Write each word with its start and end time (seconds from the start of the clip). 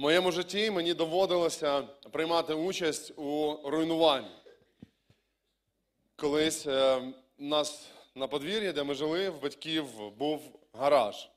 моєму 0.00 0.32
житті 0.32 0.70
мені 0.70 0.94
доводилося 0.94 1.82
приймати 2.10 2.54
участь 2.54 3.12
у 3.16 3.56
руйнуванні. 3.64 4.30
Колись 6.16 6.66
е, 6.66 6.96
у 7.38 7.44
нас 7.44 7.86
на 8.14 8.26
подвір'ї, 8.26 8.72
де 8.72 8.82
ми 8.82 8.94
жили, 8.94 9.30
в 9.30 9.42
батьків 9.42 9.86
був 10.18 10.40
гараж. 10.72 11.28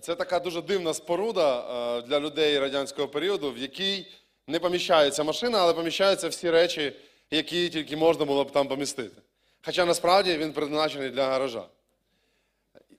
Це 0.00 0.14
така 0.14 0.38
дуже 0.38 0.62
дивна 0.62 0.94
споруда 0.94 1.58
е, 1.98 2.02
для 2.02 2.20
людей 2.20 2.58
радянського 2.58 3.08
періоду, 3.08 3.50
в 3.52 3.58
якій 3.58 4.06
не 4.46 4.58
поміщається 4.58 5.24
машина, 5.24 5.58
але 5.58 5.74
поміщаються 5.74 6.28
всі 6.28 6.50
речі, 6.50 6.92
які 7.30 7.68
тільки 7.68 7.96
можна 7.96 8.24
було 8.24 8.44
б 8.44 8.52
там 8.52 8.68
помістити. 8.68 9.22
Хоча 9.62 9.84
насправді 9.84 10.36
він 10.36 10.52
призначений 10.52 11.10
для 11.10 11.26
гаража, 11.26 11.64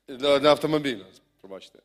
для, 0.08 0.40
для 0.40 0.49
автомобіля. 0.49 1.05
Пробачте. 1.41 1.80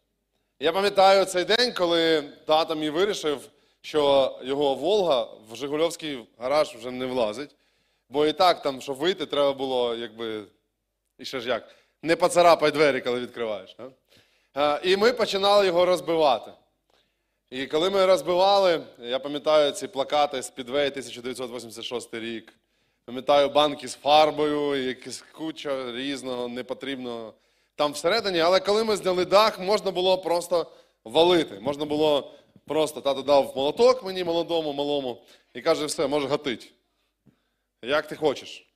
Я 0.60 0.72
пам'ятаю 0.72 1.24
цей 1.24 1.44
день, 1.44 1.72
коли 1.72 2.22
тато 2.46 2.74
мій 2.74 2.90
вирішив, 2.90 3.48
що 3.80 4.32
його 4.42 4.74
Волга 4.74 5.28
в 5.50 5.56
Жигульовський 5.56 6.26
гараж 6.38 6.74
вже 6.74 6.90
не 6.90 7.06
влазить. 7.06 7.56
Бо 8.08 8.26
і 8.26 8.32
так, 8.32 8.62
там, 8.62 8.80
щоб 8.80 8.96
вийти, 8.96 9.26
треба 9.26 9.52
було, 9.52 9.94
якби, 9.94 10.44
і 11.18 11.24
ще 11.24 11.40
ж 11.40 11.48
як, 11.48 11.68
не 12.02 12.16
поцарапай 12.16 12.70
двері, 12.70 13.00
коли 13.00 13.20
відкриваєш. 13.20 13.76
А? 14.54 14.80
І 14.82 14.96
ми 14.96 15.12
починали 15.12 15.66
його 15.66 15.84
розбивати. 15.84 16.50
І 17.50 17.66
коли 17.66 17.90
ми 17.90 18.06
розбивали, 18.06 18.80
я 18.98 19.18
пам'ятаю 19.18 19.72
ці 19.72 19.88
плакати 19.88 20.42
з 20.42 20.50
Підвей 20.50 20.88
1986 20.88 22.14
рік. 22.14 22.54
Пам'ятаю 23.04 23.48
банки 23.48 23.88
з 23.88 23.94
фарбою, 23.94 24.88
якась 24.88 25.24
куча 25.32 25.92
різного, 25.92 26.48
непотрібного 26.48 27.34
там 27.78 27.92
всередині. 27.92 28.40
Але 28.40 28.60
коли 28.60 28.84
ми 28.84 28.96
зняли 28.96 29.24
дах, 29.24 29.60
можна 29.60 29.90
було 29.90 30.18
просто 30.18 30.66
валити. 31.04 31.60
Можна 31.60 31.84
було 31.84 32.34
просто, 32.66 33.00
тато 33.00 33.22
дав 33.22 33.52
молоток 33.56 34.04
мені 34.04 34.24
молодому, 34.24 34.72
малому, 34.72 35.22
і 35.54 35.60
каже, 35.60 35.86
все, 35.86 36.06
може 36.06 36.28
гатить. 36.28 36.72
Як 37.82 38.06
ти 38.06 38.16
хочеш. 38.16 38.66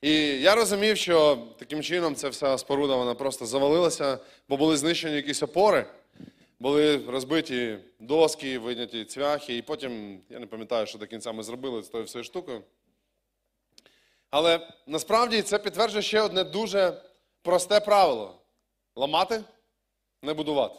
І 0.00 0.12
я 0.40 0.54
розумів, 0.54 0.96
що 0.96 1.38
таким 1.58 1.82
чином 1.82 2.14
ця 2.14 2.28
вся 2.28 2.58
споруда 2.58 2.96
вона 2.96 3.14
просто 3.14 3.46
завалилася, 3.46 4.18
бо 4.48 4.56
були 4.56 4.76
знищені 4.76 5.16
якісь 5.16 5.42
опори, 5.42 5.86
були 6.60 7.00
розбиті 7.08 7.78
доски, 8.00 8.58
вийняті 8.58 9.04
цвяхи, 9.04 9.56
і 9.56 9.62
потім, 9.62 10.20
я 10.30 10.38
не 10.38 10.46
пам'ятаю, 10.46 10.86
що 10.86 10.98
до 10.98 11.06
кінця 11.06 11.32
ми 11.32 11.42
зробили 11.42 11.82
з 11.82 11.88
тою 11.88 12.04
всією 12.04 12.24
штукою. 12.24 12.62
Але 14.30 14.68
насправді 14.86 15.42
це 15.42 15.58
підтверджує 15.58 16.02
ще 16.02 16.20
одне 16.20 16.44
дуже 16.44 17.02
просте 17.46 17.80
правило: 17.80 18.34
ламати, 18.96 19.44
не 20.22 20.34
будувати. 20.34 20.78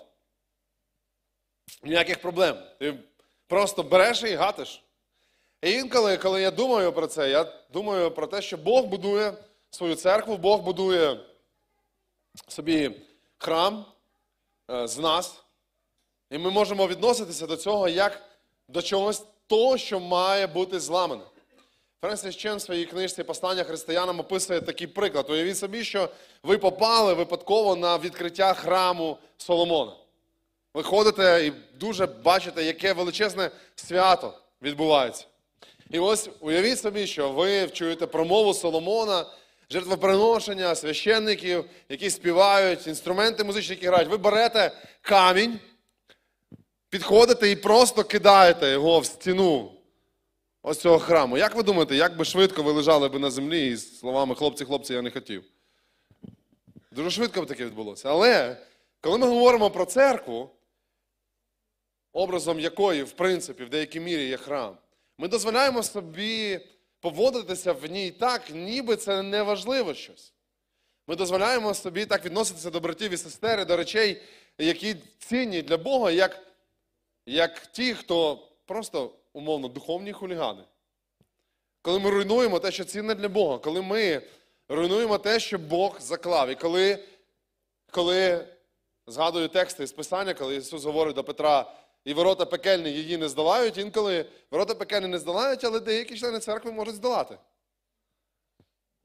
Ніяких 1.84 2.22
проблем. 2.22 2.58
Ти 2.80 3.00
просто 3.48 3.84
береш 3.84 4.24
і 4.24 4.36
гатиш. 4.36 4.84
І 5.62 5.72
інколи, 5.72 6.18
коли 6.18 6.42
я 6.42 6.52
думаю 6.52 6.94
про 6.94 7.08
це, 7.08 7.30
я 7.30 7.54
думаю 7.74 8.12
про 8.12 8.28
те, 8.28 8.42
що 8.42 8.58
Бог 8.58 8.86
будує 8.86 9.34
свою 9.70 9.96
церкву, 9.96 10.38
Бог 10.38 10.62
будує 10.62 11.20
собі 12.48 13.02
храм 13.38 13.86
е, 14.72 14.88
з 14.88 14.98
нас. 14.98 15.44
І 16.30 16.38
ми 16.38 16.52
можемо 16.52 16.88
відноситися 16.88 17.48
до 17.48 17.58
цього 17.58 17.88
як 17.88 18.22
до 18.68 18.81
чогось 18.81 19.24
того, 19.48 19.78
що 19.78 20.00
має 20.00 20.48
бути 20.48 20.80
зламане. 20.80 21.24
Френсіс 22.02 22.36
Чен 22.36 22.56
в 22.56 22.62
своїй 22.62 22.86
книжці 22.86 23.23
Послання 23.23 23.64
християнам 23.64 24.20
описує 24.20 24.62
такий 24.62 24.88
приклад. 24.88 25.30
Уявіть 25.30 25.58
собі, 25.58 25.84
що 25.84 26.09
ви 26.44 26.58
попали 26.58 27.14
випадково 27.14 27.76
на 27.76 27.98
відкриття 27.98 28.53
храму 28.53 29.17
Соломона. 29.38 29.91
Ви 30.74 30.84
ходите 30.84 31.46
і 31.46 31.53
дуже 31.80 32.06
бачите, 32.06 32.63
яке 32.63 32.94
величезне 32.94 33.52
свято 33.75 34.34
відбувається. 34.62 35.25
І 35.90 36.00
ось 36.00 36.30
уявіть 36.40 36.80
собі, 36.80 37.08
що 37.08 37.30
ви 37.30 37.68
чуєте 37.68 38.08
промову 38.08 38.53
Соломона, 38.53 39.25
жертвоприношення, 39.69 40.75
священників, 40.75 41.66
які 41.90 42.09
співають, 42.09 42.88
інструменти 42.88 43.44
музичні, 43.44 43.75
які 43.75 43.88
грають. 43.88 44.09
Ви 44.09 44.18
берете 44.18 44.72
камінь, 45.02 45.59
підходите 46.90 47.52
і 47.52 47.56
просто 47.56 48.03
кидаєте 48.03 48.69
його 48.69 49.00
в 49.00 49.06
стіну 49.06 49.77
ось 50.67 50.79
цього 50.79 51.00
храму. 51.00 51.38
Як 51.38 51.55
ви 51.55 51.63
думаєте, 51.63 51.95
як 51.95 52.17
би 52.17 52.25
швидко 52.25 52.63
ви 52.63 52.72
лежали 52.72 53.09
би 53.09 53.19
на 53.19 53.31
землі 53.31 53.67
із 53.67 54.00
словами 54.00 54.35
хлопці, 54.35 54.66
хлопці, 54.66 54.94
я 54.94 55.01
не 55.01 55.11
хотів? 55.11 55.44
Дуже 56.91 57.11
швидко 57.11 57.41
б 57.41 57.45
таке 57.45 57.66
відбулося. 57.66 58.09
Але 58.09 58.57
коли 59.01 59.17
ми 59.17 59.28
говоримо 59.28 59.72
про 59.72 59.85
церкву, 59.85 60.50
образом 62.13 62.59
якої, 62.59 63.03
в 63.03 63.11
принципі, 63.11 63.63
в 63.63 63.69
деякій 63.69 64.00
мірі 64.00 64.28
є 64.28 64.38
храм, 64.38 64.78
ми 65.17 65.28
дозволяємо 65.28 65.83
собі 65.83 66.59
поводитися 66.99 67.73
в 67.73 67.85
ній 67.85 68.11
так, 68.11 68.41
ніби 68.53 68.95
це 68.95 69.22
не 69.22 69.41
важливо 69.41 69.94
щось. 69.94 70.34
Ми 71.07 71.16
дозволяємо 71.16 71.73
собі 71.73 72.05
так 72.05 72.25
відноситися 72.25 72.69
до 72.69 72.79
братів 72.79 73.13
і 73.13 73.17
сестер, 73.17 73.59
і 73.59 73.66
до 73.66 73.78
речей, 73.78 74.22
які 74.57 74.95
цінні 75.19 75.61
для 75.61 75.78
Бога, 75.78 76.11
як, 76.11 76.39
як 77.25 77.67
ті, 77.67 77.94
хто 77.94 78.47
просто 78.66 79.11
умовно 79.38 79.68
духовні 79.68 80.14
хулігани. 80.14 80.64
Коли 81.81 82.00
ми 82.00 82.09
руйнуємо 82.09 82.59
те, 82.59 82.72
що 82.72 82.86
цінне 82.86 83.16
для 83.16 83.30
Бога, 83.30 83.58
коли 83.58 83.81
ми 83.81 84.22
руйнуємо 84.70 85.18
те, 85.18 85.40
що 85.40 85.59
Бог 85.59 86.02
заклав. 86.02 86.50
І 86.50 86.56
коли, 86.56 87.03
коли 87.92 88.47
згадую 89.08 89.47
тексти 89.47 89.88
з 89.88 89.92
Писання, 89.92 90.34
коли 90.34 90.56
Ісус 90.56 90.84
говорить 90.84 91.16
до 91.16 91.24
Петра, 91.24 91.74
і 92.06 92.14
ворота 92.14 92.46
пекельні 92.46 92.90
її 92.90 93.18
не 93.18 93.30
здолають, 93.30 93.78
інколи 93.78 94.26
ворота 94.52 94.76
пекельні 94.76 95.08
не 95.08 95.20
здолають, 95.20 95.64
але 95.64 95.80
деякі 95.80 96.18
члени 96.18 96.40
церкви 96.40 96.72
можуть 96.72 96.96
здолати. 96.96 97.38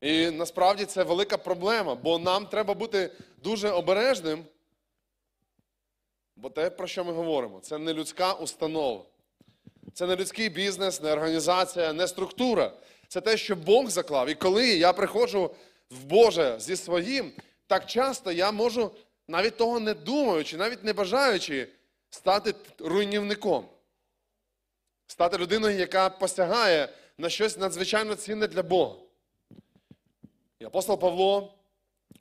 І 0.00 0.30
насправді 0.30 0.84
це 0.84 1.02
велика 1.02 1.38
проблема, 1.38 1.94
бо 1.94 2.18
нам 2.18 2.46
треба 2.46 2.74
бути 2.74 3.10
дуже 3.42 3.70
обережним. 3.70 4.44
Бо 6.36 6.50
те, 6.50 6.70
про 6.70 6.86
що 6.86 7.04
ми 7.04 7.12
говоримо, 7.12 7.60
це 7.60 7.78
не 7.78 7.94
людська 7.94 8.32
установа. 8.32 9.04
Це 9.94 10.06
не 10.06 10.16
людський 10.16 10.48
бізнес, 10.48 11.02
не 11.02 11.12
організація, 11.12 11.92
не 11.92 12.08
структура. 12.08 12.72
Це 13.08 13.20
те, 13.20 13.36
що 13.36 13.56
Бог 13.56 13.90
заклав. 13.90 14.28
І 14.28 14.34
коли 14.34 14.68
я 14.68 14.92
приходжу 14.92 15.50
в 15.90 16.04
Боже 16.04 16.56
зі 16.58 16.76
своїм, 16.76 17.32
так 17.66 17.86
часто 17.86 18.32
я 18.32 18.52
можу, 18.52 18.90
навіть 19.28 19.56
того 19.56 19.80
не 19.80 19.94
думаючи, 19.94 20.56
навіть 20.56 20.84
не 20.84 20.92
бажаючи, 20.92 21.68
стати 22.10 22.54
руйнівником. 22.78 23.68
Стати 25.06 25.38
людиною, 25.38 25.78
яка 25.78 26.10
посягає 26.10 26.88
на 27.18 27.28
щось 27.28 27.58
надзвичайно 27.58 28.14
цінне 28.14 28.46
для 28.46 28.62
Бога. 28.62 28.94
І 30.58 30.64
апостол 30.64 30.98
Павло, 31.00 31.54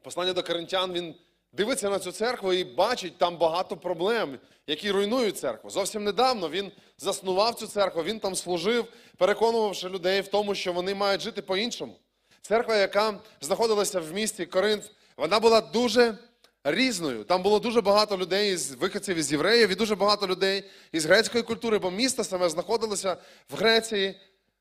послання 0.01 0.33
до 0.33 0.43
Коринтян, 0.43 0.93
він 0.93 1.15
дивиться 1.53 1.89
на 1.89 1.99
цю 1.99 2.11
церкву 2.11 2.53
і 2.53 2.63
бачить 2.63 3.17
там 3.17 3.37
багато 3.37 3.77
проблем, 3.77 4.39
які 4.67 4.91
руйнують 4.91 5.37
церкву. 5.37 5.69
Зовсім 5.69 6.03
недавно 6.03 6.49
він 6.49 6.71
заснував 6.97 7.55
цю 7.55 7.67
церкву, 7.67 8.03
він 8.03 8.19
там 8.19 8.35
служив, 8.35 8.85
переконувавши 9.17 9.89
людей 9.89 10.21
в 10.21 10.27
тому, 10.27 10.55
що 10.55 10.73
вони 10.73 10.95
мають 10.95 11.21
жити 11.21 11.41
по-іншому. 11.41 11.95
Церква, 12.41 12.75
яка 12.75 13.19
знаходилася 13.41 13.99
в 13.99 14.13
місті 14.13 14.45
Коринф, 14.45 14.85
вона 15.17 15.39
була 15.39 15.61
дуже 15.61 16.17
різною. 16.63 17.23
Там 17.23 17.43
було 17.43 17.59
дуже 17.59 17.81
багато 17.81 18.17
людей 18.17 18.57
з 18.57 18.71
виходців 18.71 19.17
із 19.17 19.31
євреїв 19.31 19.69
і 19.69 19.75
дуже 19.75 19.95
багато 19.95 20.27
людей 20.27 20.63
із 20.91 21.05
грецької 21.05 21.43
культури, 21.43 21.79
бо 21.79 21.91
місто 21.91 22.23
саме 22.23 22.49
знаходилося 22.49 23.17
в 23.49 23.55
Греції 23.55 24.15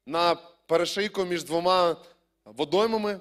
на 0.06 0.34
перешийку 0.66 1.24
між 1.24 1.44
двома 1.44 1.96
водоймами, 2.44 3.20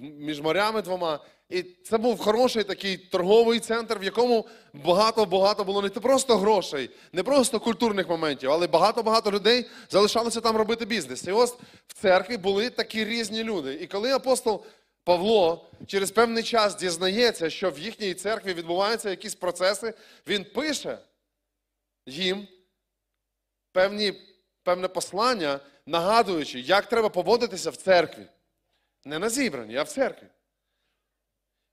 між 0.00 0.40
морями 0.40 0.82
двома. 0.82 1.20
І 1.50 1.62
це 1.62 1.98
був 1.98 2.18
хороший 2.18 2.64
такий 2.64 2.96
торговий 2.96 3.60
центр, 3.60 3.98
в 3.98 4.04
якому 4.04 4.46
багато-багато 4.72 5.64
було 5.64 5.82
не 5.82 5.88
просто 5.88 6.36
грошей, 6.36 6.90
не 7.12 7.22
просто 7.22 7.60
культурних 7.60 8.08
моментів, 8.08 8.50
але 8.50 8.66
багато-багато 8.66 9.30
людей 9.30 9.66
залишалося 9.90 10.40
там 10.40 10.56
робити 10.56 10.84
бізнес. 10.84 11.26
І 11.26 11.32
ось 11.32 11.54
в 11.88 11.92
церкві 11.92 12.36
були 12.36 12.70
такі 12.70 13.04
різні 13.04 13.44
люди. 13.44 13.74
І 13.74 13.86
коли 13.86 14.12
апостол 14.12 14.64
Павло 15.04 15.70
через 15.86 16.10
певний 16.10 16.42
час 16.42 16.76
дізнається, 16.76 17.50
що 17.50 17.70
в 17.70 17.78
їхній 17.78 18.14
церкві 18.14 18.54
відбуваються 18.54 19.10
якісь 19.10 19.34
процеси, 19.34 19.94
він 20.26 20.44
пише 20.44 20.98
їм 22.06 22.48
певні, 23.72 24.12
певне 24.62 24.88
послання, 24.88 25.60
нагадуючи, 25.86 26.60
як 26.60 26.86
треба 26.86 27.08
поводитися 27.08 27.70
в 27.70 27.76
церкві. 27.76 28.26
Не 29.04 29.18
на 29.18 29.28
зібранні, 29.28 29.76
а 29.76 29.82
в 29.82 29.88
церкві. 29.88 30.26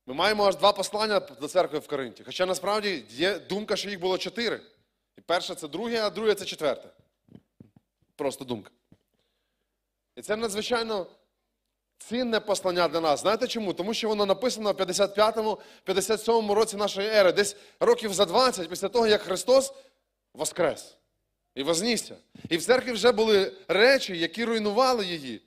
Ми 0.08 0.14
маємо 0.14 0.46
аж 0.46 0.56
два 0.56 0.74
послання 0.74 1.20
до 1.20 1.48
церкви 1.48 1.80
в 1.80 1.88
Коринті. 1.88 2.24
Хоча 2.24 2.46
насправді 2.46 3.04
є 3.10 3.40
думка, 3.40 3.76
що 3.76 3.90
їх 3.90 4.00
було 4.00 4.18
чотири. 4.18 4.62
І 5.18 5.22
перше 5.22 5.56
це 5.56 5.68
друге, 5.68 6.02
а 6.02 6.10
друге 6.10 6.36
це 6.36 6.46
четверте. 6.46 6.90
Просто 8.16 8.46
думка. 8.46 8.72
І 10.16 10.22
це 10.22 10.36
надзвичайно 10.36 11.08
цінне 11.98 12.40
послання 12.40 12.88
для 12.88 13.02
нас. 13.02 13.22
Знаєте 13.22 13.48
чому? 13.48 13.74
Тому 13.74 13.94
що 13.94 14.08
воно 14.08 14.26
написано 14.26 14.72
в 14.72 14.76
55-57 14.76 16.52
році 16.52 16.78
нашої 16.78 17.10
ери, 17.10 17.32
десь 17.32 17.56
років 17.80 18.14
за 18.14 18.26
20 18.26 18.70
після 18.70 18.90
того, 18.90 19.08
як 19.08 19.22
Христос 19.22 19.74
воскрес 20.34 20.98
і 21.56 21.64
вознісся. 21.64 22.16
І 22.50 22.58
в 22.58 22.66
церкві 22.66 22.92
вже 22.92 23.12
були 23.12 23.54
речі, 23.68 24.18
які 24.18 24.46
руйнували 24.46 25.06
її. 25.06 25.42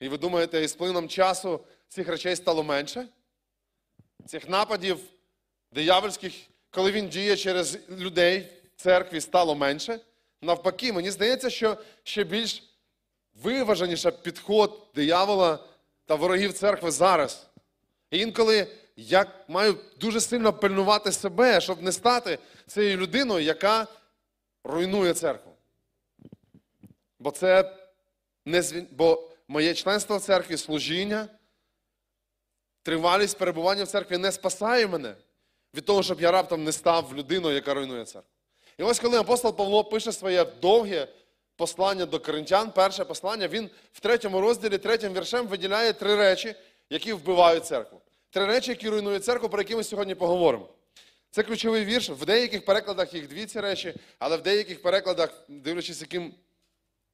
І 0.00 0.08
ви 0.08 0.18
думаєте, 0.18 0.64
із 0.64 0.74
плином 0.74 1.08
часу 1.08 1.60
цих 1.88 2.08
речей 2.08 2.36
стало 2.36 2.62
менше? 2.62 3.08
Цих 4.26 4.48
нападів 4.48 4.98
диявольських, 5.72 6.32
коли 6.70 6.92
він 6.92 7.08
діє 7.08 7.36
через 7.36 7.78
людей 7.90 8.48
в 8.76 8.80
церкві, 8.82 9.20
стало 9.20 9.54
менше. 9.54 10.00
Навпаки, 10.42 10.92
мені 10.92 11.10
здається, 11.10 11.50
що 11.50 11.76
ще 12.02 12.24
більш 12.24 12.62
виваженіше 13.34 14.10
підход 14.10 14.86
диявола 14.94 15.58
та 16.06 16.14
ворогів 16.14 16.52
церкви 16.52 16.90
зараз. 16.90 17.46
І 18.10 18.18
інколи 18.18 18.66
я 18.96 19.26
маю 19.48 19.78
дуже 20.00 20.20
сильно 20.20 20.52
пильнувати 20.52 21.12
себе, 21.12 21.60
щоб 21.60 21.82
не 21.82 21.92
стати 21.92 22.38
цією 22.66 22.96
людиною, 22.96 23.44
яка 23.44 23.86
руйнує 24.64 25.14
церкву. 25.14 25.52
Бо 27.18 27.30
це 27.30 27.76
не 28.44 28.86
бо 28.90 29.30
моє 29.48 29.74
членство 29.74 30.16
в 30.16 30.20
церкві, 30.20 30.56
служіння, 30.56 31.28
тривалість 32.82 33.38
перебування 33.38 33.84
в 33.84 33.88
церкві 33.88 34.16
не 34.16 34.32
спасає 34.32 34.86
мене 34.86 35.14
від 35.74 35.84
того, 35.84 36.02
щоб 36.02 36.20
я 36.20 36.30
раптом 36.30 36.64
не 36.64 36.72
став 36.72 37.16
людиною, 37.16 37.54
яка 37.54 37.74
руйнує 37.74 38.04
церкву. 38.04 38.30
І 38.78 38.82
ось 38.82 39.00
коли 39.00 39.18
апостол 39.18 39.56
Павло 39.56 39.84
пише 39.84 40.12
своє 40.12 40.44
довге 40.44 41.08
послання 41.56 42.06
до 42.06 42.20
коринтян, 42.20 42.70
перше 42.70 43.04
послання, 43.04 43.48
він 43.48 43.70
в 43.92 44.00
третьому 44.00 44.40
розділі, 44.40 44.78
третім 44.78 45.14
віршем 45.14 45.46
виділяє 45.46 45.92
три 45.92 46.16
речі, 46.16 46.54
які 46.90 47.12
вбивають 47.12 47.66
церкву. 47.66 48.00
Три 48.30 48.46
речі, 48.46 48.70
які 48.70 48.88
руйнують 48.88 49.24
церкву, 49.24 49.48
про 49.48 49.60
які 49.60 49.76
ми 49.76 49.84
сьогодні 49.84 50.14
поговоримо. 50.14 50.68
Це 51.30 51.42
ключовий 51.42 51.84
вірш. 51.84 52.10
В 52.10 52.24
деяких 52.24 52.64
перекладах 52.64 53.14
їх 53.14 53.28
дві 53.28 53.46
ці 53.46 53.60
речі, 53.60 53.94
але 54.18 54.36
в 54.36 54.42
деяких 54.42 54.82
перекладах, 54.82 55.44
дивлячись, 55.48 56.00
яким 56.00 56.34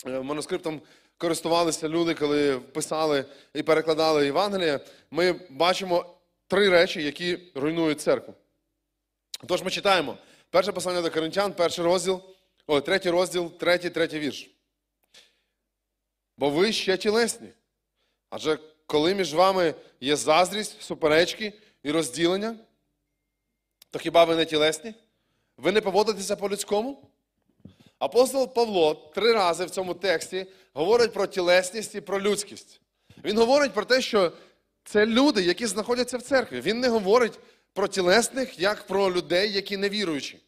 е, 0.07 0.21
манускриптом 0.21 0.81
користувалися 1.19 1.89
люди, 1.89 2.15
коли 2.15 2.59
писали 2.59 3.25
і 3.55 3.63
перекладали 3.63 4.25
Євангеліє, 4.25 4.81
ми 5.11 5.33
бачимо 5.51 6.15
три 6.47 6.69
речі, 6.69 7.03
які 7.03 7.39
руйнують 7.55 8.01
церкву. 8.01 8.35
Тож 9.47 9.63
ми 9.63 9.71
читаємо 9.71 10.19
перше 10.51 10.73
послання 10.73 11.03
до 11.03 11.11
Коринтян, 11.11 11.53
перший 11.53 11.85
розділ, 11.85 12.23
о, 12.67 12.81
третій 12.81 13.11
розділ, 13.11 13.59
третій, 13.59 13.91
третій 13.91 14.19
вірш. 14.19 14.51
Бо 16.39 16.51
ви 16.51 16.73
ще 16.73 16.97
тілесні. 16.97 17.49
Адже 18.31 18.59
коли 18.87 19.15
між 19.15 19.35
вами 19.35 19.75
є 20.01 20.17
заздрість, 20.17 20.83
суперечки 20.83 21.53
і 21.83 21.91
розділення, 21.91 22.57
то 23.91 23.99
хіба 23.99 24.25
ви 24.25 24.37
не 24.37 24.45
тілесні? 24.45 24.95
Ви 25.57 25.73
не 25.73 25.81
поводитеся 25.81 26.37
по-людському? 26.37 27.11
Апостол 27.99 28.55
Павло 28.55 28.95
три 29.15 29.33
рази 29.33 29.65
в 29.65 29.71
цьому 29.71 29.95
тексті 29.95 30.47
говорить 30.79 31.13
про 31.13 31.27
тілесність 31.27 31.95
і 31.95 32.01
про 32.01 32.21
людськість. 32.21 32.81
Він 33.25 33.39
говорить 33.39 33.73
про 33.73 33.85
те, 33.85 34.01
що 34.01 34.33
це 34.85 35.07
люди, 35.07 35.43
які 35.43 35.67
знаходяться 35.67 36.19
в 36.19 36.23
церкві. 36.23 36.61
Він 36.61 36.81
не 36.81 36.89
говорить 36.89 37.39
про 37.73 37.89
тілесних, 37.89 38.59
як 38.59 38.87
про 38.87 39.13
людей, 39.13 39.53
які 39.53 39.77
не 39.77 39.89
віруючі. 39.89 40.39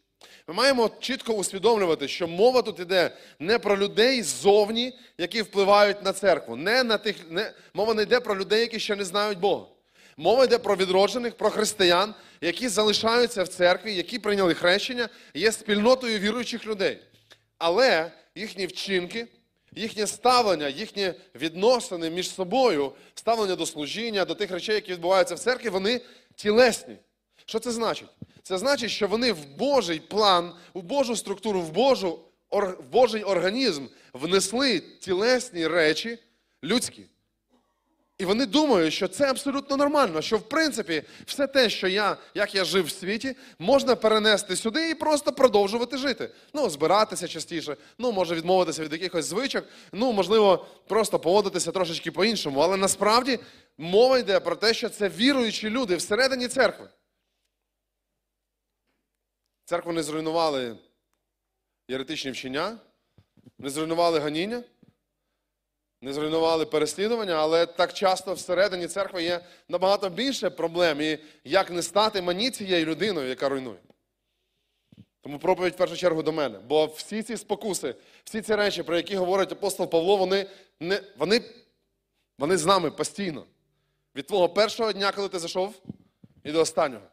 Ми 0.47 0.55
маємо 0.55 0.91
чітко 1.01 1.33
усвідомлювати, 1.33 2.09
що 2.09 2.29
мова 2.29 2.63
тут 2.63 2.81
йде 2.81 3.17
не 3.39 3.59
про 3.59 3.79
людей 3.79 4.23
ззовні, 4.23 4.99
які 5.19 5.43
впливають 5.43 6.03
на 6.03 6.13
церкву. 6.13 6.57
Не 6.57 6.85
на 6.85 6.99
тих, 6.99 7.17
не, 7.31 7.53
мова 7.75 7.95
не 7.95 8.03
йде 8.03 8.21
про 8.21 8.37
людей, 8.39 8.61
які 8.61 8.81
ще 8.81 8.97
не 8.97 9.05
знають 9.05 9.39
Бога. 9.39 9.67
Мова 10.17 10.45
йде 10.45 10.59
про 10.59 10.77
відроджених, 10.77 11.37
про 11.37 11.51
християн, 11.51 12.15
які 12.41 12.69
залишаються 12.69 13.43
в 13.43 13.49
церкві, 13.49 13.95
які 13.95 14.19
прийняли 14.19 14.55
хрещення, 14.55 15.09
є 15.35 15.53
спільнотою 15.53 16.19
віруючих 16.19 16.67
людей. 16.67 16.99
Але 17.59 18.13
їхні 18.35 18.67
вчинки, 18.67 19.27
їхнє 19.75 20.07
ставлення, 20.07 20.69
їхні 20.69 21.15
відносини 21.35 22.11
між 22.11 22.31
собою, 22.31 22.93
ставлення 23.15 23.57
до 23.57 23.67
служіння, 23.67 24.25
до 24.25 24.35
тих 24.35 24.51
речей, 24.51 24.75
які 24.75 24.93
відбуваються 24.93 25.35
в 25.35 25.39
церкві, 25.39 25.69
вони 25.69 26.01
тілесні. 26.35 26.97
Що 27.47 27.59
це 27.59 27.71
значить? 27.71 28.09
Це 28.43 28.59
значить, 28.59 28.91
що 28.91 29.07
вони 29.07 29.33
в 29.33 29.47
Божий 29.59 30.01
план, 30.01 30.53
в 30.75 30.83
Божу 30.83 31.17
структуру, 31.17 31.61
в, 31.61 31.71
Божу, 31.71 32.19
в 32.51 32.89
Божий 32.93 33.23
організм 33.23 33.87
внесли 34.13 34.81
тілесні 34.81 35.67
речі 35.67 36.19
людські. 36.65 37.07
І 38.21 38.25
вони 38.25 38.47
думають, 38.47 38.95
що 38.95 39.09
це 39.09 39.31
абсолютно 39.31 39.77
нормально, 39.77 40.23
що 40.23 40.37
в 40.37 40.49
принципі 40.49 41.03
все 41.27 41.47
те, 41.47 41.71
що 41.71 41.89
я, 41.89 42.17
як 42.35 42.55
я 42.55 42.65
жив 42.65 42.85
в 42.85 42.91
світі, 42.91 43.37
можна 43.59 43.97
перенести 43.97 44.57
сюди 44.57 44.91
і 44.91 44.95
просто 44.95 45.33
продовжувати 45.33 45.97
жити. 45.97 46.31
Ну, 46.55 46.71
збиратися 46.71 47.29
частіше, 47.29 47.77
ну, 47.99 48.13
може 48.13 48.35
відмовитися 48.35 48.85
від 48.85 48.93
якихось 48.93 49.25
звичок, 49.25 49.65
ну, 49.93 50.13
можливо, 50.13 50.67
просто 50.89 51.19
поводитися 51.19 51.73
трошечки 51.73 52.11
по-іншому. 52.11 52.61
Але 52.61 52.77
насправді 52.77 53.39
мова 53.79 54.19
йде 54.19 54.41
про 54.41 54.57
те, 54.57 54.75
що 54.75 54.89
це 54.89 55.09
віруючі 55.09 55.71
люди 55.71 55.97
всередині 55.97 56.49
церкви. 56.49 56.89
Церкву 59.65 59.93
не 59.93 60.03
зруйнували 60.03 60.77
єретичні 61.89 62.31
вчення, 62.31 62.79
не 63.59 63.71
зруйнували 63.71 64.19
ганіння, 64.19 64.63
не 66.01 66.13
зруйнували 66.13 66.67
переслідування, 66.67 67.35
але 67.35 67.67
так 67.67 67.93
часто 67.93 68.35
всередині 68.35 68.87
церкви 68.87 69.23
є 69.23 69.41
набагато 69.69 70.11
більше 70.11 70.51
проблем, 70.51 71.01
і 71.01 71.19
як 71.45 71.71
не 71.71 71.83
стати 71.83 72.23
мені 72.23 72.51
цією 72.51 72.87
людиною, 72.87 73.29
яка 73.29 73.49
руйнує. 73.49 73.79
Тому 75.21 75.39
проповідь 75.39 75.75
в 75.75 75.77
першу 75.77 75.97
чергу 75.97 76.23
до 76.23 76.33
мене. 76.33 76.59
Бо 76.59 76.87
всі 76.87 77.23
ці 77.23 77.37
спокуси, 77.37 77.95
всі 78.25 78.43
ці 78.43 78.55
речі, 78.55 78.83
про 78.83 78.97
які 78.97 79.17
говорить 79.17 79.53
апостол 79.53 79.91
Павло, 79.91 80.17
вони, 80.17 80.47
не, 80.81 81.03
вони, 81.17 81.41
вони 82.39 82.57
з 82.57 82.67
нами 82.67 82.91
постійно. 82.91 83.47
Від 84.17 84.27
твого 84.27 84.49
першого 84.49 84.93
дня, 84.93 85.13
коли 85.13 85.29
ти 85.29 85.39
зайшов, 85.39 85.83
і 86.45 86.53
до 86.53 86.61
останнього. 86.61 87.07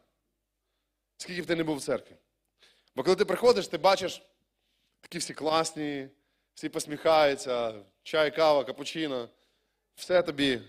Скільки 1.16 1.42
б 1.42 1.46
ти 1.46 1.56
не 1.56 1.64
був 1.64 1.76
в 1.76 1.82
церкві. 1.82 2.14
Бо 2.96 3.02
коли 3.02 3.16
ти 3.16 3.24
приходиш, 3.24 3.68
ти 3.68 3.78
бачиш 3.78 4.22
такі 5.00 5.18
всі 5.18 5.34
класні, 5.34 6.08
всі 6.58 6.68
посміхаються, 6.68 7.74
чай, 8.02 8.36
кава, 8.36 8.64
капучино, 8.64 9.28
все 9.94 10.22
тобі. 10.22 10.60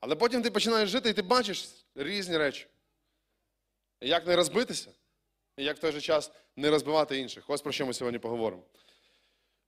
Але 0.00 0.16
потім 0.16 0.42
ти 0.42 0.50
починаєш 0.50 0.90
жити 0.90 1.10
і 1.10 1.12
ти 1.12 1.22
бачиш 1.22 1.68
різні 1.94 2.36
речі. 2.36 2.66
Як 4.00 4.26
не 4.26 4.36
розбитися, 4.36 4.90
і 5.56 5.64
як 5.64 5.76
в 5.76 5.80
той 5.80 5.92
же 5.92 6.00
час 6.00 6.30
не 6.56 6.70
розбивати 6.70 7.18
інших. 7.18 7.44
Ось 7.48 7.62
про 7.62 7.72
що 7.72 7.86
ми 7.86 7.94
сьогодні 7.94 8.18
поговоримо. 8.18 8.62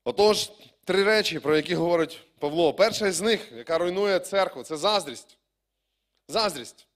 Отож, 0.04 0.52
три 0.84 1.04
речі, 1.04 1.38
про 1.38 1.56
які 1.56 1.74
говорить 1.74 2.20
Павло. 2.38 2.74
Перша 2.74 3.12
з 3.12 3.20
них, 3.20 3.52
яка 3.52 3.78
руйнує 3.78 4.18
церкву, 4.18 4.62
це 4.62 4.76
заздрість. 4.76 5.38
Заздрість. 6.28 6.86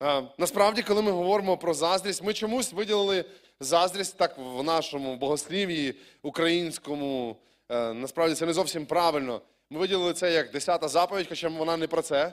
А, 0.00 0.22
насправді, 0.38 0.82
коли 0.82 1.02
ми 1.02 1.10
говоримо 1.10 1.56
про 1.56 1.74
заздрість, 1.74 2.22
ми 2.22 2.34
чомусь 2.34 2.72
виділили 2.72 3.24
заздрість 3.60 4.16
так 4.16 4.38
в 4.38 4.62
нашому 4.62 5.16
богослів'ї 5.16 5.94
українському. 6.22 7.36
Е, 7.68 7.94
насправді 7.94 8.34
це 8.34 8.46
не 8.46 8.52
зовсім 8.52 8.86
правильно. 8.86 9.42
Ми 9.70 9.78
виділили 9.78 10.12
це 10.12 10.32
як 10.32 10.50
десята 10.50 10.88
заповідь, 10.88 11.26
хоча 11.28 11.48
вона 11.48 11.76
не 11.76 11.86
про 11.86 12.02
це. 12.02 12.32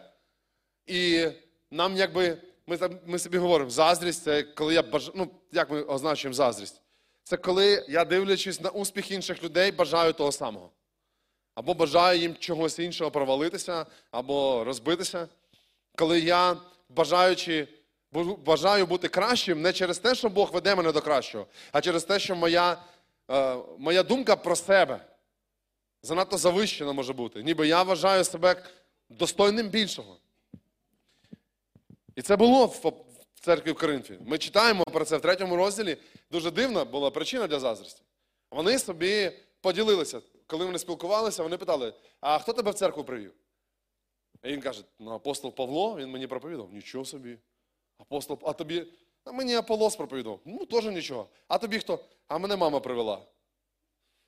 І 0.85 1.27
нам 1.71 1.95
якби, 1.95 2.37
ми, 2.67 2.77
ми 3.05 3.19
собі 3.19 3.37
говоримо, 3.37 3.69
заздрість 3.69 4.23
це 4.23 4.43
коли 4.43 4.73
я 4.73 4.81
бажаю, 4.81 5.13
ну, 5.15 5.29
як 5.51 5.69
ми 5.69 5.81
означуємо 5.81 6.33
заздрість? 6.33 6.81
Це 7.23 7.37
коли 7.37 7.85
я, 7.89 8.05
дивлячись 8.05 8.61
на 8.61 8.69
успіх 8.69 9.11
інших 9.11 9.43
людей, 9.43 9.71
бажаю 9.71 10.13
того 10.13 10.31
самого. 10.31 10.69
Або 11.55 11.73
бажаю 11.73 12.19
їм 12.19 12.35
чогось 12.35 12.79
іншого 12.79 13.11
провалитися, 13.11 13.85
або 14.11 14.63
розбитися. 14.63 15.27
Коли 15.95 16.19
я, 16.19 16.57
бажаючи 16.89 17.67
бажаю 18.45 18.85
бути 18.85 19.07
кращим 19.07 19.61
не 19.61 19.73
через 19.73 19.99
те, 19.99 20.15
що 20.15 20.29
Бог 20.29 20.51
веде 20.51 20.75
мене 20.75 20.91
до 20.91 21.01
кращого, 21.01 21.47
а 21.71 21.81
через 21.81 22.03
те, 22.03 22.19
що 22.19 22.35
моя, 22.35 22.77
е, 23.31 23.55
моя 23.77 24.03
думка 24.03 24.35
про 24.35 24.55
себе 24.55 24.99
занадто 26.03 26.37
завищена 26.37 26.93
може 26.93 27.13
бути. 27.13 27.43
Ніби 27.43 27.67
я 27.67 27.83
вважаю 27.83 28.23
себе 28.23 28.63
достойним 29.09 29.69
більшого. 29.69 30.17
І 32.15 32.21
це 32.21 32.35
було 32.35 32.65
в 32.65 32.93
церкві 33.41 33.71
в 33.71 33.75
Коринфі. 33.75 34.19
Ми 34.25 34.37
читаємо 34.37 34.83
про 34.83 35.05
це 35.05 35.17
в 35.17 35.21
третьому 35.21 35.55
розділі. 35.55 35.97
Дуже 36.31 36.51
дивна 36.51 36.85
була 36.85 37.11
причина 37.11 37.47
для 37.47 37.59
заздрості. 37.59 38.01
Вони 38.51 38.79
собі 38.79 39.31
поділилися. 39.61 40.21
Коли 40.47 40.65
вони 40.65 40.79
спілкувалися, 40.79 41.43
вони 41.43 41.57
питали: 41.57 41.93
а 42.19 42.39
хто 42.39 42.53
тебе 42.53 42.71
в 42.71 42.73
церкву 42.73 43.03
привів? 43.03 43.33
І 44.43 44.47
він 44.47 44.61
каже: 44.61 44.83
ну, 44.99 45.11
апостол 45.11 45.55
Павло, 45.55 45.95
він 45.97 46.09
мені 46.09 46.27
проповідав. 46.27 46.73
Нічого 46.73 47.05
собі. 47.05 47.37
Апостол, 47.97 48.39
а 48.43 48.53
тобі, 48.53 48.87
а 49.23 49.31
мені 49.31 49.55
Аполос 49.55 49.95
проповідав. 49.95 50.39
Ну, 50.45 50.65
теж 50.65 50.85
нічого. 50.85 51.27
А 51.47 51.57
тобі 51.57 51.79
хто? 51.79 51.99
А 52.27 52.37
мене 52.37 52.55
мама 52.55 52.79
привела. 52.79 53.21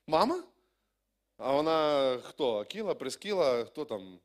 Мама? 0.07 0.43
А 1.37 1.51
вона 1.51 2.17
хто? 2.23 2.59
Акіла, 2.59 2.93
Прискіла, 2.95 3.65
хто 3.65 3.85
там? 3.85 4.19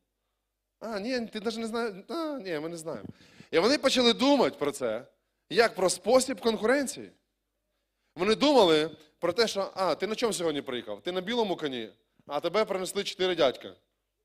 А, 0.79 0.99
ні, 0.99 1.27
ти 1.27 1.39
навіть 1.39 1.57
не 1.57 1.67
знаєш. 1.67 1.93
А, 2.09 2.39
ні, 2.39 2.59
ми 2.59 2.69
не 2.69 2.77
знаємо. 2.77 3.09
І 3.51 3.59
вони 3.59 3.77
почали 3.77 4.13
думати 4.13 4.55
про 4.59 4.71
це, 4.71 5.05
як 5.49 5.75
про 5.75 5.89
спосіб 5.89 6.41
конкуренції. 6.41 7.11
Вони 8.15 8.35
думали 8.35 8.91
про 9.19 9.33
те, 9.33 9.47
що 9.47 9.71
а, 9.75 9.95
ти 9.95 10.07
на 10.07 10.15
чому 10.15 10.33
сьогодні 10.33 10.61
приїхав? 10.61 11.01
Ти 11.01 11.11
на 11.11 11.21
білому 11.21 11.55
коні, 11.55 11.89
а 12.27 12.39
тебе 12.39 12.65
принесли 12.65 13.03
чотири 13.03 13.35
дядька. 13.35 13.75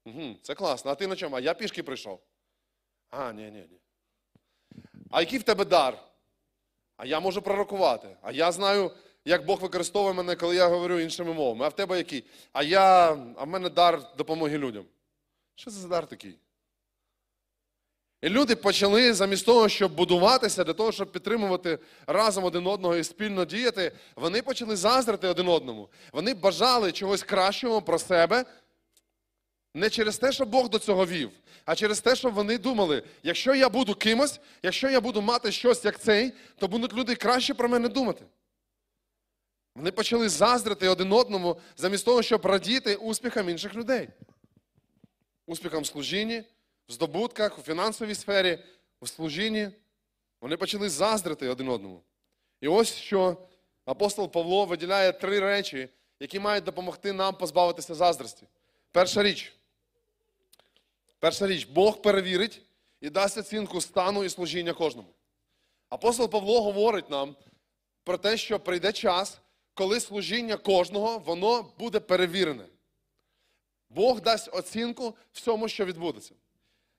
Угу, 0.05 0.37
це 0.43 0.55
класно. 0.55 0.91
А 0.91 0.95
ти 0.95 1.07
на 1.07 1.17
чому? 1.17 1.37
А 1.37 1.41
я 1.41 1.55
пішки 1.55 1.83
прийшов. 1.83 2.21
А, 3.11 3.33
ні, 3.33 3.43
ні, 3.43 3.67
ні. 3.71 3.81
А 5.11 5.21
який 5.21 5.39
в 5.39 5.43
тебе 5.43 5.65
дар? 5.65 5.99
А 6.97 7.07
я 7.07 7.21
можу 7.21 7.43
пророкувати. 7.43 8.17
А 8.23 8.33
я 8.33 8.53
знаю, 8.53 8.91
як 9.27 9.45
Бог 9.45 9.61
використовує 9.61 10.15
мене, 10.15 10.37
коли 10.37 10.57
я 10.57 10.69
говорю 10.69 11.01
іншими 11.01 11.33
мовами. 11.33 11.65
А 11.65 11.69
в 11.69 11.77
тебе 11.77 11.97
який? 11.97 12.25
А 12.53 12.63
я, 12.63 13.11
а 13.37 13.45
в 13.45 13.49
мене 13.49 13.69
дар 13.71 14.03
допомоги 14.19 14.59
людям. 14.59 14.85
Що 15.55 15.71
це 15.71 15.77
за 15.77 15.89
дар 15.89 16.07
такий? 16.07 16.39
І 18.23 18.29
люди 18.29 18.57
почали 18.57 19.15
замість 19.15 19.47
того, 19.47 19.69
щоб 19.69 19.95
будуватися, 19.95 20.65
для 20.65 20.73
того, 20.73 20.93
щоб 20.93 21.13
підтримувати 21.13 21.79
разом 22.07 22.45
один 22.45 22.67
одного 22.67 22.97
і 22.97 23.05
спільно 23.05 23.45
діяти, 23.45 23.93
вони 24.17 24.43
почали 24.43 24.77
заздрити 24.77 25.29
один 25.29 25.49
одному. 25.49 25.89
Вони 26.13 26.35
бажали 26.35 26.93
чогось 26.93 27.23
кращого 27.23 27.83
про 27.83 27.99
себе, 27.99 28.45
не 29.75 29.91
через 29.91 30.19
те, 30.19 30.33
що 30.33 30.47
Бог 30.47 30.69
до 30.69 30.79
цього 30.79 31.07
вів, 31.07 31.31
а 31.65 31.75
через 31.75 32.01
те, 32.01 32.17
що 32.17 32.31
вони 32.31 32.59
думали, 32.59 33.03
якщо 33.23 33.55
я 33.55 33.69
буду 33.69 33.95
кимось, 33.95 34.41
якщо 34.63 34.91
я 34.91 35.01
буду 35.01 35.23
мати 35.23 35.53
щось 35.53 35.85
як 35.85 36.01
цей, 36.01 36.33
то 36.59 36.69
будуть 36.69 36.95
люди 36.95 37.15
краще 37.15 37.55
про 37.55 37.69
мене 37.69 37.89
думати. 37.89 38.25
Вони 39.77 39.91
почали 39.91 40.29
заздрити 40.29 40.89
один 40.89 41.13
одному, 41.13 41.57
замість 41.77 42.05
того, 42.05 42.23
щоб 42.23 42.47
радіти 42.47 42.97
успіхам 42.97 43.49
інших 43.49 43.75
людей. 43.75 44.09
Успіхам 45.47 45.83
в 45.83 45.87
служінні, 45.87 46.43
в 46.89 46.93
здобутках, 46.93 47.59
у 47.59 47.63
фінансовій 47.63 48.15
сфері, 48.15 48.59
у 49.01 49.07
служінні. 49.07 49.69
Вони 50.41 50.57
почали 50.57 50.89
заздрити 50.89 51.49
один 51.49 51.69
одному. 51.69 52.03
І 52.61 52.69
ось 52.69 52.95
що 52.95 53.37
апостол 53.85 54.31
Павло 54.31 54.65
виділяє 54.65 55.13
три 55.13 55.41
речі, 55.41 55.89
які 56.21 56.41
мають 56.41 56.65
допомогти 56.65 57.13
нам 57.13 57.35
позбавитися 57.35 57.95
заздрості. 57.95 58.47
Перша 58.93 59.23
річ. 59.23 59.53
Перша 61.19 61.47
річ, 61.47 61.65
Бог 61.65 62.03
перевірить 62.03 62.63
і 63.01 63.11
дасть 63.11 63.39
оцінку 63.39 63.81
стану 63.81 64.25
і 64.25 64.29
служіння 64.29 64.73
кожному. 64.73 65.09
Апостол 65.89 66.29
Павло 66.29 66.63
говорить 66.63 67.11
нам 67.11 67.37
про 68.05 68.19
те, 68.19 68.37
що 68.37 68.61
прийде 68.61 68.93
час, 68.93 69.41
коли 69.77 70.01
служіння 70.01 70.57
кожного 70.57 71.19
воно 71.19 71.73
буде 71.79 72.01
перевірене. 72.01 72.65
Бог 73.91 74.21
дасть 74.21 74.51
оцінку 74.53 75.15
всьому, 75.33 75.69
що 75.69 75.85
відбудеться. 75.85 76.35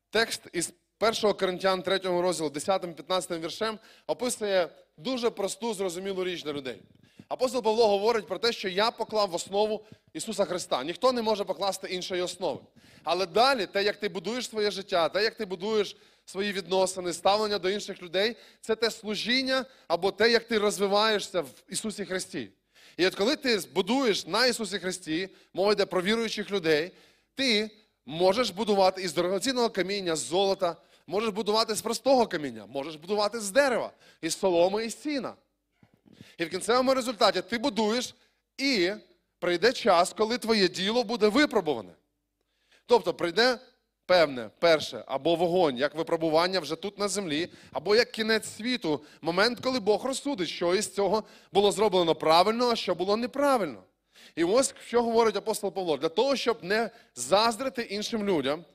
Текст 0.09 0.41
із 0.53 0.73
1 0.99 1.33
Коринтян 1.33 1.81
3 1.81 1.97
розділу 1.97 2.49
10-15 2.49 3.39
віршем 3.39 3.79
описує 4.07 4.69
дуже 4.97 5.29
просту, 5.29 5.73
зрозумілу 5.73 6.23
річ 6.23 6.43
для 6.43 6.53
людей. 6.53 6.81
Апостол 7.27 7.63
Павло 7.63 7.87
говорить 7.87 8.27
про 8.27 8.39
те, 8.39 8.51
що 8.51 8.69
я 8.69 8.91
поклав 8.91 9.29
в 9.29 9.35
основу 9.35 9.85
Ісуса 10.13 10.45
Христа. 10.45 10.83
Ніхто 10.83 11.11
не 11.11 11.21
може 11.21 11.43
покласти 11.43 11.87
іншої 11.87 12.21
основи. 12.21 12.59
Але 13.03 13.25
далі, 13.25 13.65
те, 13.65 13.83
як 13.83 13.97
ти 13.97 14.09
будуєш 14.09 14.49
своє 14.49 14.71
життя, 14.71 15.09
те, 15.09 15.23
як 15.23 15.35
ти 15.35 15.45
будуєш 15.45 15.97
свої 16.25 16.51
відносини, 16.51 17.13
ставлення 17.13 17.59
до 17.59 17.69
інших 17.69 18.01
людей, 18.01 18.35
це 18.61 18.75
те 18.75 18.91
служіння 18.91 19.65
або 19.87 20.11
те, 20.11 20.31
як 20.31 20.43
ти 20.43 20.57
розвиваєшся 20.57 21.41
в 21.41 21.49
Ісусі 21.69 22.05
Христі. 22.05 22.51
І 22.97 23.07
от 23.07 23.15
коли 23.15 23.35
ти 23.35 23.59
збудуєш 23.59 24.27
на 24.27 24.45
Ісусі 24.45 24.79
Христі, 24.79 25.29
мова 25.53 25.71
йде 25.71 25.85
про 25.85 26.01
віруючих 26.01 26.51
людей, 26.51 26.91
ти 27.35 27.71
можеш 28.05 28.49
будувати 28.49 29.01
із 29.01 29.13
дорогоцінного 29.13 29.69
каміння, 29.69 30.15
з 30.15 30.19
золота, 30.19 30.75
можеш 31.07 31.29
будувати 31.29 31.75
з 31.75 31.81
простого 31.81 32.27
каміння, 32.27 32.65
можеш 32.65 32.95
будувати 32.95 33.39
з 33.39 33.51
дерева, 33.51 33.91
із 34.21 34.37
соломи 34.37 34.85
і 34.85 34.91
сіна. 34.91 35.33
І 36.37 36.45
в 36.45 36.49
кінцевому 36.49 36.93
результаті 36.93 37.41
ти 37.41 37.57
будуєш, 37.57 38.15
і 38.57 38.91
прийде 39.39 39.73
час, 39.73 40.13
коли 40.13 40.37
твоє 40.37 40.67
діло 40.67 41.03
буде 41.03 41.27
випробуване. 41.27 41.93
Тобто 42.85 43.13
прийде 43.13 43.59
певне, 44.07 44.49
перше, 44.59 45.03
або 45.07 45.35
вогонь, 45.35 45.77
як 45.77 45.95
випробування 45.95 46.59
вже 46.59 46.75
тут 46.75 46.97
на 46.97 47.07
землі, 47.07 47.49
або 47.71 47.95
як 47.95 48.11
кінець 48.11 48.55
світу, 48.55 49.03
момент, 49.21 49.59
коли 49.59 49.79
Бог 49.79 50.05
розсудить, 50.05 50.49
що 50.49 50.75
із 50.75 50.93
цього 50.93 51.23
було 51.51 51.71
зроблено 51.71 52.15
правильно, 52.15 52.69
а 52.69 52.75
що 52.75 52.95
було 52.95 53.17
неправильно. 53.17 53.83
І 54.35 54.43
ось 54.43 54.75
що 54.85 55.03
говорить 55.03 55.35
апостол 55.35 55.73
Павло: 55.73 55.97
для 55.97 56.09
того, 56.09 56.35
щоб 56.35 56.63
не 56.63 56.89
заздрити 57.15 57.81
іншим 57.81 58.25
людям, 58.25 58.65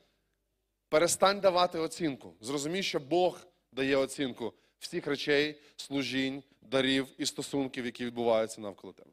перестань 0.88 1.40
давати 1.40 1.78
оцінку. 1.78 2.34
Зрозумій, 2.40 2.82
що 2.82 3.00
Бог 3.00 3.38
дає 3.72 3.96
оцінку 3.96 4.52
всіх 4.78 5.06
речей, 5.06 5.60
служінь, 5.76 6.42
дарів 6.62 7.06
і 7.18 7.26
стосунків, 7.26 7.84
які 7.84 8.04
відбуваються 8.04 8.60
навколо 8.60 8.92
тебе. 8.92 9.10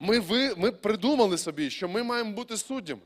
Ми, 0.00 0.20
ви, 0.20 0.54
ми 0.54 0.72
придумали 0.72 1.38
собі, 1.38 1.70
що 1.70 1.88
ми 1.88 2.02
маємо 2.02 2.32
бути 2.32 2.56
суддями. 2.56 3.02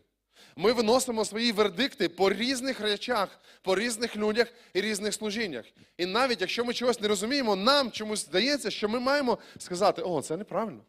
Ми 0.57 0.73
виносимо 0.73 1.25
свої 1.25 1.53
вердикти 1.53 2.09
по 2.09 2.31
різних 2.31 2.81
речах, 2.81 3.41
по 3.63 3.77
різних 3.77 4.17
людях 4.17 4.53
і 4.75 4.81
різних 4.81 5.15
служіннях. 5.15 5.65
І 5.97 6.07
навіть 6.07 6.41
якщо 6.41 6.65
ми 6.65 6.75
чогось 6.75 7.01
не 7.01 7.09
розуміємо, 7.09 7.57
нам 7.57 7.91
чомусь 7.91 8.25
здається, 8.25 8.71
що 8.71 8.89
ми 8.89 9.01
маємо 9.01 9.39
сказати, 9.59 10.03
о, 10.03 10.23
це 10.23 10.37
неправильно, 10.37 10.81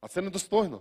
а 0.00 0.08
це 0.08 0.22
недостойно, 0.22 0.80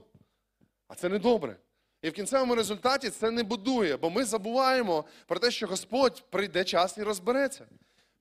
а 0.87 0.95
це 0.95 1.09
недобре. 1.09 1.55
І 2.01 2.09
в 2.09 2.13
кінцевому 2.13 2.55
результаті 2.55 3.09
це 3.09 3.31
не 3.31 3.43
будує, 3.43 3.97
бо 3.97 4.09
ми 4.09 4.25
забуваємо 4.25 5.05
про 5.27 5.39
те, 5.39 5.51
що 5.51 5.67
Господь 5.67 6.23
прийде 6.29 6.63
час 6.63 6.97
і 6.97 7.03
розбереться. 7.03 7.65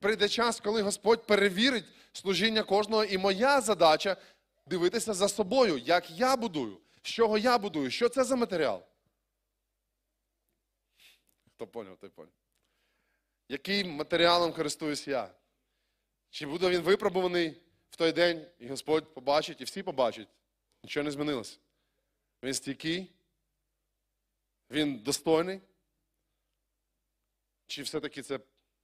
Прийде 0.00 0.28
час, 0.28 0.60
коли 0.60 0.82
Господь 0.82 1.26
перевірить 1.26 1.84
служіння 2.12 2.62
кожного, 2.62 3.04
і 3.04 3.18
моя 3.18 3.60
задача 3.60 4.16
дивитися 4.66 5.14
за 5.14 5.28
собою, 5.28 5.78
як 5.78 6.10
я 6.10 6.36
будую, 6.36 6.76
з 7.02 7.08
чого 7.08 7.38
я 7.38 7.58
будую, 7.58 7.90
що 7.90 8.08
це 8.08 8.24
за 8.24 8.36
матеріал. 8.36 8.82
Хто 11.58 11.66
поняв, 11.66 11.96
той 11.96 12.10
поняв. 12.10 12.32
Яким 13.48 13.90
матеріалом 13.90 14.52
користуюсь 14.52 15.08
я? 15.08 15.34
Чи 16.30 16.46
буде 16.46 16.70
він 16.70 16.80
випробуваний 16.80 17.62
в 17.90 17.96
той 17.96 18.12
день, 18.12 18.46
і 18.58 18.68
Господь 18.68 19.14
побачить, 19.14 19.60
і 19.60 19.64
всі 19.64 19.82
побачать? 19.82 20.28
Нічого 20.82 21.04
не 21.04 21.10
змінилося. 21.10 21.58
Він 22.42 22.54
стійкий, 22.54 23.12
він 24.70 24.98
достойний. 24.98 25.60
Чи 27.66 27.82
все-таки 27.82 28.22
це 28.22 28.40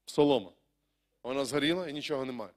солома? 0.06 0.52
Вона 1.22 1.44
згоріла 1.44 1.88
і 1.88 1.92
нічого 1.92 2.24
немає. 2.24 2.52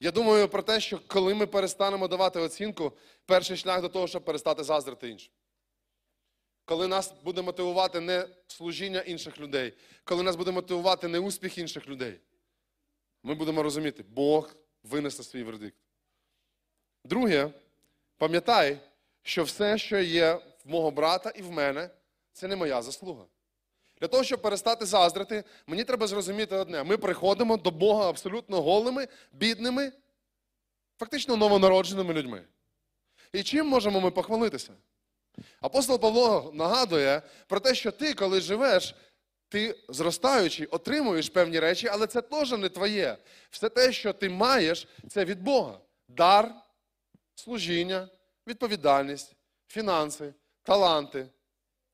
Я 0.00 0.10
думаю 0.10 0.48
про 0.48 0.62
те, 0.62 0.80
що 0.80 1.00
коли 1.06 1.34
ми 1.34 1.46
перестанемо 1.46 2.08
давати 2.08 2.40
оцінку, 2.40 2.92
перший 3.26 3.56
шлях 3.56 3.80
до 3.82 3.88
того, 3.88 4.06
щоб 4.06 4.24
перестати 4.24 4.64
заздрити 4.64 5.08
іншим. 5.08 5.32
Коли 6.68 6.88
нас 6.88 7.14
буде 7.24 7.42
мотивувати 7.42 8.00
не 8.00 8.26
служіння 8.46 9.00
інших 9.00 9.40
людей, 9.40 9.72
коли 10.04 10.22
нас 10.22 10.36
буде 10.36 10.50
мотивувати 10.50 11.08
не 11.08 11.18
успіх 11.18 11.58
інших 11.58 11.88
людей, 11.88 12.20
ми 13.22 13.34
будемо 13.34 13.62
розуміти, 13.62 14.04
Бог 14.08 14.54
винесе 14.82 15.22
свій 15.22 15.42
вердикт. 15.42 15.76
Друге, 17.04 17.50
пам'ятай, 18.18 18.78
що 19.22 19.44
все, 19.44 19.78
що 19.78 19.98
є 19.98 20.34
в 20.64 20.70
мого 20.70 20.90
брата 20.90 21.30
і 21.30 21.42
в 21.42 21.50
мене, 21.50 21.90
це 22.32 22.48
не 22.48 22.56
моя 22.56 22.82
заслуга. 22.82 23.24
Для 24.00 24.08
того, 24.08 24.24
щоб 24.24 24.42
перестати 24.42 24.86
заздрити, 24.86 25.44
мені 25.66 25.84
треба 25.84 26.06
зрозуміти 26.06 26.56
одне: 26.56 26.84
ми 26.84 26.96
приходимо 26.96 27.56
до 27.56 27.70
Бога 27.70 28.08
абсолютно 28.08 28.62
голими, 28.62 29.08
бідними, 29.32 29.92
фактично 30.98 31.36
новонародженими 31.36 32.14
людьми. 32.14 32.44
І 33.32 33.42
чим 33.42 33.66
можемо 33.66 34.00
ми 34.00 34.10
похвалитися? 34.10 34.72
Апостол 35.60 36.00
Павло 36.00 36.50
нагадує 36.54 37.22
про 37.46 37.60
те, 37.60 37.74
що 37.74 37.90
ти, 37.90 38.14
коли 38.14 38.40
живеш, 38.40 38.94
ти 39.48 39.78
зростаючи, 39.88 40.64
отримуєш 40.64 41.28
певні 41.28 41.60
речі, 41.60 41.88
але 41.88 42.06
це 42.06 42.22
теж 42.22 42.52
не 42.52 42.68
твоє. 42.68 43.16
Все 43.50 43.68
те, 43.68 43.92
що 43.92 44.12
ти 44.12 44.28
маєш, 44.28 44.88
це 45.08 45.24
від 45.24 45.42
Бога. 45.42 45.80
Дар, 46.08 46.54
служіння, 47.34 48.08
відповідальність, 48.46 49.36
фінанси, 49.68 50.34
таланти, 50.62 51.26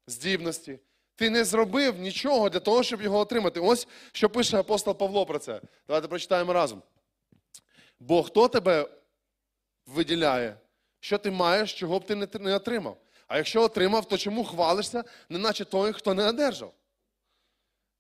здібності. 0.07 0.79
Ти 1.17 1.31
не 1.31 1.45
зробив 1.45 1.99
нічого 1.99 2.51
для 2.51 2.61
того, 2.61 2.83
щоб 2.83 3.03
його 3.03 3.19
отримати. 3.19 3.61
Ось 3.61 3.89
що 4.13 4.31
пише 4.31 4.59
апостол 4.59 4.95
Павло 4.95 5.27
про 5.27 5.39
це. 5.39 5.61
Давайте 5.87 6.09
прочитаємо 6.09 6.53
разом. 6.53 6.83
Бо 8.01 8.23
хто 8.23 8.49
тебе 8.49 8.89
виділяє, 9.87 10.57
що 11.01 11.19
ти 11.19 11.31
маєш, 11.31 11.75
чого 11.75 11.99
б 11.99 12.07
ти 12.07 12.15
не- 12.39 12.55
отримав? 12.57 12.97
А 13.35 13.37
якщо 13.37 13.63
отримав, 13.63 14.05
то 14.05 14.19
чому 14.19 14.45
хвалишся, 14.45 15.05
неначе 15.29 15.65
той, 15.65 15.93
хто 15.93 16.15
не 16.15 16.29
одержав? 16.29 16.73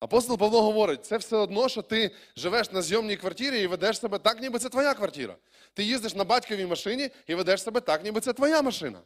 Апостол 0.00 0.38
Павло 0.38 0.62
говорить, 0.62 1.06
це 1.06 1.16
все 1.16 1.36
одно, 1.36 1.68
що 1.68 1.82
ти 1.82 2.10
живеш 2.36 2.72
на 2.72 2.82
зйомній 2.82 3.16
квартирі 3.16 3.62
і 3.62 3.66
ведеш 3.66 4.00
себе 4.00 4.18
так, 4.18 4.42
ніби 4.42 4.58
це 4.58 4.68
твоя 4.68 4.94
квартира. 4.94 5.36
Ти 5.72 5.84
їздиш 5.84 6.14
на 6.14 6.24
батьковій 6.24 6.66
машині 6.66 7.10
і 7.26 7.34
ведеш 7.34 7.62
себе 7.62 7.80
так, 7.80 8.04
ніби 8.04 8.20
це 8.20 8.32
твоя 8.32 8.62
машина. 8.62 9.00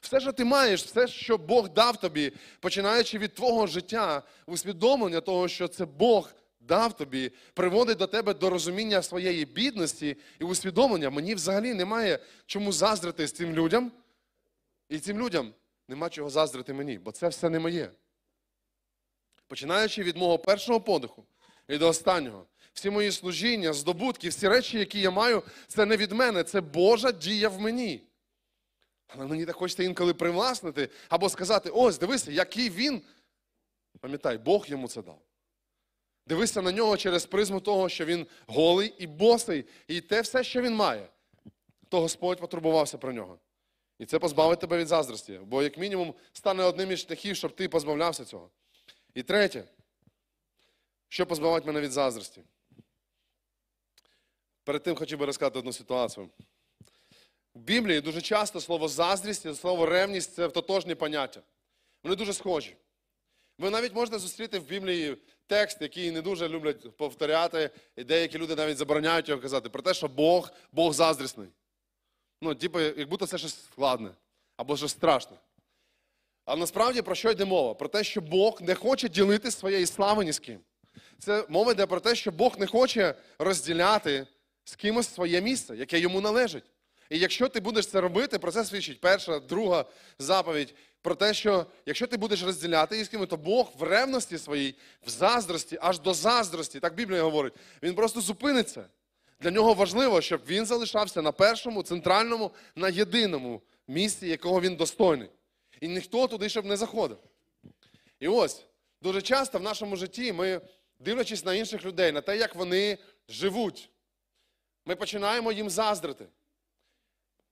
Все, 0.00 0.20
що 0.20 0.32
ти 0.32 0.44
маєш, 0.44 0.82
все, 0.82 1.08
що 1.08 1.38
Бог 1.38 1.68
дав 1.68 1.96
тобі, 1.96 2.32
починаючи 2.60 3.18
від 3.18 3.34
твого 3.34 3.66
життя, 3.66 4.22
усвідомлення 4.46 5.20
того, 5.20 5.48
що 5.48 5.68
це 5.68 5.84
Бог 5.84 6.30
дав 6.60 6.96
тобі, 6.96 7.32
приводить 7.54 7.98
до 7.98 8.06
тебе 8.06 8.34
до 8.34 8.50
розуміння 8.50 9.02
своєї 9.02 9.44
бідності 9.44 10.16
і 10.40 10.44
усвідомлення. 10.44 11.10
Мені 11.10 11.34
взагалі 11.34 11.74
немає 11.74 12.18
чому 12.46 12.72
заздрити 12.72 13.26
з 13.26 13.32
цим 13.32 13.52
людям, 13.52 13.92
і 14.94 15.00
цим 15.00 15.18
людям 15.18 15.54
нема 15.88 16.10
чого 16.10 16.30
заздрити 16.30 16.72
мені, 16.72 16.98
бо 16.98 17.12
це 17.12 17.28
все 17.28 17.50
не 17.50 17.58
моє. 17.58 17.90
Починаючи 19.46 20.02
від 20.02 20.16
мого 20.16 20.38
першого 20.38 20.80
подиху 20.80 21.24
і 21.68 21.78
до 21.78 21.88
останнього, 21.88 22.46
всі 22.72 22.90
мої 22.90 23.12
служіння, 23.12 23.72
здобутки, 23.72 24.28
всі 24.28 24.48
речі, 24.48 24.78
які 24.78 25.00
я 25.00 25.10
маю, 25.10 25.42
це 25.68 25.86
не 25.86 25.96
від 25.96 26.12
мене, 26.12 26.44
це 26.44 26.60
Божа 26.60 27.12
дія 27.12 27.48
в 27.48 27.60
мені. 27.60 28.02
Але 29.06 29.26
мені 29.26 29.46
так 29.46 29.56
хочеться 29.56 29.82
інколи 29.82 30.14
привласнити 30.14 30.88
або 31.08 31.28
сказати: 31.28 31.70
ось, 31.70 31.98
дивися, 31.98 32.32
який 32.32 32.70
він. 32.70 33.02
Пам'ятай, 34.00 34.38
Бог 34.38 34.66
йому 34.68 34.88
це 34.88 35.02
дав. 35.02 35.22
Дивися 36.26 36.62
на 36.62 36.72
нього 36.72 36.96
через 36.96 37.26
призму 37.26 37.60
того, 37.60 37.88
що 37.88 38.04
він 38.04 38.26
голий 38.46 38.94
і 38.98 39.06
босий, 39.06 39.64
і 39.88 40.00
те 40.00 40.20
все, 40.20 40.44
що 40.44 40.62
він 40.62 40.74
має, 40.74 41.08
то 41.88 42.00
Господь 42.00 42.40
потурбувався 42.40 42.98
про 42.98 43.12
нього. 43.12 43.38
І 43.98 44.06
це 44.06 44.18
позбавить 44.18 44.60
тебе 44.60 44.78
від 44.78 44.88
заздрості, 44.88 45.40
бо, 45.44 45.62
як 45.62 45.78
мінімум, 45.78 46.14
стане 46.32 46.64
одним 46.64 46.90
із 46.90 47.00
шляхів, 47.00 47.36
щоб 47.36 47.54
ти 47.54 47.68
позбавлявся 47.68 48.24
цього. 48.24 48.50
І 49.14 49.22
третє, 49.22 49.64
що 51.08 51.26
позбавить 51.26 51.66
мене 51.66 51.80
від 51.80 51.92
заздрості. 51.92 52.42
Перед 54.64 54.82
тим 54.82 54.96
хотів 54.96 55.18
би 55.18 55.26
розказати 55.26 55.58
одну 55.58 55.72
ситуацію. 55.72 56.30
В 57.54 57.60
Біблії 57.60 58.00
дуже 58.00 58.20
часто 58.20 58.60
слово 58.60 58.88
заздрість 58.88 59.46
і 59.46 59.54
слово 59.54 59.86
ревність 59.86 60.34
це 60.34 60.48
тотожні 60.48 60.94
поняття. 60.94 61.42
Вони 62.02 62.16
дуже 62.16 62.32
схожі. 62.32 62.76
Ви 63.58 63.70
навіть 63.70 63.94
можете 63.94 64.18
зустріти 64.18 64.58
в 64.58 64.64
Біблії 64.64 65.16
текст, 65.46 65.82
який 65.82 66.10
не 66.10 66.22
дуже 66.22 66.48
люблять 66.48 66.96
повторяти, 66.96 67.70
і 67.96 68.04
деякі 68.04 68.38
люди 68.38 68.54
навіть 68.54 68.76
забороняють 68.76 69.28
його 69.28 69.42
казати, 69.42 69.68
про 69.68 69.82
те, 69.82 69.94
що 69.94 70.08
Бог, 70.08 70.50
Бог 70.72 70.92
заздрісний. 70.92 71.48
Ну, 72.44 72.54
типу, 72.54 72.80
як 72.80 73.08
будто 73.08 73.26
це 73.26 73.38
щось 73.38 73.64
складне 73.64 74.10
або 74.56 74.76
щось 74.76 74.90
страшне. 74.90 75.36
А 76.44 76.56
насправді 76.56 77.02
про 77.02 77.14
що 77.14 77.30
йде 77.30 77.44
мова? 77.44 77.74
Про 77.74 77.88
те, 77.88 78.04
що 78.04 78.20
Бог 78.20 78.62
не 78.62 78.74
хоче 78.74 79.08
ділити 79.08 79.50
своєї 79.50 79.86
слави 79.86 80.24
ні 80.24 80.32
з 80.32 80.38
ким. 80.38 80.60
Це 81.18 81.46
мова 81.48 81.72
йде 81.72 81.86
про 81.86 82.00
те, 82.00 82.14
що 82.14 82.32
Бог 82.32 82.58
не 82.58 82.66
хоче 82.66 83.14
розділяти 83.38 84.26
з 84.64 84.76
кимось 84.76 85.14
своє 85.14 85.40
місце, 85.40 85.76
яке 85.76 85.98
йому 85.98 86.20
належить. 86.20 86.64
І 87.10 87.18
якщо 87.18 87.48
ти 87.48 87.60
будеш 87.60 87.86
це 87.86 88.00
робити, 88.00 88.38
про 88.38 88.52
це 88.52 88.64
свідчить 88.64 89.00
перша, 89.00 89.38
друга 89.38 89.84
заповідь, 90.18 90.74
про 91.02 91.14
те, 91.14 91.34
що 91.34 91.66
якщо 91.86 92.06
ти 92.06 92.16
будеш 92.16 92.42
розділяти 92.42 92.94
її 92.94 93.04
з 93.04 93.08
кимось, 93.08 93.28
то 93.28 93.36
Бог 93.36 93.72
в 93.78 93.82
ревності 93.82 94.38
своїй, 94.38 94.74
в 95.06 95.10
заздрості, 95.10 95.78
аж 95.80 96.00
до 96.00 96.14
заздрості, 96.14 96.80
так 96.80 96.94
Біблія 96.94 97.22
говорить, 97.22 97.54
він 97.82 97.94
просто 97.94 98.20
зупиниться. 98.20 98.84
Для 99.40 99.50
нього 99.50 99.74
важливо, 99.74 100.20
щоб 100.20 100.40
він 100.46 100.66
залишався 100.66 101.22
на 101.22 101.32
першому, 101.32 101.82
центральному, 101.82 102.50
на 102.74 102.88
єдиному 102.88 103.62
місці, 103.88 104.26
якого 104.26 104.60
він 104.60 104.76
достойний. 104.76 105.30
І 105.80 105.88
ніхто 105.88 106.26
туди 106.28 106.48
щоб 106.48 106.64
не 106.64 106.76
заходив. 106.76 107.18
І 108.20 108.28
ось 108.28 108.64
дуже 109.02 109.22
часто 109.22 109.58
в 109.58 109.62
нашому 109.62 109.96
житті 109.96 110.32
ми, 110.32 110.60
дивлячись 110.98 111.44
на 111.44 111.54
інших 111.54 111.84
людей, 111.84 112.12
на 112.12 112.20
те, 112.20 112.36
як 112.36 112.54
вони 112.54 112.98
живуть, 113.28 113.90
ми 114.84 114.96
починаємо 114.96 115.52
їм 115.52 115.70
заздрити. 115.70 116.26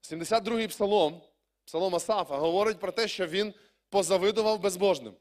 72-й 0.02 0.68
псалом, 0.68 1.22
псалом 1.64 1.94
Асафа, 1.94 2.36
говорить 2.36 2.78
про 2.78 2.92
те, 2.92 3.08
що 3.08 3.26
він 3.26 3.54
позавидував 3.88 4.60
безбожним. 4.60 5.14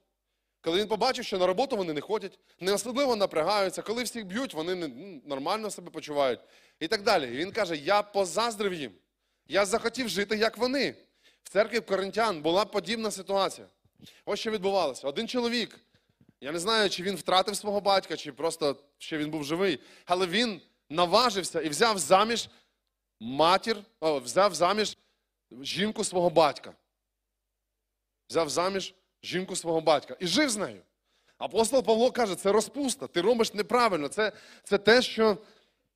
Коли 0.62 0.80
він 0.80 0.88
побачив, 0.88 1.26
що 1.26 1.38
на 1.38 1.48
роботу 1.48 1.78
вони 1.78 1.94
не 1.94 2.02
ходять, 2.02 2.40
не 2.60 2.74
особливо 2.74 3.16
напрягаються, 3.16 3.82
коли 3.82 4.04
всіх 4.04 4.26
б'ють, 4.26 4.54
вони 4.54 4.76
не, 4.76 4.88
ну, 4.88 5.22
нормально 5.26 5.72
себе 5.72 5.90
почувають 5.92 6.40
і 6.80 6.88
так 6.88 7.04
далі. 7.04 7.34
І 7.36 7.38
він 7.38 7.52
каже: 7.52 7.76
Я 7.76 8.04
позаздрив 8.04 8.74
їм. 8.74 8.92
Я 9.48 9.66
захотів 9.66 10.10
жити, 10.10 10.38
як 10.38 10.58
вони. 10.58 10.96
В 11.44 11.50
церкві 11.50 11.80
Коринтян 11.80 12.42
була 12.42 12.66
подібна 12.66 13.12
ситуація. 13.12 13.68
Ось 14.26 14.40
що 14.40 14.52
відбувалося. 14.52 15.08
Один 15.08 15.28
чоловік, 15.28 15.80
я 16.42 16.52
не 16.52 16.60
знаю, 16.60 16.90
чи 16.90 17.04
він 17.04 17.16
втратив 17.16 17.56
свого 17.56 17.82
батька, 17.82 18.18
чи 18.18 18.32
просто 18.32 18.76
ще 18.98 19.18
він 19.18 19.30
був 19.32 19.44
живий, 19.44 19.80
але 20.06 20.28
він 20.28 20.62
наважився 20.90 21.62
і 21.62 21.70
взяв 21.70 22.00
заміж 22.00 22.50
матір, 23.20 23.78
о, 24.00 24.20
взяв 24.20 24.56
заміж 24.56 24.98
жінку 25.62 26.04
свого 26.04 26.30
батька. 26.30 26.74
Взяв 28.30 28.50
заміж 28.50 28.94
жінку 29.24 29.56
свого 29.56 29.82
батька 29.82 30.16
і 30.20 30.28
жив 30.28 30.50
з 30.50 30.58
нею. 30.58 30.82
Апостол 31.38 31.84
Павло 31.84 32.12
каже, 32.12 32.36
це 32.36 32.52
розпуста, 32.52 33.08
ти 33.08 33.22
робиш 33.22 33.54
неправильно. 33.54 34.08
Це, 34.08 34.32
це 34.64 34.78
те, 34.78 35.02
що, 35.02 35.38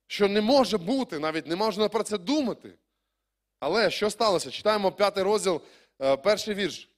що 0.06 0.28
не 0.28 0.40
може 0.40 0.78
бути, 0.78 1.18
навіть 1.18 1.46
не 1.46 1.56
можна 1.56 1.88
про 1.88 2.02
це 2.02 2.18
думати. 2.18 2.72
Але 3.60 3.90
що 3.90 4.10
сталося? 4.10 4.50
Читаємо 4.50 4.92
п'ятий 4.92 5.24
розділ, 5.24 5.60
е, 6.02 6.16
перший 6.16 6.54
вірш, 6.54 6.90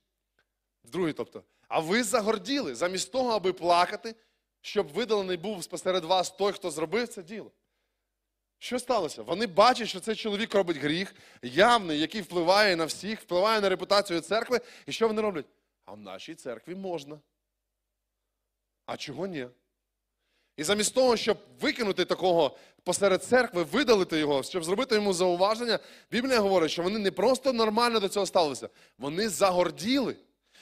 другий, 0.84 1.12
тобто. 1.12 1.42
А 1.68 1.80
ви 1.80 2.02
загорділи, 2.02 2.74
замість 2.74 3.12
того, 3.12 3.30
аби 3.30 3.52
плакати, 3.52 4.14
щоб 4.60 4.88
видалений 4.88 5.36
був 5.36 5.64
спосеред 5.64 6.04
вас 6.04 6.30
той, 6.30 6.52
хто 6.52 6.70
зробив 6.70 7.08
це 7.08 7.22
діло. 7.22 7.50
Що 8.58 8.78
сталося? 8.78 9.22
Вони 9.22 9.46
бачать, 9.46 9.88
що 9.88 10.00
цей 10.00 10.14
чоловік 10.14 10.54
робить 10.54 10.76
гріх, 10.76 11.14
явний, 11.42 12.00
який 12.00 12.20
впливає 12.20 12.76
на 12.76 12.84
всіх, 12.84 13.20
впливає 13.20 13.60
на 13.60 13.68
репутацію 13.68 14.20
церкви. 14.20 14.60
І 14.86 14.92
що 14.92 15.08
вони 15.08 15.22
роблять? 15.22 15.46
А 15.90 15.92
в 15.92 16.00
нашій 16.00 16.34
церкві 16.34 16.74
можна. 16.74 17.20
А 18.86 18.96
чого 18.96 19.26
ні? 19.26 19.46
І 20.56 20.64
замість 20.64 20.94
того, 20.94 21.16
щоб 21.16 21.38
викинути 21.60 22.04
такого 22.04 22.56
посеред 22.84 23.24
церкви, 23.24 23.62
видалити 23.62 24.18
його, 24.18 24.42
щоб 24.42 24.64
зробити 24.64 24.94
йому 24.94 25.12
зауваження, 25.12 25.78
Біблія 26.10 26.40
говорить, 26.40 26.70
що 26.70 26.82
вони 26.82 26.98
не 26.98 27.10
просто 27.10 27.52
нормально 27.52 28.00
до 28.00 28.08
цього 28.08 28.26
ставилися, 28.26 28.68
вони 28.98 29.28
загорділи. 29.28 30.16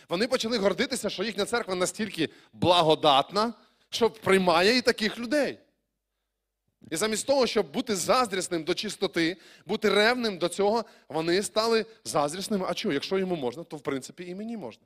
Вони 0.09 0.29
почали 0.29 0.59
гордитися, 0.59 1.11
що 1.11 1.25
їхня 1.25 1.45
церква 1.45 1.75
настільки 1.75 2.29
благодатна, 2.53 3.55
що 3.91 4.11
приймає 4.11 4.77
і 4.77 4.83
таких 4.83 5.19
людей. 5.19 5.59
І 6.91 6.97
замість 6.97 7.27
того, 7.27 7.47
щоб 7.47 7.73
бути 7.73 7.97
заздрісним 7.97 8.65
до 8.65 8.75
чистоти, 8.75 9.37
бути 9.67 9.89
ревним 9.89 10.39
до 10.39 10.49
цього, 10.49 10.85
вони 11.09 11.43
стали 11.43 11.87
заздрісними. 12.05 12.67
А 12.69 12.75
чого? 12.75 12.93
Якщо 12.93 13.19
йому 13.19 13.37
можна, 13.37 13.65
то 13.65 13.77
в 13.77 13.81
принципі 13.81 14.25
і 14.25 14.35
мені 14.35 14.57
можна. 14.57 14.85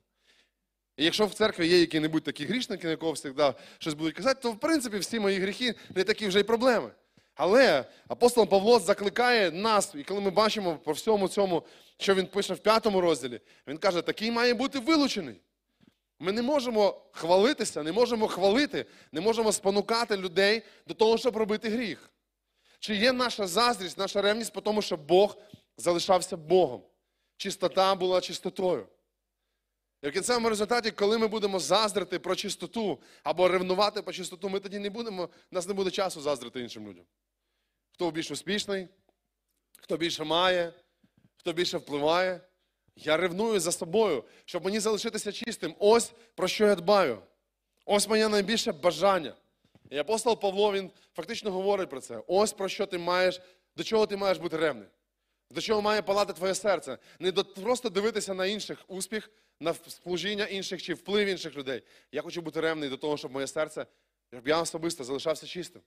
І 0.97 1.03
якщо 1.03 1.25
в 1.25 1.33
церкві 1.33 1.67
є 1.67 1.79
які-небудь 1.79 2.23
такі 2.23 2.45
грішники, 2.45 2.87
на 2.87 2.95
кого 2.95 3.15
завжди 3.15 3.53
щось 3.79 3.93
будуть 3.93 4.15
казати, 4.15 4.39
то 4.41 4.51
в 4.51 4.59
принципі 4.59 4.97
всі 4.97 5.19
мої 5.19 5.39
гріхи 5.39 5.75
не 5.95 6.03
такі 6.03 6.27
вже 6.27 6.39
й 6.39 6.43
проблеми. 6.43 6.91
Але 7.35 7.85
апостол 8.07 8.47
Павло 8.47 8.79
закликає 8.79 9.51
нас, 9.51 9.91
і 9.95 10.03
коли 10.03 10.21
ми 10.21 10.29
бачимо 10.29 10.77
по 10.83 10.91
всьому 10.91 11.27
цьому, 11.27 11.63
що 11.97 12.15
він 12.15 12.25
пише 12.25 12.53
в 12.53 12.59
п'ятому 12.59 13.01
розділі, 13.01 13.39
він 13.67 13.77
каже, 13.77 14.01
такий 14.01 14.31
має 14.31 14.53
бути 14.53 14.79
вилучений. 14.79 15.41
Ми 16.19 16.31
не 16.31 16.41
можемо 16.41 17.01
хвалитися, 17.11 17.83
не 17.83 17.91
можемо 17.91 18.27
хвалити, 18.27 18.85
не 19.11 19.21
можемо 19.21 19.51
спонукати 19.51 20.17
людей 20.17 20.63
до 20.87 20.93
того, 20.93 21.17
щоб 21.17 21.37
робити 21.37 21.69
гріх. 21.69 22.09
Чи 22.79 22.95
є 22.95 23.13
наша 23.13 23.47
заздрість, 23.47 23.97
наша 23.97 24.21
ревність 24.21 24.53
по 24.53 24.61
тому, 24.61 24.81
що 24.81 24.97
Бог 24.97 25.37
залишався 25.77 26.37
Богом? 26.37 26.81
Чистота 27.37 27.95
була 27.95 28.21
чистотою. 28.21 28.87
І 30.01 30.09
в 30.09 30.11
кінцевому 30.11 30.49
результаті, 30.49 30.91
коли 30.91 31.17
ми 31.17 31.27
будемо 31.27 31.59
заздрити 31.59 32.19
про 32.19 32.35
чистоту 32.35 32.99
або 33.23 33.47
ревнувати 33.47 34.01
по 34.01 34.13
чистоту, 34.13 34.49
ми 34.49 34.59
тоді 34.59 34.79
не 34.79 34.89
будемо, 34.89 35.23
у 35.23 35.55
нас 35.55 35.67
не 35.67 35.73
буде 35.73 35.91
часу 35.91 36.21
заздрити 36.21 36.61
іншим 36.61 36.87
людям. 36.87 37.05
Хто 37.93 38.11
більш 38.11 38.31
успішний, 38.31 38.87
хто 39.77 39.97
більше 39.97 40.23
має, 40.23 40.73
хто 41.37 41.53
більше 41.53 41.77
впливає. 41.77 42.41
Я 42.95 43.17
ревную 43.17 43.59
за 43.59 43.71
собою, 43.71 44.23
щоб 44.45 44.65
мені 44.65 44.79
залишитися 44.79 45.31
чистим. 45.31 45.75
Ось 45.79 46.13
про 46.35 46.47
що 46.47 46.65
я 46.65 46.75
дбаю. 46.75 47.21
Ось 47.85 48.07
моє 48.07 48.29
найбільше 48.29 48.71
бажання. 48.71 49.35
І 49.89 49.97
апостол 49.97 50.39
Павло 50.39 50.73
він 50.73 50.91
фактично 51.15 51.51
говорить 51.51 51.89
про 51.89 52.01
це. 52.01 52.23
Ось 52.27 52.53
про 52.53 52.69
що 52.69 52.85
ти 52.85 52.97
маєш, 52.97 53.41
до 53.75 53.83
чого 53.83 54.07
ти 54.07 54.17
маєш 54.17 54.37
бути 54.37 54.57
ревним. 54.57 54.87
До 55.51 55.61
чого 55.61 55.81
має 55.81 56.01
палати 56.01 56.33
твоє 56.33 56.55
серце. 56.55 56.97
Не 57.19 57.31
до, 57.31 57.45
просто 57.45 57.89
дивитися 57.89 58.33
на 58.33 58.45
інших 58.45 58.83
успіх, 58.87 59.31
на 59.59 59.73
служіння 59.73 60.45
інших 60.45 60.81
чи 60.81 60.93
вплив 60.93 61.27
інших 61.27 61.55
людей. 61.55 61.83
Я 62.11 62.21
хочу 62.21 62.41
бути 62.41 62.61
ревний 62.61 62.89
до 62.89 62.97
того, 62.97 63.17
щоб 63.17 63.31
моє 63.31 63.47
серце, 63.47 63.85
щоб 64.33 64.47
я 64.47 64.61
особисто 64.61 65.03
залишався 65.03 65.47
чистим. 65.47 65.81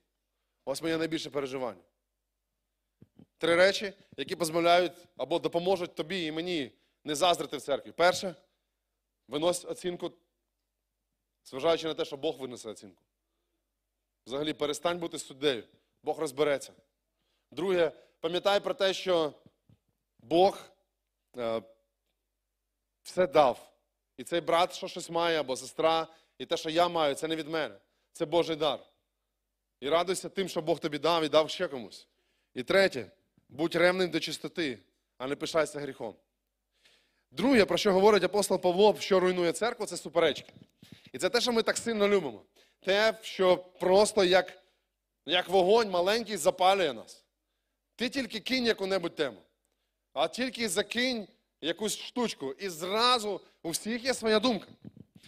Ось 0.65 0.81
моє 0.81 0.97
найбільше 0.97 1.29
переживання. 1.29 1.81
Три 3.37 3.55
речі, 3.55 3.93
які 4.17 4.35
позбавляють 4.35 4.91
або 5.17 5.39
допоможуть 5.39 5.95
тобі 5.95 6.25
і 6.25 6.31
мені 6.31 6.71
не 7.03 7.15
заздрити 7.15 7.57
в 7.57 7.61
церкві. 7.61 7.91
Перше, 7.91 8.35
винось 9.27 9.65
оцінку, 9.65 10.11
зважаючи 11.45 11.87
на 11.87 11.93
те, 11.93 12.05
що 12.05 12.17
Бог 12.17 12.37
винесе 12.37 12.69
оцінку. 12.69 13.03
Взагалі, 14.25 14.53
перестань 14.53 14.99
бути 14.99 15.19
суддею. 15.19 15.63
Бог 16.03 16.19
розбереться. 16.19 16.73
Друге, 17.51 17.91
пам'ятай 18.19 18.59
про 18.59 18.73
те, 18.73 18.93
що 18.93 19.33
Бог 20.29 20.59
е, 21.37 21.61
все 23.03 23.27
дав. 23.27 23.71
І 24.17 24.23
цей 24.23 24.41
брат, 24.41 24.73
що 24.73 24.87
щось 24.87 25.09
має, 25.09 25.39
або 25.39 25.57
сестра, 25.57 26.07
і 26.37 26.45
те, 26.45 26.57
що 26.57 26.69
я 26.69 26.87
маю, 26.87 27.15
це 27.15 27.27
не 27.27 27.35
від 27.35 27.47
мене. 27.47 27.75
Це 28.11 28.25
Божий 28.25 28.55
дар. 28.55 28.79
І 29.79 29.89
радуйся 29.89 30.29
тим, 30.29 30.49
що 30.49 30.61
Бог 30.61 30.79
тобі 30.79 30.99
дав 30.99 31.23
і 31.23 31.29
дав 31.29 31.49
ще 31.49 31.67
комусь. 31.67 32.07
І 32.53 32.63
третє, 32.63 33.11
будь 33.49 33.75
ревним 33.75 34.09
до 34.09 34.19
чистоти, 34.19 34.79
а 35.17 35.27
не 35.27 35.35
пишайся 35.35 35.79
гріхом. 35.79 36.15
Друге, 37.31 37.65
про 37.65 37.77
що 37.77 37.93
говорить 37.93 38.23
апостол 38.23 38.61
Павло, 38.61 38.95
що 38.99 39.19
руйнує 39.19 39.51
церкву, 39.51 39.85
це 39.85 39.97
суперечки. 39.97 40.53
І 41.13 41.17
це 41.17 41.29
те, 41.29 41.41
що 41.41 41.51
ми 41.51 41.63
так 41.63 41.77
сильно 41.77 42.07
любимо. 42.07 42.41
Те, 42.79 43.19
що 43.21 43.57
просто 43.57 44.23
як, 44.23 44.63
як 45.25 45.49
вогонь 45.49 45.89
маленький 45.89 46.37
запалює 46.37 46.93
нас. 46.93 47.25
Ти 47.95 48.09
тільки 48.09 48.39
кинь 48.39 48.65
яку-небудь 48.65 49.15
тему, 49.15 49.41
а 50.15 50.27
тільки 50.27 50.69
закинь 50.69 51.27
якусь 51.61 51.97
штучку, 51.97 52.53
і 52.59 52.69
зразу 52.69 53.41
у 53.63 53.69
всіх 53.69 54.03
є 54.03 54.13
своя 54.13 54.39
думка. 54.39 54.67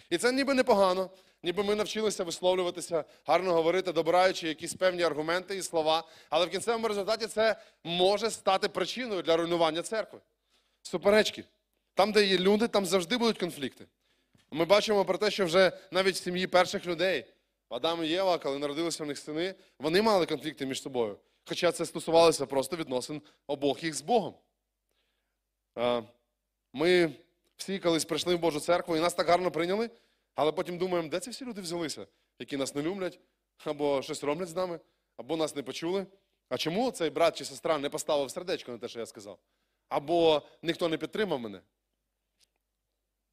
І 0.10 0.17
це 0.17 0.32
ніби 0.32 0.54
непогано, 0.54 1.10
ніби 1.43 1.63
ми 1.63 1.76
навчилися 1.76 2.23
висловлюватися, 2.23 3.04
гарно 3.26 3.54
говорити, 3.54 3.91
добираючи 3.91 4.47
якісь 4.47 4.73
певні 4.73 5.04
аргументи 5.04 5.56
і 5.56 5.62
слова. 5.62 6.04
Але 6.30 6.45
в 6.45 6.50
кінцевому 6.50 6.88
результаті 6.88 7.28
це 7.28 7.56
може 7.84 8.32
стати 8.32 8.69
причиною 8.69 9.21
для 9.21 9.38
руйнування 9.38 9.82
церкви. 9.82 10.19
Суперечки. 10.82 11.43
Там, 11.93 12.12
де 12.12 12.26
є 12.26 12.38
люди, 12.38 12.67
там 12.67 12.86
завжди 12.86 13.17
будуть 13.17 13.39
конфлікти. 13.39 13.86
Ми 14.52 14.65
бачимо 14.65 15.06
про 15.06 15.17
те, 15.17 15.32
що 15.32 15.45
вже 15.45 15.71
навіть 15.91 16.15
в 16.15 16.23
сім'ї 16.23 16.47
перших 16.47 16.86
людей, 16.86 17.26
Адам 17.69 18.04
і 18.04 18.08
Єва, 18.08 18.38
коли 18.38 18.60
народилися 18.60 19.04
в 19.04 19.08
них 19.08 19.17
сини, 19.17 19.56
вони 19.80 20.02
мали 20.02 20.26
конфлікти 20.26 20.65
між 20.65 20.82
собою. 20.82 21.17
Хоча 21.45 21.71
це 21.71 21.86
стосувалося 21.86 22.45
просто 22.45 22.76
відносин 22.76 23.21
обох 23.47 23.84
їх 23.84 23.93
з 23.93 24.02
Богом. 24.02 24.34
Е, 25.78 26.04
Ми 26.74 27.13
всі 27.58 27.80
колись 27.80 28.06
прийшли 28.06 28.36
в 28.36 28.40
Божу 28.40 28.60
церкву 28.60 28.98
і 28.98 29.00
нас 29.00 29.13
так 29.13 29.28
гарно 29.28 29.52
прийняли, 29.52 29.90
але 30.36 30.52
потім 30.52 30.78
думаємо, 30.78 31.10
де 31.10 31.20
ці 31.20 31.30
всі 31.30 31.46
люди 31.46 31.62
взялися, 31.62 32.08
які 32.40 32.58
нас 32.58 32.76
не 32.76 32.82
люблять, 32.82 33.20
або 33.66 34.02
щось 34.02 34.24
роблять 34.24 34.50
з 34.50 34.56
нами, 34.56 34.80
або 35.18 35.38
нас 35.38 35.56
не 35.56 35.63
почули. 35.63 36.06
А 36.50 36.58
чому 36.58 36.92
цей 36.92 37.10
брат 37.10 37.38
чи 37.38 37.46
сестра 37.46 37.78
не 37.78 37.90
поставив 37.90 38.32
сердечко 38.32 38.72
на 38.72 38.78
те, 38.78 38.88
що 38.88 39.00
я 39.00 39.06
сказав? 39.06 39.40
Або 39.90 40.42
ніхто 40.62 40.90
не 40.90 40.98
підтримав 40.98 41.40
мене? 41.40 41.62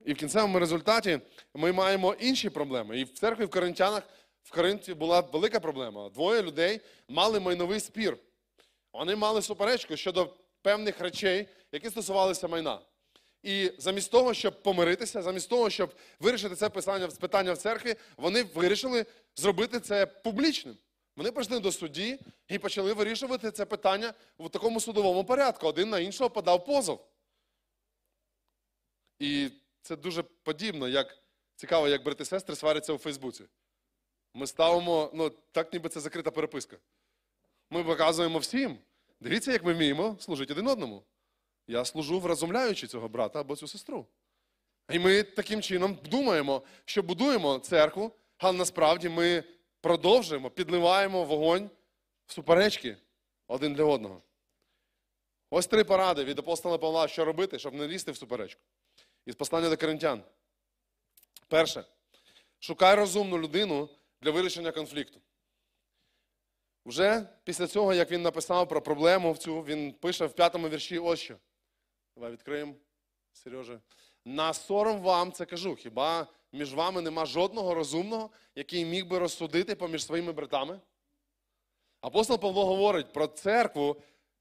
І 0.04 0.12
в 0.12 0.16
кінцевому 0.16 0.58
результаті 0.58 1.20
ми 1.54 1.72
маємо 1.72 2.14
інші 2.14 2.50
проблеми. 2.50 3.00
І 3.00 3.04
в 3.04 3.12
церкві 3.12 3.44
в 3.44 3.50
Коринтянах 3.50 4.02
в 4.42 4.54
Коринті 4.54 4.94
була 4.94 5.20
велика 5.20 5.60
проблема. 5.60 6.08
Двоє 6.08 6.42
людей 6.42 6.80
мали 7.08 7.40
майновий 7.40 7.80
спір. 7.80 8.16
Вони 8.92 9.16
мали 9.16 9.42
суперечку 9.42 9.96
щодо 9.96 10.34
певних 10.64 11.00
речей, 11.00 11.48
які 11.72 11.90
стосувалися 11.90 12.48
майна. 12.48 12.80
І 13.42 13.72
замість 13.78 14.10
того, 14.10 14.34
щоб 14.34 14.62
помиритися, 14.62 15.22
замість 15.22 15.48
того, 15.48 15.70
щоб 15.70 15.94
вирішити 16.20 16.56
це 16.56 16.68
питання, 16.68 17.08
питання 17.08 17.52
в 17.52 17.58
церкві, 17.58 17.94
вони 18.16 18.42
вирішили 18.42 19.06
зробити 19.36 19.80
це 19.80 20.06
публічним. 20.06 20.76
Вони 21.16 21.32
прийшли 21.32 21.60
до 21.60 21.72
судді 21.72 22.18
і 22.48 22.58
почали 22.58 22.92
вирішувати 22.92 23.50
це 23.50 23.64
питання 23.64 24.14
в 24.38 24.48
такому 24.50 24.80
судовому 24.80 25.24
порядку. 25.24 25.66
Один 25.66 25.90
на 25.90 25.98
іншого 25.98 26.30
подав 26.30 26.64
позов. 26.64 27.06
І 29.18 29.50
це 29.82 29.96
дуже 29.96 30.22
подібно, 30.22 30.88
як 30.88 31.18
цікаво, 31.56 31.88
як 31.88 32.04
брати 32.04 32.24
сестри 32.24 32.56
сваряться 32.56 32.92
у 32.92 32.98
Фейсбуці. 32.98 33.44
Ми 34.34 34.46
ставимо, 34.46 35.10
ну, 35.14 35.30
так 35.30 35.72
ніби 35.72 35.88
це 35.88 36.00
закрита 36.00 36.30
переписка. 36.30 36.76
Ми 37.70 37.84
показуємо 37.84 38.38
всім. 38.38 38.78
Дивіться, 39.24 39.52
як 39.52 39.64
ми 39.64 39.72
вміємо 39.72 40.16
служити 40.20 40.52
один 40.52 40.68
одному. 40.68 41.02
Я 41.66 41.84
служу 41.84 42.20
вразумляючи 42.20 42.86
цього 42.86 43.08
брата 43.08 43.40
або 43.40 43.56
цю 43.56 43.68
сестру. 43.68 44.06
І 44.90 44.98
ми 44.98 45.22
таким 45.22 45.62
чином 45.62 45.98
думаємо, 46.04 46.62
що 46.84 47.02
будуємо 47.02 47.58
церкву, 47.58 48.12
але 48.38 48.58
насправді 48.58 49.08
ми 49.08 49.44
продовжуємо, 49.80 50.50
підливаємо 50.50 51.24
вогонь 51.24 51.70
в 52.26 52.32
суперечки 52.32 52.96
один 53.46 53.74
для 53.74 53.84
одного. 53.84 54.22
Ось 55.50 55.66
три 55.66 55.84
поради 55.84 56.24
від 56.24 56.38
апостола 56.38 56.78
Павла, 56.78 57.08
що 57.08 57.24
робити, 57.24 57.58
щоб 57.58 57.74
не 57.74 57.88
лізти 57.88 58.12
в 58.12 58.16
суперечку. 58.16 58.62
Із 59.26 59.34
послання 59.34 59.70
до 59.70 59.76
коринтян. 59.76 60.22
Перше. 61.48 61.84
Шукай 62.58 62.94
розумну 62.94 63.38
людину 63.38 63.88
для 64.22 64.30
вирішення 64.30 64.72
конфлікту. 64.72 65.20
Вже 66.86 67.26
після 67.44 67.66
цього, 67.66 67.94
як 67.94 68.10
він 68.10 68.22
написав 68.22 68.68
про 68.68 68.82
проблему 68.82 69.32
в 69.32 69.38
цю, 69.38 69.62
він 69.62 69.92
пише 69.92 70.26
в 70.26 70.32
п'ятому 70.32 70.68
вірші 70.68 70.98
ось 70.98 71.20
що. 71.20 71.36
Давай 72.16 72.32
відкриємо, 72.32 72.74
Сережа. 73.32 73.80
На 74.24 74.54
сором 74.54 75.00
вам 75.00 75.32
це 75.32 75.44
кажу. 75.44 75.74
Хіба 75.74 76.26
між 76.52 76.74
вами 76.74 77.02
нема 77.02 77.26
жодного 77.26 77.74
розумного, 77.74 78.30
який 78.54 78.84
міг 78.84 79.06
би 79.06 79.18
розсудити 79.18 79.74
поміж 79.74 80.04
своїми 80.04 80.32
братами? 80.32 80.80
Апостол 82.00 82.38
Павло 82.38 82.66
говорить 82.66 83.12
про 83.12 83.26
церкву, 83.26 83.96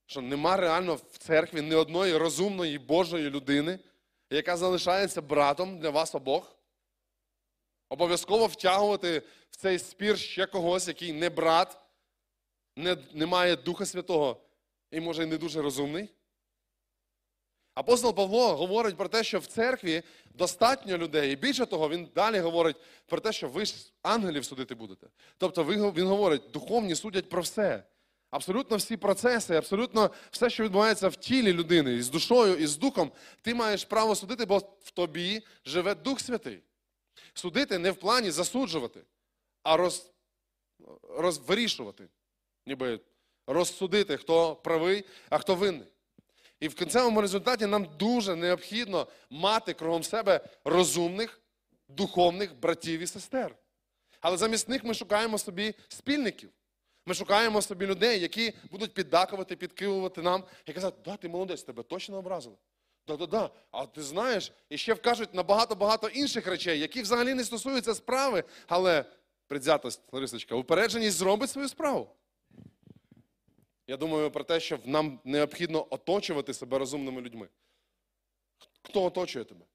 що 0.06 0.22
нема 0.22 0.58
реально 0.58 0.96
в 0.96 1.18
церкві 1.18 1.62
ні 1.62 1.76
одної 1.76 2.18
розумної 2.18 2.80
Божої 2.80 3.30
людини, 3.30 3.80
яка 4.30 4.58
залишається 4.58 5.22
братом 5.22 5.80
для 5.80 5.90
вас 5.90 6.16
обох. 6.16 6.56
Обов'язково 7.90 8.46
втягувати 8.46 9.20
в 9.50 9.56
цей 9.56 9.80
спір 9.80 10.18
ще 10.18 10.46
когось, 10.46 10.88
який 10.88 11.14
не 11.14 11.30
брат, 11.30 11.83
не, 12.76 12.98
не 13.14 13.26
має 13.26 13.56
Духа 13.56 13.86
Святого 13.86 14.42
і, 14.92 15.00
може, 15.00 15.26
не 15.26 15.38
дуже 15.38 15.62
розумний. 15.62 16.10
Апостол 17.76 18.16
Павло 18.16 18.56
говорить 18.56 18.98
про 18.98 19.08
те, 19.08 19.24
що 19.24 19.40
в 19.40 19.46
церкві 19.46 20.04
достатньо 20.34 20.98
людей, 20.98 21.34
і 21.34 21.36
більше 21.36 21.66
того, 21.66 21.90
він 21.90 22.10
далі 22.16 22.40
говорить 22.40 22.76
про 23.06 23.20
те, 23.20 23.32
що 23.32 23.48
ви 23.48 23.66
ж 23.66 23.76
ангелів 24.02 24.46
судити 24.46 24.76
будете. 24.76 25.08
Тобто 25.38 25.64
він 25.66 26.08
говорить, 26.08 26.52
духовні 26.52 26.96
судять 26.96 27.30
про 27.30 27.42
все. 27.42 27.84
Абсолютно 28.32 28.78
всі 28.78 28.98
процеси, 28.98 29.56
абсолютно 29.56 30.12
все, 30.32 30.50
що 30.50 30.64
відбувається 30.64 31.08
в 31.08 31.16
тілі 31.16 31.54
людини, 31.54 31.94
і 31.94 32.02
з 32.02 32.10
душою, 32.10 32.56
і 32.56 32.68
з 32.68 32.78
духом, 32.78 33.12
ти 33.42 33.56
маєш 33.56 33.86
право 33.86 34.16
судити, 34.16 34.46
бо 34.46 34.58
в 34.58 34.92
тобі 34.92 35.42
живе 35.66 35.96
Дух 35.96 36.20
Святий. 36.20 36.64
Судити 37.34 37.78
не 37.78 37.92
в 37.92 37.96
плані 37.96 38.32
засуджувати, 38.32 39.02
а 39.64 39.78
роз, 39.78 40.12
роз, 41.10 41.38
вирішувати, 41.38 42.08
ніби 42.66 43.00
розсудити, 43.48 44.18
хто 44.18 44.56
правий, 44.56 45.04
а 45.30 45.38
хто 45.38 45.56
винний. 45.56 45.88
І 46.60 46.68
в 46.68 46.76
кінцевому 46.76 47.22
результаті 47.22 47.66
нам 47.66 47.88
дуже 48.00 48.36
необхідно 48.36 49.08
мати 49.30 49.74
кругом 49.74 50.04
себе 50.04 50.42
розумних, 50.66 51.42
духовних 51.88 52.60
братів 52.60 53.00
і 53.00 53.08
сестер. 53.08 53.56
Але 54.22 54.38
замість 54.38 54.70
них 54.70 54.84
ми 54.84 54.94
шукаємо 54.94 55.38
собі 55.38 55.74
спільників. 55.88 56.50
Ми 57.06 57.14
шукаємо 57.14 57.62
собі 57.62 57.86
людей, 57.86 58.20
які 58.20 58.54
будуть 58.72 58.94
піддакувати, 58.94 59.56
підкивувати 59.56 60.22
нам 60.22 60.44
і 60.66 60.74
казати, 60.74 60.98
да, 61.06 61.18
ти 61.18 61.30
молодець, 61.30 61.64
тебе 61.64 61.84
точно 61.84 62.18
образили. 62.18 62.56
Да-да-да. 63.08 63.50
А 63.72 63.86
ти 63.86 64.02
знаєш, 64.02 64.52
і 64.70 64.78
ще 64.78 64.94
вкажуть 64.94 65.34
на 65.34 65.44
багато-багато 65.44 66.08
інших 66.08 66.48
речей, 66.48 66.80
які 66.80 67.02
взагалі 67.02 67.34
не 67.34 67.44
стосуються 67.44 67.96
справи, 67.96 68.44
але 68.68 69.06
предвзятость, 69.48 70.02
Ларисочка, 70.12 70.56
упередженість 70.56 71.18
зробить 71.18 71.50
свою 71.50 71.70
справу. 71.70 72.10
Я 73.88 73.98
думаю 73.98 74.32
про 74.32 74.44
те, 74.44 74.60
що 74.60 74.80
нам 74.86 75.20
необхідно 75.24 75.88
оточувати 75.90 76.54
себе 76.54 76.78
розумними 76.80 77.22
людьми. 77.22 77.48
Хто 78.82 79.04
оточує 79.04 79.46
тебе? 79.46 79.66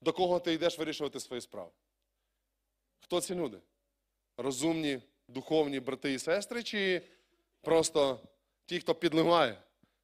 До 0.00 0.12
кого 0.12 0.40
ти 0.40 0.52
йдеш 0.52 0.78
вирішувати 0.78 1.20
свої 1.20 1.42
справи? 1.42 1.70
Хто 3.00 3.20
ці 3.20 3.34
люди? 3.34 3.58
Розумні, 4.36 5.00
духовні 5.28 5.80
брати 5.80 6.12
і 6.12 6.18
сестри, 6.18 6.62
чи 6.62 7.02
просто 7.60 8.20
ті, 8.66 8.80
хто 8.80 8.94
підливає? 8.94 9.62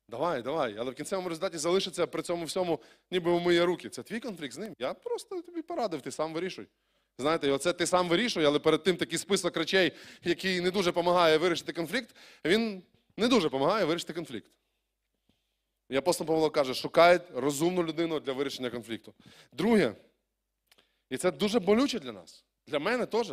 Давай, 0.08 0.42
давай. 0.42 0.76
Але 0.78 0.90
в 0.90 0.94
кінцевому 0.94 1.28
результаті 1.28 1.58
залишиться 1.58 2.06
при 2.06 2.22
цьому 2.22 2.44
всьому, 2.44 2.80
ніби 3.10 3.30
умиє 3.30 3.64
руки. 3.64 3.88
Це 3.88 4.02
твій 4.02 4.20
конфлікт 4.20 4.54
з 4.54 4.58
ним. 4.58 4.74
Я 4.78 4.94
просто 4.94 5.42
тобі 5.42 5.62
порадив, 5.62 6.02
ти 6.02 6.10
сам 6.10 6.32
вирішуй. 6.32 6.66
Знаєте, 7.18 7.50
оце 7.50 7.72
ти 7.72 7.86
сам 7.86 8.08
вирішуй, 8.08 8.44
але 8.44 8.58
перед 8.58 8.82
тим 8.82 8.96
такий 8.96 9.18
список 9.18 9.56
речей, 9.56 9.92
який 10.24 10.60
не 10.60 10.70
дуже 10.70 10.90
допомагає 10.90 11.38
вирішити 11.38 11.72
конфлікт, 11.72 12.16
він 12.44 12.82
не 13.18 13.28
дуже 13.28 13.46
допомагає 13.46 13.84
вирішити 13.84 14.12
конфлікт. 14.12 14.50
І 15.88 15.96
апостол 15.96 16.26
Павло 16.26 16.50
каже, 16.50 16.74
шукай 16.74 17.20
розумну 17.34 17.84
людину 17.84 18.20
для 18.20 18.32
вирішення 18.32 18.70
конфлікту. 18.70 19.14
Друге, 19.52 19.94
і 21.10 21.16
це 21.16 21.30
дуже 21.30 21.60
болюче 21.60 21.98
для 21.98 22.12
нас. 22.12 22.44
Для 22.66 22.78
мене 22.78 23.06
теж. 23.06 23.32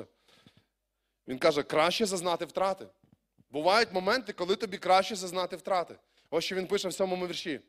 Він 1.28 1.40
каже, 1.40 1.64
краще 1.64 2.06
зазнати 2.06 2.46
втрати. 2.46 2.88
Бувають 3.50 3.94
моменти, 3.94 4.34
коли 4.34 4.56
тобі 4.56 4.78
краще 4.78 5.16
зазнати 5.16 5.56
втрати. 5.56 5.96
Ось 6.30 6.44
що 6.44 6.56
він 6.56 6.68
пише 6.68 6.88
в 6.88 6.94
сьомому 6.94 7.28
вірші. 7.28 7.62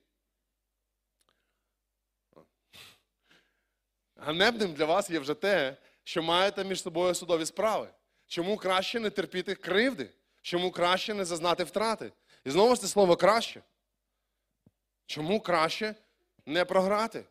Ганебним 4.17 4.73
для 4.73 4.85
вас 4.85 5.11
є 5.11 5.19
вже 5.19 5.35
те, 5.35 5.77
що 6.05 6.23
маєте 6.23 6.65
між 6.65 6.83
собою 6.83 7.15
судові 7.15 7.47
справи. 7.47 7.89
Чому 8.27 8.57
краще 8.57 9.01
не 9.01 9.11
терпіти 9.11 9.55
кривди? 9.55 10.11
Чому 10.47 10.71
краще 10.71 11.15
не 11.15 11.25
зазнати 11.25 11.65
втрати? 11.65 12.13
І 12.45 12.51
знову 12.51 12.75
ж 12.75 12.81
це 12.81 12.89
слово 12.89 13.17
краще. 13.17 13.63
Чому 15.07 15.41
краще 15.41 15.95
не 16.47 16.65
програти? 16.65 17.25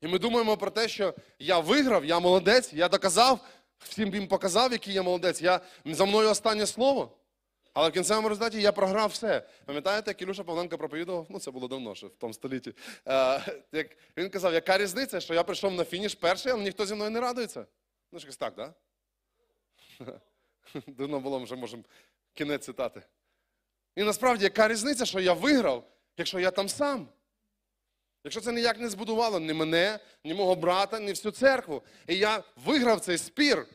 І 0.00 0.06
ми 0.06 0.18
думаємо 0.18 0.56
про 0.56 0.70
те, 0.70 0.88
що 0.88 1.14
я 1.38 1.58
виграв, 1.58 2.04
я 2.04 2.20
молодець, 2.20 2.72
я 2.72 2.88
доказав, 2.88 3.40
всім 3.78 4.14
їм 4.14 4.28
показав, 4.28 4.72
який 4.72 4.94
я 4.94 5.02
молодець. 5.02 5.42
Я, 5.42 5.60
за 5.84 6.04
мною 6.04 6.30
останнє 6.30 6.66
слово. 6.66 7.10
Але 7.72 7.88
в 7.88 7.92
кінцевому 7.92 8.28
результаті 8.28 8.60
я 8.60 8.72
програв 8.72 9.10
все. 9.10 9.48
Пам'ятаєте, 9.64 10.10
як 10.10 10.22
Ілюша 10.22 10.44
Павленко 10.44 10.78
проповідував? 10.78 11.26
Ну, 11.28 11.38
це 11.38 11.50
було 11.50 11.68
давно, 11.68 11.94
ще 11.94 12.06
в 12.06 12.16
тому 12.16 12.34
столітті. 12.34 12.74
Е, 13.06 13.62
як 13.72 13.86
він 14.16 14.30
казав, 14.30 14.54
яка 14.54 14.78
різниця, 14.78 15.20
що 15.20 15.34
я 15.34 15.42
прийшов 15.42 15.72
на 15.72 15.84
фініш 15.84 16.14
перший, 16.14 16.52
але 16.52 16.62
ніхто 16.62 16.86
зі 16.86 16.94
мною 16.94 17.10
не 17.10 17.20
радується. 17.20 17.66
Ну, 18.12 18.20
щось 18.20 18.36
так, 18.36 18.54
так? 18.54 18.74
Да? 20.00 20.20
Давно 20.86 21.20
було, 21.20 21.38
вже 21.38 21.56
можемо 21.56 21.82
кінець 22.34 22.64
цитати. 22.64 23.02
І 23.96 24.02
насправді, 24.02 24.44
яка 24.44 24.68
різниця, 24.68 25.06
що 25.06 25.20
я 25.20 25.32
виграв, 25.32 25.84
якщо 26.16 26.40
я 26.40 26.50
там 26.50 26.68
сам? 26.68 27.08
Якщо 28.24 28.40
це 28.40 28.52
ніяк 28.52 28.80
не 28.80 28.88
збудувало 28.88 29.40
ні 29.40 29.52
мене, 29.52 29.98
ні 30.24 30.34
мого 30.34 30.54
брата, 30.54 31.00
ні 31.00 31.10
всю 31.10 31.32
церкву. 31.32 31.82
І 32.06 32.16
я 32.16 32.42
виграв 32.56 33.00
цей 33.00 33.18
спір, 33.18 33.66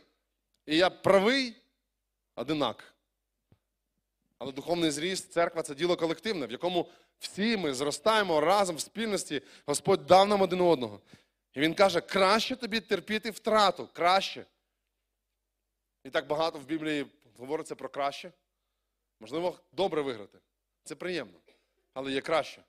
і 0.65 0.77
я 0.77 0.89
правий 0.89 1.55
одинак. 2.35 2.93
Але 4.37 4.51
духовний 4.51 4.91
зріст, 4.91 5.31
церква 5.31 5.61
це 5.61 5.75
діло 5.75 5.95
колективне, 5.95 6.47
в 6.47 6.51
якому 6.51 6.89
всі 7.19 7.57
ми 7.57 7.73
зростаємо 7.73 8.41
разом 8.41 8.75
в 8.75 8.81
спільності. 8.81 9.41
Господь 9.65 10.05
дав 10.05 10.27
нам 10.27 10.41
один 10.41 10.61
одного. 10.61 11.01
І 11.53 11.59
Він 11.59 11.73
каже, 11.73 12.01
краще 12.01 12.55
тобі 12.55 12.79
терпіти 12.79 13.31
втрату, 13.31 13.89
краще. 13.93 14.45
І 16.03 16.09
так 16.09 16.27
багато 16.27 16.59
в 16.59 16.65
Біблії 16.65 17.05
говориться 17.37 17.75
про 17.75 17.89
краще. 17.89 18.31
Можливо, 19.19 19.59
добре 19.71 20.01
виграти. 20.01 20.39
Це 20.83 20.95
приємно. 20.95 21.39
Але 21.93 22.11
є 22.11 22.21
краще. 22.21 22.63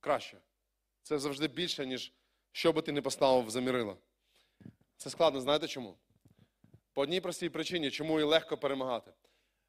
Краще. 0.00 0.36
Це 1.02 1.18
завжди 1.18 1.48
більше, 1.48 1.86
ніж 1.86 2.12
що 2.52 2.72
би 2.72 2.82
ти 2.82 2.92
не 2.92 3.02
поставив 3.02 3.50
за 3.50 3.60
мірило. 3.60 3.96
Це 4.96 5.10
складно, 5.10 5.40
знаєте 5.40 5.68
чому? 5.68 5.96
По 6.92 7.02
одній 7.02 7.20
простій 7.20 7.48
причині, 7.48 7.90
чому 7.90 8.20
і 8.20 8.22
легко 8.22 8.56
перемагати. 8.56 9.12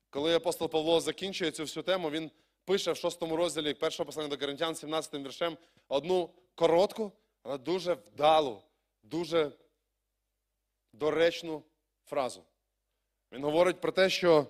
Коли 0.10 0.36
апостол 0.36 0.70
Павло 0.70 1.00
закінчує 1.02 1.52
цю 1.52 1.64
всю 1.64 1.84
тему, 1.84 2.10
він 2.10 2.32
пише 2.66 2.92
в 2.92 2.98
шостому 2.98 3.36
розділі 3.36 3.74
першого 3.74 4.06
послання 4.06 4.30
до 4.30 4.38
Коринтян, 4.38 4.76
17 4.76 5.14
віршем, 5.14 5.58
одну 5.88 6.30
коротку, 6.56 7.12
але 7.44 7.58
дуже 7.58 7.94
вдалу, 7.94 8.62
дуже 9.04 9.52
доречну 10.94 11.64
фразу. 12.06 12.44
Він 13.32 13.44
говорить 13.44 13.82
про 13.82 13.92
те, 13.92 14.10
що 14.10 14.48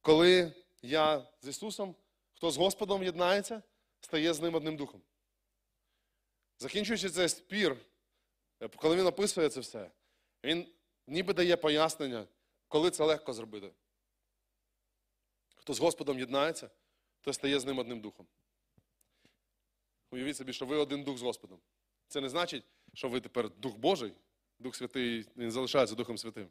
коли 0.00 0.52
я 0.82 1.26
з 1.40 1.48
Ісусом, 1.48 1.94
хто 2.32 2.50
з 2.50 2.56
Господом 2.56 3.02
єднається, 3.02 3.62
стає 4.00 4.34
з 4.34 4.40
ним 4.40 4.54
одним 4.54 4.76
духом. 4.76 5.02
Закінчуючи 6.58 7.10
цей 7.10 7.28
спір, 7.28 7.76
е, 8.60 8.68
коли 8.68 8.96
він 8.96 9.06
описує 9.06 9.48
це 9.48 9.60
все, 9.60 9.90
він 10.44 10.66
ніби 11.06 11.34
дає 11.34 11.56
пояснення, 11.56 12.26
коли 12.68 12.90
це 12.90 13.04
легко 13.04 13.32
зробити. 13.32 13.72
Хто 15.56 15.74
з 15.74 15.78
Господом 15.78 16.18
єднається, 16.18 16.70
той 17.20 17.34
стає 17.34 17.60
з 17.60 17.64
ним 17.64 17.78
одним 17.78 18.00
духом. 18.00 18.26
Уявіть 20.10 20.36
собі, 20.36 20.52
що 20.52 20.66
ви 20.66 20.76
один 20.76 21.04
дух 21.04 21.18
з 21.18 21.22
Господом. 21.22 21.60
Це 22.08 22.20
не 22.20 22.28
значить, 22.28 22.64
що 22.94 23.08
ви 23.08 23.20
тепер 23.20 23.50
Дух 23.50 23.76
Божий, 23.76 24.12
Дух 24.58 24.76
Святий 24.76 25.26
він 25.36 25.50
залишається 25.50 25.94
Духом 25.94 26.18
Святим. 26.18 26.50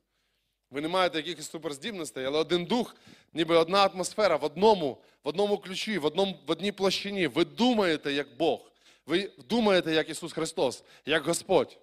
Ви 0.72 0.82
не 0.82 0.88
маєте 0.88 1.18
якихось 1.18 1.50
суперздібностей, 1.50 2.26
але 2.26 2.40
один 2.40 2.66
дух, 2.66 2.96
ніби 3.34 3.58
одна 3.58 3.86
атмосфера 3.86 4.36
в 4.36 4.44
одному, 4.44 4.98
в 5.24 5.28
одному 5.28 5.58
ключі, 5.58 5.98
в, 5.98 6.06
одному, 6.06 6.40
в 6.48 6.52
одній 6.52 6.72
площині. 6.72 7.28
Ви 7.28 7.46
думаєте 7.46 8.14
як 8.14 8.38
Бог. 8.38 8.72
Ви 9.06 9.32
думаєте 9.50 9.94
як 9.94 10.10
Ісус 10.10 10.34
Христос, 10.34 10.84
як 11.06 11.24
Господь. 11.24 11.78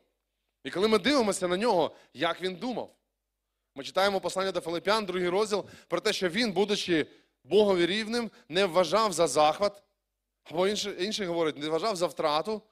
І 0.64 0.70
коли 0.70 0.88
ми 0.88 0.99
дивимося 0.99 1.49
на 1.49 1.57
нього, 1.57 1.94
як 2.14 2.42
Він 2.42 2.57
думав, 2.57 2.94
ми 3.75 3.85
читаємо 3.85 4.20
послання 4.20 4.53
до 4.53 4.61
Филиппян, 4.61 5.07
другий 5.07 5.29
розділ, 5.29 5.64
про 5.88 6.01
те, 6.01 6.12
що 6.12 6.29
він, 6.29 6.53
будучи 6.53 7.07
Богові 7.44 7.87
рівним, 7.87 8.31
не 8.49 8.66
вважав 8.66 9.12
за 9.12 9.27
захват, 9.27 9.83
або 10.44 10.68
інший, 10.68 11.05
інший 11.05 11.27
говорить, 11.27 11.57
не 11.57 11.68
вважав 11.68 11.96
за 11.96 12.07
втрату, 12.07 12.62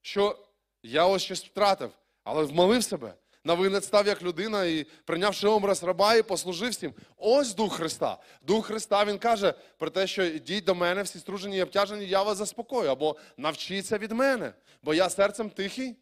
що 0.00 0.38
я 0.82 1.06
ось 1.06 1.22
щось 1.22 1.44
втратив, 1.44 1.90
але 2.24 2.44
вмолив 2.44 2.84
себе. 2.84 3.14
На 3.44 3.54
винець 3.54 3.84
став 3.84 4.06
як 4.06 4.22
людина 4.22 4.64
і 4.64 4.84
прийнявши 5.04 5.48
образ 5.48 5.82
раба 5.82 6.14
і 6.14 6.22
послужив 6.22 6.70
всім. 6.70 6.94
Ось 7.16 7.54
Дух 7.54 7.76
Христа. 7.76 8.18
Дух 8.42 8.66
Христа 8.66 9.04
Він 9.04 9.18
каже 9.18 9.54
про 9.78 9.90
те, 9.90 10.06
що 10.06 10.24
йдіть 10.24 10.64
до 10.64 10.74
мене, 10.74 11.02
всі 11.02 11.18
стружені 11.18 11.56
і 11.56 11.62
обтяжені, 11.62 12.06
я 12.06 12.22
вас 12.22 12.38
заспокою. 12.38 12.90
Або 12.90 13.16
навчіться 13.36 13.98
від 13.98 14.12
мене, 14.12 14.52
бо 14.82 14.94
я 14.94 15.10
серцем 15.10 15.50
тихий 15.50 15.96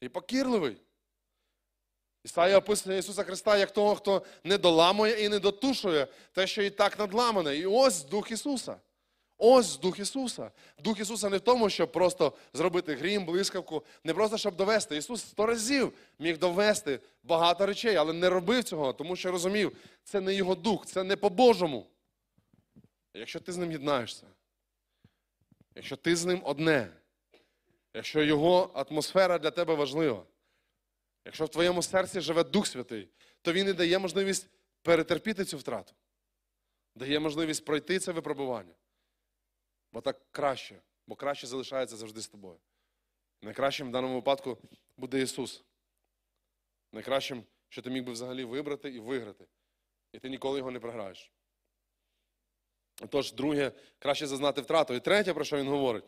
і 0.00 0.08
покірливий. 0.08 0.76
Ісая 2.24 2.58
описує 2.58 2.98
Ісуса 2.98 3.22
Христа 3.22 3.56
як 3.56 3.70
того, 3.70 3.94
хто 3.94 4.22
не 4.44 4.58
доламує 4.58 5.24
і 5.24 5.28
не 5.28 5.38
дотушує 5.38 6.06
те, 6.32 6.46
що 6.46 6.62
і 6.62 6.70
так 6.70 6.98
надламане. 6.98 7.56
І 7.56 7.66
ось 7.66 8.04
Дух 8.04 8.30
Ісуса. 8.30 8.76
Ось 9.38 9.78
Дух 9.78 9.98
Ісуса. 9.98 10.50
Дух 10.78 11.00
Ісуса 11.00 11.28
не 11.28 11.36
в 11.36 11.40
тому, 11.40 11.70
щоб 11.70 11.92
просто 11.92 12.32
зробити 12.52 12.94
грім, 12.94 13.24
блискавку, 13.24 13.84
не 14.04 14.14
просто 14.14 14.38
щоб 14.38 14.56
довести. 14.56 14.96
Ісус 14.96 15.20
сто 15.20 15.46
разів 15.46 15.92
міг 16.18 16.38
довести 16.38 17.00
багато 17.22 17.66
речей, 17.66 17.96
але 17.96 18.12
не 18.12 18.28
робив 18.28 18.64
цього, 18.64 18.92
тому 18.92 19.16
що 19.16 19.30
розумів, 19.30 19.76
це 20.04 20.20
не 20.20 20.34
його 20.34 20.54
дух, 20.54 20.86
це 20.86 21.04
не 21.04 21.16
по-божому. 21.16 21.86
Якщо 23.14 23.40
ти 23.40 23.52
з 23.52 23.56
ним 23.56 23.72
єднаєшся, 23.72 24.26
якщо 25.74 25.96
ти 25.96 26.16
з 26.16 26.24
ним 26.24 26.40
одне, 26.44 26.88
якщо 27.94 28.22
його 28.22 28.70
атмосфера 28.74 29.38
для 29.38 29.50
тебе 29.50 29.74
важлива, 29.74 30.22
якщо 31.24 31.44
в 31.44 31.48
твоєму 31.48 31.82
серці 31.82 32.20
живе 32.20 32.44
Дух 32.44 32.66
Святий, 32.66 33.08
то 33.42 33.52
він 33.52 33.68
і 33.68 33.72
дає 33.72 33.98
можливість 33.98 34.48
перетерпіти 34.82 35.44
цю 35.44 35.58
втрату, 35.58 35.92
дає 36.94 37.20
можливість 37.20 37.64
пройти 37.64 37.98
це 37.98 38.12
випробування. 38.12 38.74
Бо 39.96 40.00
так 40.00 40.20
краще, 40.30 40.80
бо 41.06 41.16
краще 41.16 41.46
залишається 41.46 41.96
завжди 41.96 42.20
з 42.20 42.28
тобою. 42.28 42.58
Найкращим 43.42 43.88
в 43.88 43.92
даному 43.92 44.14
випадку 44.14 44.58
буде 44.96 45.20
Ісус. 45.20 45.64
Найкращим, 46.92 47.44
що 47.68 47.82
ти 47.82 47.90
міг 47.90 48.04
би 48.04 48.12
взагалі 48.12 48.44
вибрати 48.44 48.90
і 48.90 49.00
виграти. 49.00 49.46
І 50.12 50.18
ти 50.18 50.28
ніколи 50.28 50.58
його 50.58 50.70
не 50.70 50.80
програєш. 50.80 51.32
Тож, 53.08 53.32
друге, 53.32 53.72
краще 53.98 54.26
зазнати 54.26 54.60
втрату. 54.60 54.94
І 54.94 55.00
третє, 55.00 55.34
про 55.34 55.44
що 55.44 55.56
він 55.56 55.68
говорить. 55.68 56.04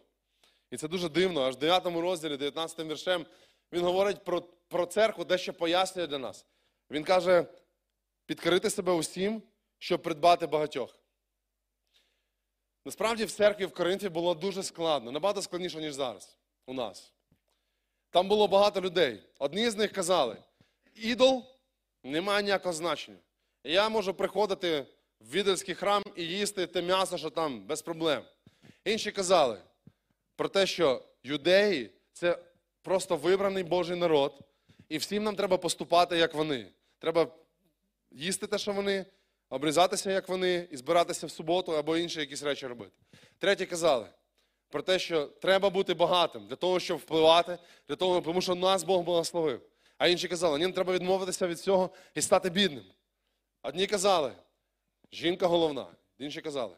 І 0.71 0.77
це 0.77 0.89
дуже 0.89 1.09
дивно, 1.09 1.43
аж 1.43 1.55
в 1.55 1.59
9 1.59 1.87
розділі, 1.87 2.37
19 2.37 2.87
віршем, 2.87 3.27
він 3.73 3.83
говорить 3.83 4.25
про, 4.25 4.43
про 4.43 4.87
церкву, 4.87 5.25
дещо 5.25 5.55
пояснює 5.55 6.07
для 6.07 6.19
нас. 6.19 6.47
Він 6.91 7.05
каже, 7.05 7.47
підкорити 8.27 8.71
себе 8.71 8.93
усім, 8.93 9.43
щоб 9.79 10.03
придбати 10.03 10.47
багатьох. 10.47 10.99
Насправді 12.89 13.25
в 13.25 13.31
церкві 13.31 13.67
в 13.67 13.75
Коринфі 13.75 14.09
було 14.09 14.35
дуже 14.35 14.63
складно, 14.63 15.13
набагато 15.13 15.43
складніше, 15.43 15.81
ніж 15.81 15.95
зараз 15.95 16.37
у 16.67 16.75
нас. 16.75 17.13
Там 18.11 18.29
було 18.29 18.49
багато 18.49 18.81
людей. 18.81 19.23
Одні 19.39 19.71
з 19.71 19.77
них 19.77 19.93
казали, 19.93 20.37
ідол 20.95 21.45
не 22.05 22.21
має 22.21 22.43
ніякого 22.43 22.73
значення. 22.73 23.19
Я 23.65 23.89
можу 23.89 24.15
приходити 24.15 24.87
в 25.21 25.31
відельський 25.31 25.75
храм 25.75 26.03
і 26.17 26.25
їсти 26.25 26.67
те 26.67 26.83
м'ясо, 26.83 27.19
що 27.19 27.31
там 27.31 27.67
без 27.67 27.83
проблем. 27.83 28.23
Інші 28.85 29.13
казали 29.13 29.59
про 30.37 30.49
те, 30.49 30.67
що 30.67 31.03
юдеї 31.23 31.91
це 32.13 32.39
просто 32.83 33.17
вибраний 33.17 33.63
Божий 33.63 33.97
народ, 33.97 34.39
і 34.89 34.99
всім 34.99 35.23
нам 35.23 35.37
треба 35.37 35.59
поступати, 35.59 36.19
як 36.19 36.35
вони. 36.35 36.67
Треба 36.99 37.27
їсти 38.11 38.47
те, 38.47 38.59
що 38.59 38.73
вони, 38.73 39.07
обрізатися, 39.51 40.11
як 40.11 40.29
вони, 40.29 40.69
і 40.71 40.77
збиратися 40.77 41.27
в 41.27 41.31
суботу 41.31 41.73
або 41.73 41.97
інші 41.97 42.21
якісь 42.21 42.43
речі 42.43 42.67
робити. 42.67 42.93
Треті 43.39 43.67
казали 43.67 44.07
про 44.69 44.83
те, 44.83 44.99
що 44.99 45.27
треба 45.27 45.71
бути 45.71 45.95
багатим 45.95 46.47
для 46.47 46.57
того, 46.57 46.81
щоб 46.81 46.99
впливати, 46.99 47.59
для 47.89 47.97
того, 47.97 48.21
тому 48.21 48.41
що 48.41 48.55
нас 48.55 48.85
Бог 48.85 49.03
благословив. 49.03 49.61
А 49.99 50.09
інші 50.09 50.29
казали, 50.29 50.59
ні, 50.59 50.73
треба 50.73 50.93
відмовитися 50.93 51.47
від 51.47 51.61
цього 51.61 51.91
і 52.15 52.23
стати 52.23 52.51
бідним. 52.51 52.85
Одні 53.63 53.87
казали, 53.87 54.33
жінка 55.13 55.47
головна, 55.47 55.87
інші 56.19 56.41
казали, 56.41 56.77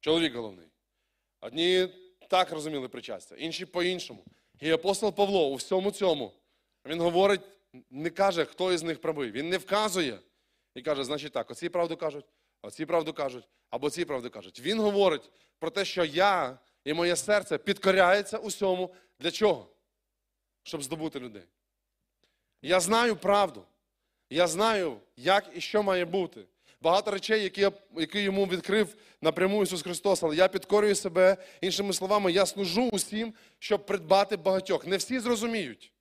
чоловік 0.00 0.34
головний. 0.34 0.66
Одні 1.40 1.88
так 2.28 2.52
розуміли 2.52 2.88
причастя, 2.88 3.36
інші 3.36 3.66
по-іншому. 3.66 4.24
І 4.60 4.70
апостол 4.70 5.12
Павло 5.12 5.48
у 5.48 5.54
всьому 5.54 5.90
цьому, 5.90 6.32
він 6.86 7.00
говорить, 7.00 7.40
не 7.90 8.10
каже, 8.10 8.44
хто 8.44 8.72
із 8.72 8.82
них 8.82 9.00
правий. 9.00 9.30
Він 9.30 9.48
не 9.48 9.58
вказує 9.58 10.18
і 10.74 10.82
каже, 10.82 11.04
значить 11.04 11.32
так, 11.32 11.50
оці 11.50 11.68
правду 11.68 11.96
кажуть, 11.96 12.24
оці 12.62 12.86
правду 12.86 13.12
кажуть, 13.12 13.48
або 13.70 13.90
ці 13.90 14.04
правду 14.04 14.30
кажуть. 14.30 14.60
Він 14.60 14.80
говорить 14.80 15.30
про 15.58 15.70
те, 15.70 15.84
що 15.84 16.04
я 16.04 16.58
і 16.84 16.94
моє 16.94 17.16
серце 17.16 17.58
підкоряється 17.58 18.38
усьому. 18.38 18.94
Для 19.20 19.30
чого? 19.30 19.68
Щоб 20.62 20.82
здобути 20.82 21.20
людей. 21.20 21.42
Я 22.62 22.80
знаю 22.80 23.16
правду. 23.16 23.64
Я 24.30 24.46
знаю, 24.46 25.00
як 25.16 25.50
і 25.54 25.60
що 25.60 25.82
має 25.82 26.04
бути. 26.04 26.44
Багато 26.80 27.10
речей, 27.10 27.42
які, 27.42 27.60
я- 27.60 27.72
які 27.96 28.20
йому 28.20 28.46
відкрив 28.46 28.94
напряму 29.20 29.62
Ісус 29.62 29.82
Христос, 29.82 30.22
але 30.22 30.36
я 30.36 30.48
підкорюю 30.48 30.94
себе, 30.94 31.36
іншими 31.60 31.92
словами, 31.92 32.32
я 32.32 32.46
служу 32.46 32.88
усім, 32.92 33.34
щоб 33.58 33.86
придбати 33.86 34.36
багатьох. 34.36 34.86
Не 34.86 34.96
всі 34.96 35.20
зрозуміють. 35.20 35.92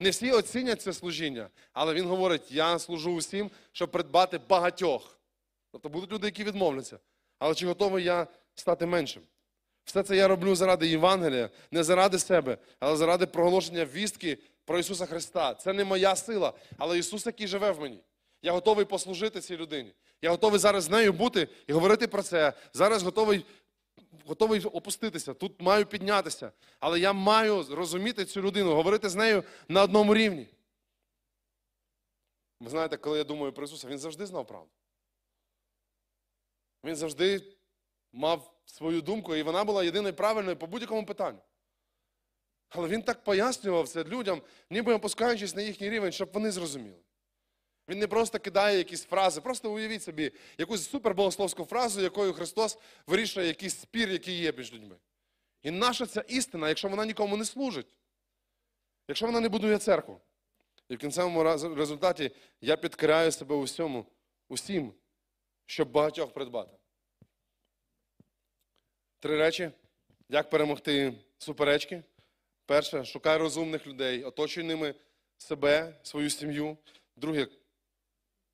Не 0.00 0.10
всі 0.10 0.32
оцінять 0.32 0.82
це 0.82 0.92
служіння, 0.92 1.48
але 1.72 1.94
він 1.94 2.06
говорить: 2.06 2.52
я 2.52 2.78
служу 2.78 3.12
усім, 3.14 3.50
щоб 3.72 3.90
придбати 3.90 4.40
багатьох. 4.48 5.18
Тобто 5.72 5.88
будуть 5.88 6.12
люди, 6.12 6.26
які 6.26 6.44
відмовляться. 6.44 6.98
Але 7.38 7.54
чи 7.54 7.66
готовий 7.66 8.04
я 8.04 8.26
стати 8.54 8.86
меншим? 8.86 9.22
Все 9.84 10.02
це 10.02 10.16
я 10.16 10.28
роблю 10.28 10.54
заради 10.54 10.88
Євангелія, 10.88 11.50
не 11.70 11.84
заради 11.84 12.18
себе, 12.18 12.58
але 12.80 12.96
заради 12.96 13.26
проголошення 13.26 13.84
вістки 13.84 14.38
про 14.64 14.78
Ісуса 14.78 15.06
Христа. 15.06 15.54
Це 15.54 15.72
не 15.72 15.84
моя 15.84 16.16
сила, 16.16 16.52
але 16.78 16.98
Ісус, 16.98 17.26
який 17.26 17.46
живе 17.46 17.70
в 17.70 17.80
мені. 17.80 18.00
Я 18.42 18.52
готовий 18.52 18.84
послужити 18.84 19.40
цій 19.40 19.56
людині. 19.56 19.92
Я 20.22 20.30
готовий 20.30 20.60
зараз 20.60 20.84
з 20.84 20.90
нею 20.90 21.12
бути 21.12 21.48
і 21.66 21.72
говорити 21.72 22.06
про 22.06 22.22
це. 22.22 22.52
Зараз 22.72 23.02
готовий, 23.02 23.44
готовий 24.30 24.64
опуститися. 24.64 25.34
Тут 25.34 25.62
маю 25.62 25.86
піднятися. 25.86 26.52
Але 26.80 27.00
я 27.00 27.12
маю 27.12 27.66
розуміти 27.70 28.24
цю 28.24 28.42
людину, 28.42 28.74
говорити 28.74 29.08
з 29.08 29.14
нею 29.14 29.44
на 29.68 29.82
одному 29.82 30.14
рівні. 30.14 30.46
Ви 32.60 32.70
знаєте, 32.70 32.96
коли 32.96 33.18
я 33.18 33.24
думаю 33.24 33.52
про 33.52 33.64
Ісуса, 33.64 33.88
Він 33.88 33.98
завжди 33.98 34.26
знав 34.26 34.46
правду. 34.46 34.70
Він 36.84 36.96
завжди 36.96 37.56
мав 38.12 38.60
свою 38.64 39.00
думку, 39.02 39.34
і 39.36 39.42
вона 39.42 39.64
була 39.64 39.84
єдиною 39.84 40.14
правильною 40.14 40.56
по 40.56 40.66
будь-якому 40.66 41.06
питанню. 41.06 41.40
Але 42.68 42.88
він 42.88 43.02
так 43.02 43.24
пояснював 43.24 43.88
це 43.88 44.04
людям, 44.04 44.42
ніби 44.70 44.94
опускаючись 44.94 45.56
на 45.56 45.62
їхній 45.62 45.90
рівень, 45.90 46.12
щоб 46.12 46.30
вони 46.32 46.50
зрозуміли. 46.50 47.02
Він 47.90 47.98
не 47.98 48.06
просто 48.06 48.38
кидає 48.38 48.78
якісь 48.78 49.04
фрази, 49.04 49.40
просто 49.40 49.72
уявіть 49.72 50.02
собі 50.02 50.32
якусь 50.58 50.90
супербогословську 50.90 51.64
фразу, 51.64 52.00
якою 52.00 52.32
Христос 52.32 52.78
вирішує 53.06 53.46
якийсь 53.46 53.78
спір, 53.80 54.10
який 54.10 54.34
є 54.34 54.52
між 54.52 54.72
людьми. 54.72 54.96
І 55.62 55.70
наша 55.70 56.06
ця 56.06 56.20
істина, 56.20 56.68
якщо 56.68 56.88
вона 56.88 57.06
нікому 57.06 57.36
не 57.36 57.44
служить, 57.44 57.94
якщо 59.08 59.26
вона 59.26 59.40
не 59.40 59.48
будує 59.48 59.78
церкву. 59.78 60.20
І 60.88 60.94
в 60.94 60.98
кінцевому 60.98 61.42
результаті 61.76 62.30
я 62.60 62.76
підкоряю 62.76 63.32
себе 63.32 63.54
усьому, 63.54 64.06
усім, 64.48 64.92
щоб 65.66 65.90
багатьох 65.90 66.32
придбати. 66.32 66.76
Три 69.20 69.36
речі. 69.36 69.70
Як 70.28 70.50
перемогти 70.50 71.14
суперечки? 71.38 72.02
Перше, 72.66 73.04
шукай 73.04 73.38
розумних 73.38 73.86
людей, 73.86 74.24
оточуй 74.24 74.64
ними 74.64 74.94
себе, 75.36 75.94
свою 76.02 76.30
сім'ю. 76.30 76.76
Друге, 77.16 77.46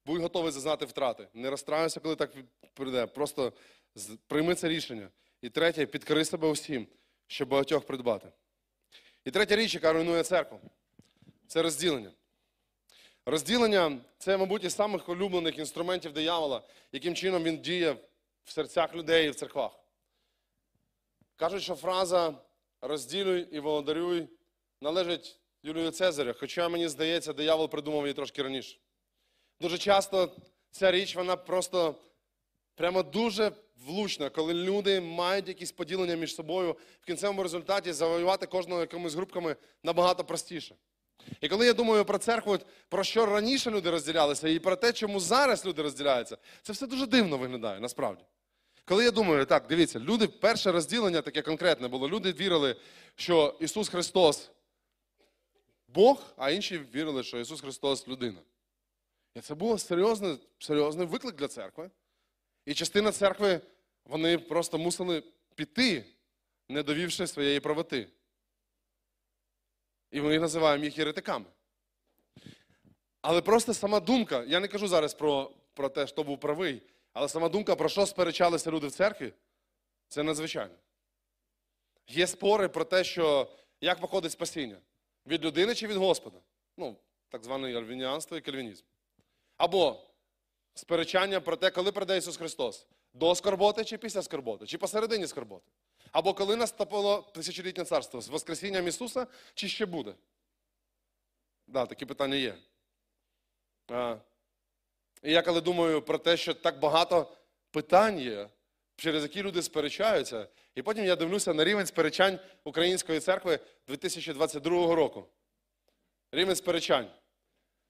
будь 0.07 0.21
готовий 0.21 0.53
зазнати 0.53 0.85
втрати. 0.85 1.29
Не 1.35 1.51
розстраюйся, 1.51 2.01
коли 2.01 2.17
так 2.17 2.31
прийде. 2.75 3.07
Просто 3.07 3.53
прийми 4.27 4.55
це 4.55 4.69
рішення. 4.69 5.09
І 5.43 5.51
третє, 5.51 5.87
підкори 5.87 6.25
себе 6.25 6.49
усім, 6.49 6.87
щоб 7.27 7.49
багатьох 7.49 7.87
придбати. 7.87 8.29
І 9.25 9.31
третя 9.31 9.57
річ, 9.57 9.75
яка 9.75 9.93
руйнує 9.93 10.23
церкву, 10.23 10.61
це 11.47 11.63
розділення. 11.63 12.13
Розділення 13.27 13.99
це, 14.19 14.37
мабуть, 14.37 14.65
із 14.65 14.75
самих 14.75 15.09
улюблених 15.09 15.59
інструментів 15.59 16.13
диявола, 16.13 16.63
яким 16.93 17.15
чином 17.15 17.43
він 17.43 17.59
діє 17.59 17.97
в 18.45 18.51
серцях 18.51 18.95
людей 18.95 19.27
і 19.27 19.31
в 19.31 19.35
церквах. 19.35 19.73
Кажуть, 21.37 21.63
що 21.63 21.75
фраза 21.75 22.35
розділюй 22.81 23.49
і 23.53 23.59
володарюй 23.61 24.29
належить 24.81 25.41
Юлію 25.63 25.91
Цезарю, 25.91 26.35
хоча 26.41 26.69
мені 26.69 26.89
здається, 26.89 27.33
диявол 27.33 27.69
придумав 27.69 28.03
її 28.03 28.15
трошки 28.15 28.43
раніше. 28.43 28.79
Дуже 29.61 29.79
часто 29.79 30.37
ця 30.71 30.91
річ, 30.91 31.17
вона 31.17 31.37
просто 31.37 31.95
прямо 32.75 33.03
дуже 33.03 33.53
влучна, 33.87 34.31
коли 34.31 34.55
люди 34.55 35.01
мають 35.01 35.49
якісь 35.49 35.73
поділення 35.73 36.15
між 36.15 36.35
собою, 36.35 36.77
в 37.01 37.07
кінцевому 37.07 37.43
результаті 37.43 37.93
завоювати 37.93 38.47
кожного 38.47 38.81
якимись 38.81 39.15
групками 39.15 39.57
набагато 39.83 40.25
простіше. 40.25 40.75
І 41.41 41.49
коли 41.49 41.67
я 41.67 41.73
думаю 41.73 42.05
про 42.05 42.19
церкву, 42.19 42.59
про 42.89 43.05
що 43.05 43.27
раніше 43.27 43.71
люди 43.71 43.91
розділялися, 43.91 44.49
і 44.49 44.59
про 44.59 44.77
те, 44.77 44.93
чому 44.93 45.21
зараз 45.21 45.67
люди 45.67 45.83
розділяються, 45.83 46.39
це 46.63 46.73
все 46.73 46.87
дуже 46.87 47.07
дивно 47.07 47.39
виглядає 47.39 47.81
насправді. 47.81 48.25
Коли 48.85 49.05
я 49.05 49.11
думаю, 49.11 49.47
так, 49.47 49.67
дивіться, 49.69 49.99
люди, 50.01 50.29
перше 50.29 50.73
розділення 50.73 51.23
таке 51.23 51.43
конкретне 51.43 51.89
було. 51.89 52.09
Люди 52.09 52.33
вірили, 52.33 52.77
що 53.15 53.57
Ісус 53.61 53.89
Христос 53.89 54.51
Бог, 55.89 56.23
а 56.37 56.51
інші 56.51 56.79
вірили, 56.95 57.23
що 57.23 57.39
Ісус 57.39 57.61
Христос 57.61 58.09
людина. 58.09 58.39
І 59.37 59.41
це 59.41 59.55
був 59.55 59.81
серйозний, 59.81 60.39
серйозний 60.59 61.07
виклик 61.07 61.37
для 61.37 61.49
церкви. 61.49 61.91
І 62.65 62.75
частина 62.75 63.13
церкви, 63.13 63.61
вони 64.05 64.39
просто 64.39 64.79
мусили 64.79 65.23
піти, 65.55 66.05
не 66.69 66.83
довівши 66.83 67.27
своєї 67.27 67.61
правоти. 67.61 68.09
І 70.11 70.21
ми 70.21 70.39
називаємо 70.39 70.85
їх 70.85 70.99
єретиками. 70.99 71.45
Але 73.21 73.43
просто 73.43 73.75
сама 73.75 74.01
думка, 74.01 74.45
я 74.47 74.61
не 74.61 74.69
кажу 74.69 74.89
зараз 74.89 75.15
про, 75.15 75.51
про 75.75 75.89
те, 75.89 76.07
хто 76.07 76.23
був 76.23 76.41
правий, 76.41 76.83
але 77.13 77.29
сама 77.29 77.49
думка, 77.49 77.77
про 77.77 77.89
що 77.89 78.07
сперечалися 78.07 78.71
люди 78.71 78.87
в 78.87 78.93
церкві, 78.93 79.33
це 80.09 80.23
надзвичайно. 80.23 80.75
Є 82.09 82.27
спори 82.27 82.69
про 82.69 82.85
те, 82.85 83.05
що 83.05 83.51
як 83.81 84.01
виходить 84.01 84.33
спасіння 84.33 84.77
від 85.27 85.45
людини 85.45 85.75
чи 85.75 85.87
від 85.87 85.97
Господа. 85.97 86.39
Ну, 86.77 86.97
так 87.29 87.45
зване 87.45 87.79
альвініанство 87.79 88.37
і 88.37 88.41
кальвінізм. 88.41 88.85
Або 89.57 90.03
сперечання 90.75 91.41
про 91.41 91.57
те, 91.57 91.71
коли 91.71 91.93
прийде 91.93 92.17
Ісус 92.17 92.37
Христос. 92.37 92.87
До 93.15 93.35
скорботи 93.35 93.85
чи 93.85 93.99
після 93.99 94.23
скорботи, 94.23 94.67
чи 94.67 94.79
посередині 94.79 95.27
скорботи. 95.27 95.71
Або 96.13 96.35
коли 96.35 96.57
наступило 96.57 97.23
тисячолітнє 97.35 97.85
царство 97.85 98.21
з 98.21 98.29
Воскресінням 98.29 98.89
Ісуса, 98.89 99.27
чи 99.55 99.69
ще 99.69 99.87
буде? 99.87 100.11
Так, 100.11 100.19
да, 101.67 101.87
такі 101.87 102.07
питання 102.07 102.37
є. 102.37 102.55
А, 103.89 104.17
і 105.23 105.33
я 105.33 105.43
коли 105.43 105.61
думаю 105.61 106.03
про 106.03 106.19
те, 106.19 106.37
що 106.37 106.55
так 106.55 106.79
багато 106.79 107.37
питань 107.71 108.19
є, 108.19 108.49
через 108.97 109.23
які 109.23 109.43
люди 109.43 109.63
сперечаються, 109.63 110.49
і 110.75 110.83
потім 110.83 111.05
я 111.05 111.17
дивлюся 111.17 111.55
на 111.55 111.65
рівень 111.65 111.87
сперечань 111.87 112.39
Української 112.65 113.21
церкви 113.21 113.59
2022 113.89 114.95
року. 114.95 115.25
Рівень 116.33 116.57
сперечань. 116.57 117.11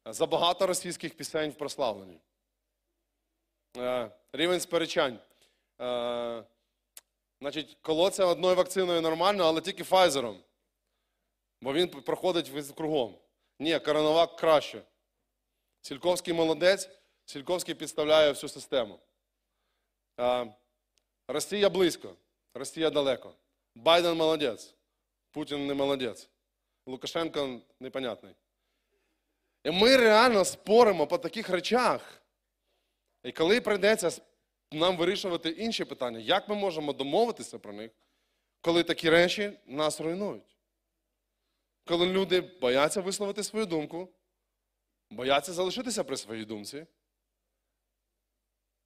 Забагато 0.07 0.67
російських 0.67 1.17
пісень 1.17 1.51
в 1.51 1.55
прославленні. 1.55 2.21
Е, 3.77 4.11
Рівень 4.33 4.61
сперечань. 4.61 5.19
Е, 5.81 6.45
Значить, 7.41 7.77
колоться 7.83 8.25
одною 8.27 8.57
вакциною 8.57 9.01
нормально, 9.01 9.45
але 9.45 9.61
тільки 9.61 9.85
Файзером. 9.85 10.43
Бо 11.63 11.73
він 11.73 11.89
проходить 11.89 12.73
кругом. 12.77 13.19
Ні, 13.59 13.79
коронавак 13.79 14.37
краще. 14.37 14.83
Сільковський 15.83 16.35
молодець, 16.35 16.91
Сільковський 17.25 17.75
підставляє 17.75 18.31
всю 18.31 18.51
систему. 18.51 18.99
Е, 20.21 20.55
Росія 21.29 21.71
близько, 21.71 22.17
Росія 22.55 22.91
далеко. 22.91 23.35
Байден 23.75 24.17
молодець, 24.17 24.75
Путін 25.31 25.67
не 25.67 25.75
молодець. 25.75 26.29
Лукашенко 26.87 27.61
непонятний. 27.81 28.35
І 29.67 29.71
ми 29.71 29.97
реально 29.97 30.45
споримо 30.45 31.07
по 31.07 31.19
таких 31.19 31.49
речах. 31.49 32.23
І 33.23 33.33
коли 33.33 33.61
прийдеться 33.61 34.23
нам 34.73 34.97
вирішувати 34.97 35.51
інші 35.51 35.85
питання, 35.85 36.19
як 36.19 36.49
ми 36.49 36.55
можемо 36.55 36.93
домовитися 36.93 37.59
про 37.59 37.73
них, 37.73 37.91
коли 38.61 38.83
такі 38.83 39.11
речі 39.11 39.59
нас 39.67 40.01
руйнують? 40.01 40.57
Коли 41.85 42.07
люди 42.07 42.41
бояться 42.41 43.01
висловити 43.01 43.43
свою 43.43 43.67
думку, 43.67 44.09
бояться 45.11 45.53
залишитися 45.53 46.05
при 46.05 46.17
своїй 46.17 46.45
думці, 46.45 46.87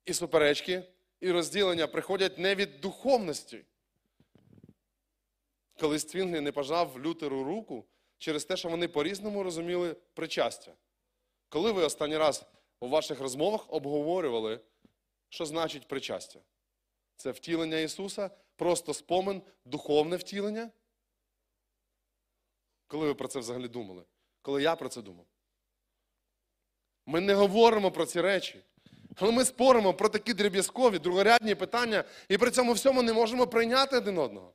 і 0.04 0.14
суперечки, 0.14 0.82
і 1.20 1.30
розділення 1.30 1.86
приходять 1.86 2.38
не 2.38 2.54
від 2.54 2.80
духовності. 2.80 3.64
Коли 5.80 5.98
Ствінглі 5.98 6.40
не 6.40 6.52
пожав 6.52 7.00
Лютеру 7.00 7.44
руку 7.44 7.84
через 8.20 8.44
те, 8.44 8.56
що 8.56 8.68
вони 8.68 8.88
по-різному 8.88 9.42
розуміли 9.42 9.96
причастя. 10.14 10.72
Коли 11.48 11.72
ви 11.72 11.84
останній 11.84 12.16
раз 12.16 12.46
у 12.80 12.88
ваших 12.88 13.20
розмовах 13.20 13.72
обговорювали, 13.72 14.60
що 15.28 15.46
значить 15.46 15.88
причастя? 15.88 16.40
Це 17.16 17.30
втілення 17.30 17.78
Ісуса, 17.78 18.30
просто 18.56 18.94
спомин, 18.94 19.42
духовне 19.64 20.16
втілення? 20.16 20.70
Коли 22.86 23.06
ви 23.06 23.14
про 23.14 23.28
це 23.28 23.38
взагалі 23.38 23.68
думали? 23.68 24.04
Коли 24.42 24.62
я 24.62 24.76
про 24.76 24.88
це 24.88 25.02
думав? 25.02 25.26
Ми 27.06 27.20
не 27.20 27.34
говоримо 27.34 27.90
про 27.90 28.06
ці 28.06 28.20
речі. 28.20 28.60
Але 29.16 29.32
ми 29.32 29.44
споримо 29.44 29.94
про 29.94 30.08
такі 30.08 30.34
дріб'язкові, 30.34 30.98
другорядні 30.98 31.54
питання, 31.54 32.04
і 32.28 32.38
при 32.38 32.50
цьому 32.50 32.72
всьому 32.72 33.02
не 33.02 33.12
можемо 33.12 33.46
прийняти 33.46 33.96
один 33.96 34.18
одного. 34.18 34.52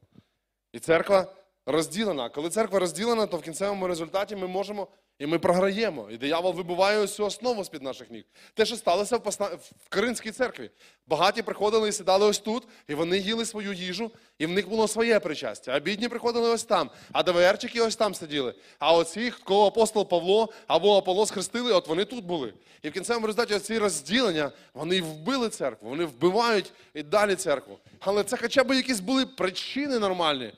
І 0.71 0.79
церква 0.79 1.35
розділена. 1.65 2.29
Коли 2.29 2.49
церква 2.49 2.79
розділена, 2.79 3.25
то 3.25 3.37
в 3.37 3.41
кінцевому 3.41 3.87
результаті 3.87 4.35
ми 4.35 4.47
можемо 4.47 4.87
І 5.19 5.25
ми 5.25 5.39
програємо. 5.39 6.07
І 6.11 6.17
диявол 6.17 6.53
вибиває 6.53 7.07
цю 7.07 7.25
основу 7.25 7.63
з-під 7.63 7.83
наших 7.83 8.11
ніг. 8.11 8.23
Те, 8.53 8.65
що 8.65 8.75
сталося 8.75 9.17
в, 9.17 9.23
посна... 9.23 9.45
в 9.85 9.89
Коринській 9.89 10.31
церкві. 10.31 10.69
Багаті 11.07 11.41
приходили 11.41 11.89
і 11.89 11.91
сідали 11.91 12.25
ось 12.25 12.39
тут, 12.39 12.63
і 12.87 12.93
вони 12.93 13.17
їли 13.17 13.45
свою 13.45 13.73
їжу, 13.73 14.11
і 14.39 14.45
в 14.45 14.49
них 14.49 14.69
було 14.69 14.87
своє 14.87 15.19
причастя. 15.19 15.71
А 15.75 15.79
бідні 15.79 16.09
приходили 16.09 16.49
ось 16.49 16.63
там, 16.63 16.89
а 17.11 17.23
ДВРчики 17.23 17.81
ось 17.81 17.95
там 17.95 18.15
сиділи. 18.15 18.53
А 18.79 18.93
оці, 18.93 19.33
кого 19.43 19.67
апостол 19.67 20.09
Павло 20.09 20.49
або 20.67 20.97
Аполос 20.97 21.31
хрестили, 21.31 21.73
от 21.73 21.87
вони 21.87 22.05
тут 22.05 22.25
були. 22.25 22.53
І 22.81 22.89
в 22.89 22.91
кінцевому 22.91 23.27
результаті 23.27 23.59
ці 23.59 23.77
розділення, 23.77 24.51
вони 24.73 25.01
вбили 25.01 25.49
церкву, 25.49 25.89
вони 25.89 26.05
вбивають 26.05 26.71
і 26.93 27.03
далі 27.03 27.35
церкву. 27.35 27.79
Але 27.99 28.23
це 28.23 28.37
хоча 28.37 28.63
б 28.63 28.75
якісь 28.75 28.99
були 28.99 29.25
причини 29.25 29.99
нормальні. 29.99 30.53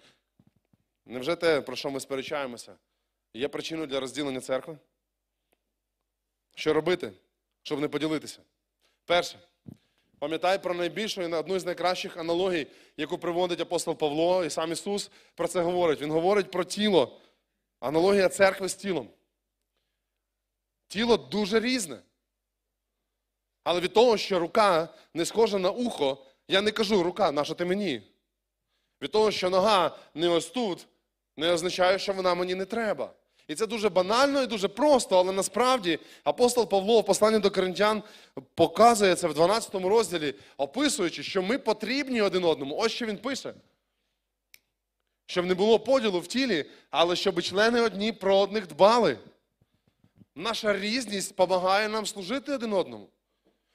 Невже 1.08 1.36
те, 1.36 1.62
про 1.62 1.76
що 1.76 1.92
ми 1.92 2.00
сперечаємося? 2.00 2.76
Є 3.34 3.48
причиною 3.48 3.88
для 3.88 4.00
розділення 4.00 4.42
церкви? 4.42 4.78
Що 6.56 6.74
робити, 6.74 7.14
щоб 7.64 7.80
не 7.80 7.88
поділитися? 7.88 8.40
Перше, 9.06 9.40
пам'ятай 10.20 10.64
про 10.64 10.74
найбільшу 10.74 11.22
і 11.22 11.34
одну 11.34 11.60
з 11.60 11.66
найкращих 11.66 12.18
аналогій, 12.18 12.68
яку 12.98 13.18
приводить 13.18 13.62
апостол 13.62 13.96
Павло, 13.96 14.46
і 14.46 14.50
сам 14.50 14.72
Ісус 14.72 15.12
про 15.36 15.48
це 15.48 15.62
говорить. 15.62 16.02
Він 16.02 16.12
говорить 16.12 16.52
про 16.52 16.64
тіло. 16.64 17.22
Аналогія 17.80 18.30
церкви 18.30 18.70
з 18.70 18.76
тілом. 18.76 19.10
Тіло 20.88 21.18
дуже 21.18 21.60
різне. 21.60 22.00
Але 23.64 23.80
від 23.80 23.94
того, 23.94 24.18
що 24.18 24.40
рука 24.40 24.90
не 25.14 25.26
схожа 25.26 25.60
на 25.60 25.72
ухо, 25.72 26.26
я 26.48 26.62
не 26.62 26.72
кажу 26.72 27.04
рука, 27.04 27.32
наша 27.32 27.54
ти 27.54 27.66
мені. 27.66 28.02
Від 29.02 29.12
того, 29.12 29.32
що 29.32 29.50
нога 29.50 29.98
не 30.14 30.30
ось 30.30 30.50
тут, 30.50 30.88
не 31.38 31.52
означає, 31.52 32.00
що 32.00 32.14
вона 32.14 32.36
мені 32.36 32.56
не 32.56 32.66
треба. 32.66 33.14
І 33.48 33.56
це 33.56 33.68
дуже 33.68 33.90
банально 33.90 34.42
і 34.42 34.48
дуже 34.48 34.68
просто, 34.68 35.18
але 35.18 35.32
насправді 35.32 36.00
апостол 36.24 36.70
Павло 36.70 37.02
в 37.02 37.06
посланні 37.06 37.40
до 37.40 37.52
коринтян 37.52 38.04
показує 38.56 39.16
це 39.16 39.28
в 39.28 39.34
12 39.34 39.76
розділі, 39.76 40.36
описуючи, 40.58 41.24
що 41.24 41.42
ми 41.42 41.58
потрібні 41.58 42.22
один 42.22 42.44
одному. 42.44 42.78
Ось 42.78 42.92
що 42.92 43.06
він 43.06 43.18
пише. 43.18 43.54
Щоб 45.26 45.46
не 45.46 45.54
було 45.54 45.80
поділу 45.80 46.20
в 46.20 46.28
тілі, 46.28 46.66
але 46.90 47.16
щоб 47.16 47.42
члени 47.42 47.82
одні 47.82 48.12
про 48.12 48.38
одних 48.38 48.68
дбали. 48.68 49.18
Наша 50.36 50.80
різність 50.80 51.30
допомагає 51.30 51.90
нам 51.90 52.06
служити 52.06 52.52
один 52.52 52.74
одному. 52.74 53.10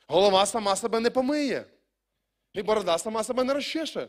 Голова 0.07 0.47
сама 0.47 0.77
себе 0.77 1.01
не 1.01 1.11
помиє. 1.11 1.65
І 2.55 2.63
борода 2.63 2.99
сама 2.99 3.25
себе 3.25 3.45
не 3.45 3.55
розчеше. 3.55 4.09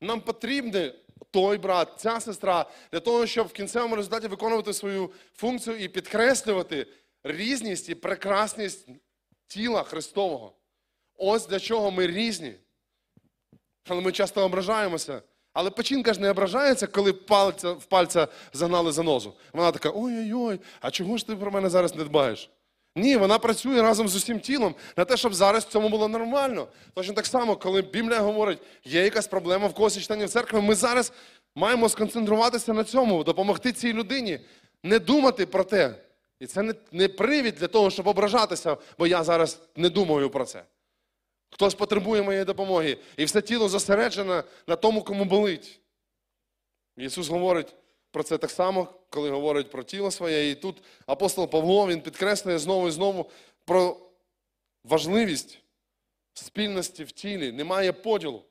Нам 0.00 0.20
потрібний 0.20 0.94
той 1.30 1.58
брат, 1.58 1.88
ця 1.96 2.20
сестра, 2.20 2.66
для 2.92 3.00
того, 3.00 3.26
щоб 3.26 3.46
в 3.46 3.52
кінцевому 3.52 3.96
результаті 3.96 4.28
виконувати 4.28 4.72
свою 4.72 5.10
функцію 5.34 5.76
і 5.76 5.88
підкреслювати 5.88 6.86
різність 7.24 7.88
і 7.88 7.94
прекрасність 7.94 8.88
тіла 9.46 9.82
Христового. 9.82 10.52
Ось 11.16 11.46
для 11.46 11.60
чого 11.60 11.90
ми 11.90 12.06
різні. 12.06 12.54
Але 13.88 14.00
ми 14.00 14.12
часто 14.12 14.44
ображаємося. 14.44 15.22
Але 15.52 15.70
печінка 15.70 16.14
ж 16.14 16.20
не 16.20 16.30
ображається, 16.30 16.86
коли 16.86 17.12
пальця, 17.12 17.72
в 17.72 17.84
пальця 17.84 18.28
загнали 18.52 18.92
занозу. 18.92 19.34
Вона 19.52 19.72
така: 19.72 19.90
ой-ой-ой, 19.94 20.60
а 20.80 20.90
чого 20.90 21.16
ж 21.16 21.26
ти 21.26 21.36
про 21.36 21.50
мене 21.50 21.70
зараз 21.70 21.94
не 21.94 22.04
дбаєш? 22.04 22.50
Ні, 22.96 23.16
вона 23.16 23.38
працює 23.38 23.82
разом 23.82 24.08
з 24.08 24.16
усім 24.16 24.40
тілом 24.40 24.74
на 24.96 25.04
те, 25.04 25.16
щоб 25.16 25.34
зараз 25.34 25.64
в 25.64 25.68
цьому 25.68 25.88
було 25.88 26.08
нормально. 26.08 26.68
Точно 26.94 27.14
так 27.14 27.26
само, 27.26 27.56
коли 27.56 27.82
Біблія 27.82 28.20
говорить, 28.20 28.58
є 28.84 29.04
якась 29.04 29.26
проблема 29.26 29.66
в 29.66 29.74
когось 29.74 30.06
членів 30.06 30.28
церкви, 30.28 30.60
ми 30.60 30.74
зараз 30.74 31.12
маємо 31.54 31.88
сконцентруватися 31.88 32.72
на 32.72 32.84
цьому, 32.84 33.24
допомогти 33.24 33.72
цій 33.72 33.92
людині, 33.92 34.40
не 34.82 34.98
думати 34.98 35.46
про 35.46 35.64
те. 35.64 35.94
І 36.40 36.46
це 36.46 36.62
не, 36.62 36.74
не 36.92 37.08
привід 37.08 37.54
для 37.54 37.68
того, 37.68 37.90
щоб 37.90 38.06
ображатися, 38.06 38.76
бо 38.98 39.06
я 39.06 39.24
зараз 39.24 39.60
не 39.76 39.88
думаю 39.88 40.30
про 40.30 40.44
це. 40.44 40.64
Хтось 41.50 41.74
потребує 41.74 42.22
моєї 42.22 42.44
допомоги. 42.44 42.98
І 43.16 43.24
все 43.24 43.42
тіло 43.42 43.68
зосереджене 43.68 44.44
на 44.66 44.76
тому, 44.76 45.02
кому 45.02 45.24
болить. 45.24 45.80
Ісус 46.96 47.28
говорить 47.28 47.74
про 48.10 48.22
це 48.22 48.38
так 48.38 48.50
само, 48.50 48.88
коли 49.10 49.30
говорить 49.30 49.70
про 49.70 49.82
тіло 49.82 50.10
своє. 50.10 50.50
І 50.50 50.54
тут 50.54 50.82
апостол 51.06 51.50
Павло 51.50 51.88
він 51.88 52.00
підкреслює 52.00 52.58
знову 52.58 52.88
і 52.88 52.90
знову 52.90 53.30
про 53.64 53.96
важливість 54.84 55.58
спільності 56.34 57.04
в 57.04 57.12
тілі. 57.12 57.52
Немає 57.52 57.92
поділу. 57.92 58.44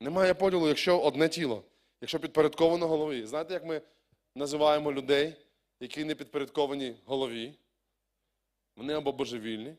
Немає 0.00 0.34
поділу, 0.34 0.68
якщо 0.68 1.00
одне 1.00 1.28
тіло, 1.28 1.64
якщо 2.00 2.20
підпорядковано 2.20 2.88
голові. 2.88 3.26
Знаєте, 3.26 3.54
як 3.54 3.64
ми 3.64 3.82
називаємо 4.34 4.92
людей, 4.92 5.34
які 5.80 6.04
не 6.04 6.14
підпорядковані 6.14 6.96
голові? 7.04 7.54
Вони 8.76 8.94
або 8.94 9.12
божевільні, 9.12 9.74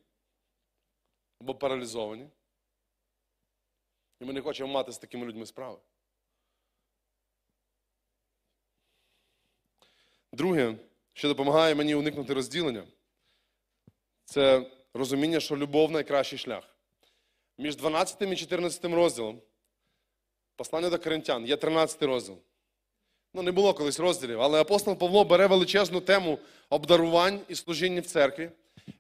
або 1.39 1.55
паралізовані. 1.55 2.27
І 4.19 4.25
ми 4.25 4.33
не 4.33 4.41
хочемо 4.41 4.73
мати 4.73 4.91
з 4.91 4.97
такими 4.97 5.25
людьми 5.25 5.45
справи. 5.45 5.77
Друге, 10.33 10.75
що 11.13 11.27
допомагає 11.27 11.75
мені 11.75 11.95
уникнути 11.95 12.33
розділення, 12.33 12.83
це 14.25 14.65
розуміння, 14.93 15.39
що 15.39 15.57
любов 15.57 15.91
найкращий 15.91 16.39
шлях. 16.39 16.63
Між 17.57 17.75
12 17.75 18.21
і 18.21 18.35
14 18.35 18.85
розділом 18.85 19.41
послання 20.55 20.89
до 20.89 20.99
коринтян 20.99 21.45
є 21.45 21.57
13 21.57 22.03
розділ. 22.03 22.37
Ну, 23.33 23.41
не 23.41 23.51
було 23.51 23.73
колись 23.73 23.99
розділів, 23.99 24.41
але 24.41 24.61
апостол 24.61 24.95
Павло 24.95 25.25
бере 25.25 25.47
величезну 25.47 26.01
тему 26.01 26.39
обдарувань 26.69 27.39
і 27.47 27.55
служіння 27.55 28.01
в 28.01 28.05
церкві. 28.05 28.49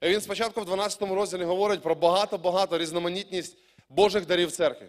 І 0.01 0.09
він 0.09 0.21
спочатку 0.21 0.61
в 0.61 0.65
12 0.65 1.01
розділі 1.01 1.43
говорить 1.43 1.81
про 1.81 1.95
багато-багато 1.95 2.77
різноманітність 2.77 3.57
Божих 3.89 4.25
дарів 4.25 4.51
церкви. 4.51 4.87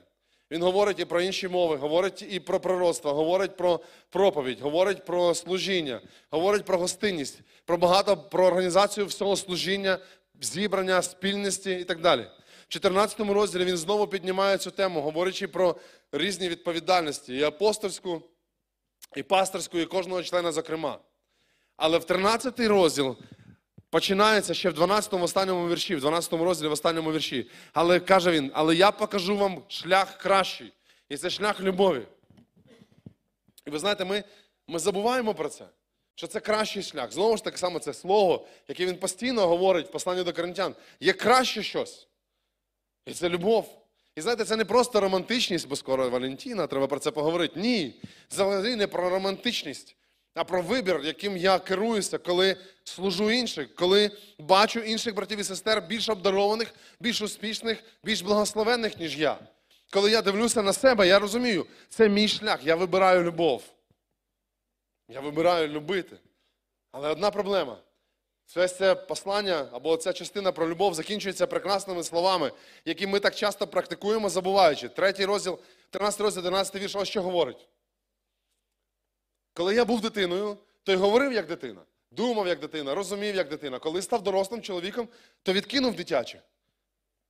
Він 0.52 0.62
говорить 0.62 1.00
і 1.00 1.04
про 1.04 1.20
інші 1.20 1.48
мови, 1.48 1.76
говорить 1.76 2.26
і 2.30 2.40
про 2.40 2.60
пророцтво, 2.60 3.12
говорить 3.12 3.56
про 3.56 3.80
проповідь, 4.10 4.60
говорить 4.60 5.04
про 5.04 5.34
служіння, 5.34 6.00
говорить 6.30 6.64
про 6.64 6.78
гостинність, 6.78 7.40
про 7.64 7.76
багато 7.76 8.16
про 8.16 8.46
організацію 8.46 9.06
всього 9.06 9.36
служіння, 9.36 9.98
зібрання, 10.40 11.02
спільності 11.02 11.72
і 11.72 11.84
так 11.84 12.00
далі. 12.00 12.26
В 12.68 12.68
14 12.68 13.20
розділі 13.20 13.64
він 13.64 13.76
знову 13.76 14.06
піднімає 14.06 14.58
цю 14.58 14.70
тему, 14.70 15.00
говорячи 15.00 15.48
про 15.48 15.76
різні 16.12 16.48
відповідальності, 16.48 17.36
і 17.36 17.42
апостольську, 17.42 18.22
і 19.16 19.22
пасторську, 19.22 19.78
і 19.78 19.86
кожного 19.86 20.22
члена, 20.22 20.52
зокрема. 20.52 20.98
Але 21.76 21.98
в 21.98 22.04
13 22.04 22.60
розділ 22.60 23.16
починається 23.92 24.54
ще 24.54 24.70
в 24.70 24.72
12 24.72 25.12
му 25.12 25.24
останньому 25.24 25.68
вірші, 25.68 25.96
в 25.96 26.00
12 26.00 26.32
розділі 26.32 26.68
в 26.68 26.72
останньому 26.72 27.12
вірші. 27.12 27.50
Але 27.72 28.00
каже 28.00 28.30
він: 28.30 28.50
але 28.54 28.76
я 28.76 28.90
покажу 28.90 29.36
вам 29.36 29.62
шлях 29.68 30.18
кращий. 30.18 30.72
І 31.08 31.16
це 31.16 31.30
шлях 31.30 31.60
любові. 31.60 32.02
І 33.66 33.70
ви 33.70 33.78
знаєте, 33.78 34.04
ми, 34.04 34.24
ми 34.68 34.78
забуваємо 34.78 35.34
про 35.34 35.48
це, 35.48 35.64
що 36.14 36.26
це 36.26 36.40
кращий 36.40 36.82
шлях. 36.82 37.12
Знову 37.12 37.36
ж 37.36 37.44
таки 37.44 37.56
саме 37.56 37.80
це 37.80 37.94
слово, 37.94 38.46
яке 38.68 38.86
він 38.86 38.96
постійно 38.96 39.46
говорить 39.46 39.86
в 39.86 39.90
посланні 39.90 40.22
до 40.22 40.32
коринтян. 40.32 40.74
Є 41.00 41.12
краще 41.12 41.62
щось. 41.62 42.08
І 43.06 43.12
це 43.12 43.28
любов. 43.28 43.78
І 44.16 44.20
знаєте, 44.20 44.44
це 44.44 44.56
не 44.56 44.64
просто 44.64 45.00
романтичність, 45.00 45.68
бо 45.68 45.76
скоро 45.76 46.10
Валентіна, 46.10 46.66
треба 46.66 46.86
про 46.86 46.98
це 46.98 47.10
поговорити. 47.10 47.60
Ні. 47.60 48.00
Взагалі 48.30 48.76
не 48.76 48.86
про 48.86 49.10
романтичність, 49.10 49.96
а 50.34 50.44
про 50.44 50.62
вибір, 50.62 51.00
яким 51.04 51.36
я 51.36 51.58
керуюся, 51.58 52.18
коли 52.18 52.56
служу 52.84 53.30
інших, 53.30 53.74
коли 53.74 54.10
бачу 54.38 54.80
інших 54.80 55.14
братів 55.14 55.38
і 55.38 55.44
сестер 55.44 55.82
більш 55.82 56.08
обдарованих, 56.08 56.74
більш 57.00 57.22
успішних, 57.22 57.84
більш 58.04 58.20
благословенних, 58.20 58.98
ніж 58.98 59.18
я. 59.18 59.38
Коли 59.90 60.10
я 60.10 60.22
дивлюся 60.22 60.62
на 60.62 60.72
себе, 60.72 61.06
я 61.06 61.18
розумію, 61.18 61.66
це 61.88 62.08
мій 62.08 62.28
шлях, 62.28 62.60
я 62.64 62.76
вибираю 62.76 63.22
любов. 63.22 63.62
Я 65.08 65.20
вибираю 65.20 65.68
любити. 65.68 66.16
Але 66.92 67.08
одна 67.08 67.30
проблема. 67.30 67.76
Все 68.46 68.68
це 68.68 68.94
послання 68.94 69.68
або 69.72 69.96
ця 69.96 70.12
частина 70.12 70.52
про 70.52 70.68
любов 70.68 70.94
закінчується 70.94 71.46
прекрасними 71.46 72.04
словами, 72.04 72.52
які 72.84 73.06
ми 73.06 73.20
так 73.20 73.34
часто 73.34 73.66
практикуємо, 73.66 74.28
забуваючи. 74.28 74.88
Третій 74.88 75.24
розділ, 75.24 75.58
13 75.90 76.20
розділ, 76.20 76.38
11 76.40 76.74
вірш, 76.74 76.96
ось 76.96 77.08
що 77.08 77.22
говорить. 77.22 77.68
Коли 79.54 79.74
я 79.74 79.84
був 79.84 80.00
дитиною, 80.00 80.58
то 80.82 80.92
й 80.92 80.96
говорив 80.96 81.32
як 81.32 81.46
дитина, 81.46 81.80
думав 82.10 82.46
як 82.48 82.60
дитина, 82.60 82.94
розумів 82.94 83.34
як 83.34 83.48
дитина. 83.48 83.78
Коли 83.78 84.02
став 84.02 84.22
дорослим 84.22 84.62
чоловіком, 84.62 85.08
то 85.42 85.52
відкинув 85.52 85.96
дитяче. 85.96 86.42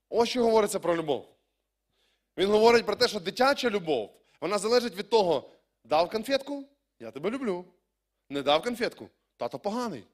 Ось 0.09 0.29
що 0.29 0.43
говориться 0.43 0.81
про 0.81 0.97
любов. 0.97 1.29
Він 2.39 2.51
говорить 2.51 2.87
про 2.87 2.97
те, 2.97 3.09
що 3.09 3.21
дитяча 3.21 3.71
любов, 3.71 4.21
вона 4.41 4.59
залежить 4.59 4.97
від 4.97 5.09
того, 5.11 5.51
дав 5.85 6.11
конфетку, 6.11 6.65
я 7.01 7.11
тебе 7.11 7.31
люблю. 7.31 7.65
Не 8.29 8.43
дав 8.43 8.63
конфетку, 8.63 9.09
тато 9.37 9.59
поганий. 9.59 10.05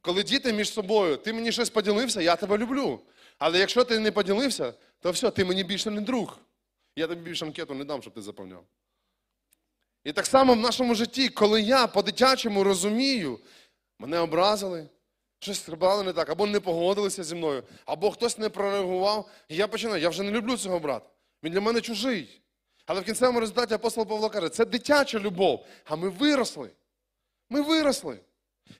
Коли 0.00 0.22
діти 0.22 0.52
між 0.52 0.72
собою, 0.72 1.16
ти 1.16 1.32
мені 1.32 1.52
щось 1.52 1.70
поділився, 1.70 2.22
я 2.22 2.36
тебе 2.36 2.58
люблю. 2.58 3.00
Але 3.38 3.58
якщо 3.58 3.84
ти 3.84 3.98
не 3.98 4.12
поділився, 4.12 4.74
то 5.00 5.10
все, 5.10 5.30
ти 5.30 5.44
мені 5.44 5.64
більше 5.64 5.90
не 5.90 6.00
друг. 6.00 6.38
Я 6.96 7.06
тобі 7.06 7.20
більше 7.20 7.44
анкету 7.44 7.74
не 7.74 7.84
дам, 7.84 8.02
щоб 8.02 8.14
ти 8.14 8.22
заповняв. 8.22 8.64
І 10.04 10.12
так 10.12 10.26
само 10.26 10.54
в 10.54 10.56
нашому 10.56 10.94
житті, 10.94 11.28
коли 11.28 11.60
я 11.60 11.86
по-дитячому 11.86 12.64
розумію, 12.64 13.40
мене 13.98 14.18
образили, 14.18 14.88
щось 15.38 15.66
зробили 15.66 16.02
не 16.02 16.12
так, 16.12 16.30
або 16.30 16.46
не 16.46 16.60
погодилися 16.60 17.24
зі 17.24 17.34
мною, 17.34 17.62
або 17.86 18.10
хтось 18.10 18.38
не 18.38 18.48
прореагував, 18.48 19.28
і 19.48 19.56
я 19.56 19.68
починаю, 19.68 20.02
я 20.02 20.08
вже 20.08 20.22
не 20.22 20.30
люблю 20.30 20.56
цього 20.56 20.78
брата. 20.78 21.10
Він 21.42 21.52
для 21.52 21.60
мене 21.60 21.80
чужий. 21.80 22.40
Але 22.86 23.00
в 23.00 23.04
кінцевому 23.04 23.40
результаті 23.40 23.74
апостол 23.74 24.06
Павло 24.06 24.30
каже, 24.30 24.48
це 24.48 24.64
дитяча 24.64 25.18
любов, 25.18 25.66
а 25.84 25.96
ми 25.96 26.08
виросли. 26.08 26.70
Ми 27.50 27.62
виросли. 27.62 28.20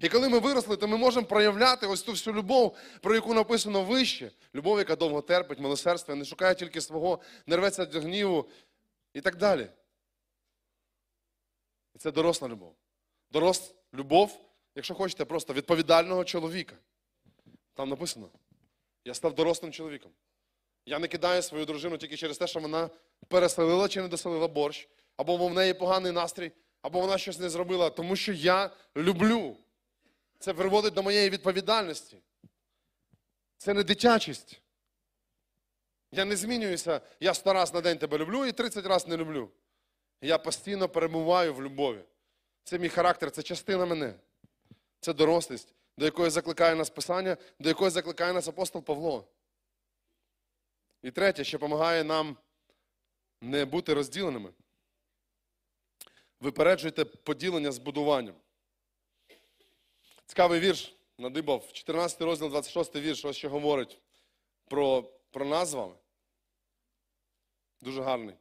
І 0.01 0.09
коли 0.09 0.29
ми 0.29 0.39
виросли, 0.39 0.77
то 0.77 0.89
ми 0.89 0.97
можемо 0.97 1.27
проявляти 1.27 1.87
ось 1.87 2.03
ту 2.03 2.13
всю 2.13 2.37
любов, 2.37 2.77
про 3.01 3.15
яку 3.15 3.35
написано 3.35 3.83
вище. 3.83 4.31
Любов, 4.55 4.79
яка 4.79 4.97
довго 4.97 5.23
терпить, 5.23 5.61
милосердство, 5.61 6.15
не 6.15 6.25
шукає 6.25 6.55
тільки 6.55 6.81
свого, 6.81 7.21
не 7.47 7.57
рветься 7.57 7.85
до 7.85 8.01
гніву 8.01 8.49
і 9.15 9.21
так 9.21 9.37
далі. 9.37 9.69
І 11.95 11.99
це 11.99 12.13
доросла 12.13 12.49
любов. 12.49 12.77
Дорос 13.31 13.75
любов, 13.95 14.41
якщо 14.75 14.95
хочете, 14.95 15.25
просто 15.25 15.53
відповідального 15.53 16.25
чоловіка. 16.25 16.77
Там 17.75 17.89
написано: 17.89 18.29
я 19.05 19.15
став 19.15 19.35
дорослим 19.35 19.73
чоловіком. 19.73 20.13
Я 20.87 20.99
не 20.99 21.09
кидаю 21.09 21.43
свою 21.43 21.65
дружину 21.65 21.99
тільки 21.99 22.17
через 22.17 22.39
те, 22.39 22.47
що 22.47 22.61
вона 22.61 22.91
переселила 23.29 23.89
чи 23.89 24.03
не 24.03 24.09
доселила 24.09 24.49
борщ, 24.49 24.89
або 25.17 25.37
в 25.37 25.55
неї 25.55 25.75
поганий 25.75 26.13
настрій, 26.13 26.53
або 26.83 27.01
вона 27.01 27.19
щось 27.19 27.39
не 27.39 27.49
зробила, 27.49 27.91
тому 27.91 28.17
що 28.17 28.33
я 28.33 28.71
люблю. 28.97 29.57
Це 30.39 30.55
приводить 30.55 30.95
до 30.95 31.03
моєї 31.03 31.31
відповідальності. 31.31 32.19
Це 33.57 33.75
не 33.75 33.83
дитячість. 33.83 34.61
Я 36.13 36.25
не 36.25 36.37
змінююся, 36.37 37.01
я 37.21 37.35
100 37.35 37.53
раз 37.53 37.75
на 37.75 37.81
день 37.81 37.99
тебе 37.99 38.19
люблю 38.19 38.47
і 38.47 38.53
30 38.53 38.87
разів 38.87 39.09
не 39.09 39.17
люблю. 39.17 39.51
Я 40.25 40.39
постійно 40.39 40.89
перебуваю 40.89 41.55
в 41.55 41.63
любові. 41.63 42.05
Це 42.63 42.79
мій 42.79 42.89
характер, 42.89 43.31
це 43.31 43.43
частина 43.43 43.87
мене. 43.87 44.15
Це 45.01 45.13
дорослість, 45.13 45.75
до 45.99 46.05
якої 46.05 46.31
закликає 46.31 46.75
нас 46.75 46.91
Писання, 46.91 47.37
до 47.59 47.69
якої 47.69 47.91
закликає 47.91 48.33
нас 48.33 48.49
апостол 48.49 48.83
Павло. 48.83 49.29
І 51.03 51.11
третє, 51.11 51.45
що 51.45 51.59
допомагає 51.59 52.05
нам 52.05 52.37
не 53.41 53.65
бути 53.65 53.95
розділеними. 53.95 54.53
Випереджуйте 56.41 57.05
поділення 57.05 57.73
з 57.73 57.79
будуванням. 57.79 58.35
Цікавий 60.27 60.61
вірш 60.61 60.97
надибав, 61.19 61.73
14 61.73 62.23
розділ, 62.23 62.49
26 62.49 62.97
вірш, 62.97 63.25
ось 63.25 63.37
що 63.37 63.51
говорить 63.51 64.01
про, 64.69 65.03
про 65.31 65.45
нас 65.45 65.69
з 65.69 65.75
вами. 65.75 65.95
Дуже 67.81 68.03
гарний. 68.03 68.35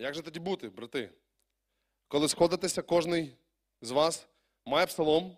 Як 0.00 0.14
же 0.14 0.22
тоді 0.22 0.40
бути, 0.40 0.68
брати? 0.68 1.10
Коли 2.08 2.28
сходитеся, 2.28 2.82
кожний 2.82 3.36
з 3.80 3.90
вас 3.90 4.26
має 4.66 4.86
псалом, 4.86 5.36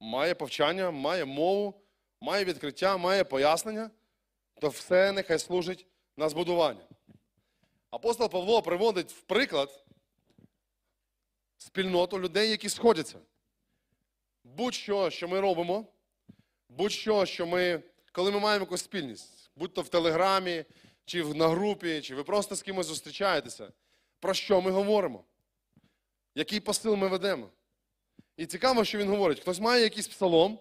має 0.00 0.34
повчання, 0.34 0.90
має 0.90 1.24
мову, 1.24 1.80
має 2.20 2.44
відкриття, 2.44 2.96
має 2.96 3.24
пояснення, 3.24 3.90
то 4.60 4.68
все 4.68 5.12
нехай 5.12 5.38
служить 5.38 5.86
на 6.16 6.28
збудування. 6.28 6.80
Апостол 7.90 8.30
Павло 8.30 8.62
приводить 8.62 9.12
в 9.12 9.20
приклад 9.20 9.84
спільноту 11.58 12.20
людей, 12.20 12.50
які 12.50 12.68
сходяться. 12.68 13.18
Будь-що, 14.44 15.10
що 15.10 15.28
ми 15.28 15.40
робимо, 15.40 15.86
будь-що, 16.68 17.26
що 17.26 17.46
ми, 17.46 17.82
коли 18.12 18.30
ми 18.30 18.40
маємо 18.40 18.62
якусь 18.62 18.84
спільність, 18.84 19.50
будь 19.56 19.74
то 19.74 19.82
в 19.82 19.88
Телеграмі, 19.88 20.64
чи 21.04 21.24
на 21.24 21.48
групі, 21.48 22.00
чи 22.00 22.14
ви 22.14 22.24
просто 22.24 22.54
з 22.54 22.62
кимось 22.62 22.86
зустрічаєтеся, 22.86 23.72
про 24.20 24.34
що 24.34 24.60
ми 24.60 24.70
говоримо? 24.70 25.24
Який 26.34 26.60
посил 26.60 26.96
ми 26.96 27.08
ведемо? 27.08 27.48
І 28.36 28.46
цікаво, 28.46 28.84
що 28.84 28.98
він 28.98 29.08
говорить: 29.08 29.40
хтось 29.40 29.60
має 29.60 29.82
якийсь 29.82 30.08
псалом, 30.08 30.58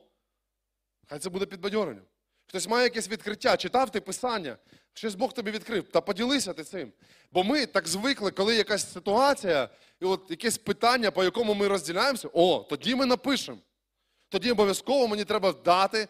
хай 1.08 1.20
це 1.20 1.30
буде 1.30 1.45
підбадьорення. 1.45 2.01
Хтось 2.47 2.68
має 2.68 2.84
якесь 2.84 3.10
відкриття, 3.10 3.58
читав 3.58 3.89
ти 3.89 4.01
писання, 4.01 4.58
щось 4.93 5.16
Бог 5.16 5.34
тобі 5.34 5.51
відкрив, 5.51 5.88
та 5.88 6.01
поділися 6.01 6.53
ти 6.53 6.64
цим. 6.64 6.93
Бо 7.32 7.43
ми 7.43 7.66
так 7.66 7.88
звикли, 7.88 8.32
коли 8.32 8.56
якась 8.56 8.93
ситуація, 8.93 9.70
і 10.01 10.06
от 10.06 10.26
якесь 10.30 10.58
питання, 10.58 11.12
по 11.12 11.24
якому 11.24 11.53
ми 11.53 11.68
розділяємося, 11.68 12.30
о, 12.34 12.66
тоді 12.70 12.95
ми 12.95 13.06
напишемо. 13.06 13.58
Тоді 14.30 14.51
обов'язково 14.51 15.08
мені 15.08 15.24
треба 15.24 15.51
дати 15.51 16.08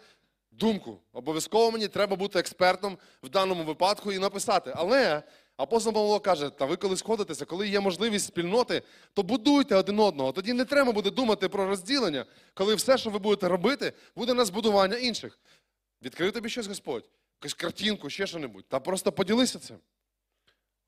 думку. 0.51 0.99
Обов'язково 1.13 1.71
мені 1.71 1.87
треба 1.87 2.15
бути 2.15 2.39
експертом 2.39 2.97
в 3.23 3.29
даному 3.29 3.63
випадку 3.63 4.11
і 4.11 4.19
написати. 4.19 4.73
Але 4.75 5.23
апостол 5.57 5.93
Павло 5.93 6.19
каже, 6.19 6.49
та 6.49 6.65
ви 6.65 6.75
коли 6.75 6.97
сходитеся, 6.97 7.45
коли 7.45 7.67
є 7.67 7.79
можливість 7.79 8.25
спільноти, 8.25 8.81
то 9.13 9.23
будуйте 9.23 9.75
один 9.75 9.99
одного. 9.99 10.31
Тоді 10.31 10.53
не 10.53 10.65
треба 10.65 10.91
буде 10.91 11.11
думати 11.11 11.49
про 11.49 11.67
розділення, 11.67 12.25
коли 12.53 12.75
все, 12.75 12.97
що 12.97 13.09
ви 13.09 13.19
будете 13.19 13.47
робити, 13.47 13.93
буде 14.15 14.33
на 14.33 14.45
збудування 14.45 14.97
інших. 14.97 15.39
Відкрив 16.01 16.31
тобі 16.31 16.49
щось 16.49 16.67
Господь, 16.67 17.09
якусь 17.41 17.53
картинку, 17.53 18.09
ще 18.09 18.27
що-небудь. 18.27 18.65
Та 18.67 18.79
просто 18.79 19.11
поділися 19.11 19.59
цим. 19.59 19.77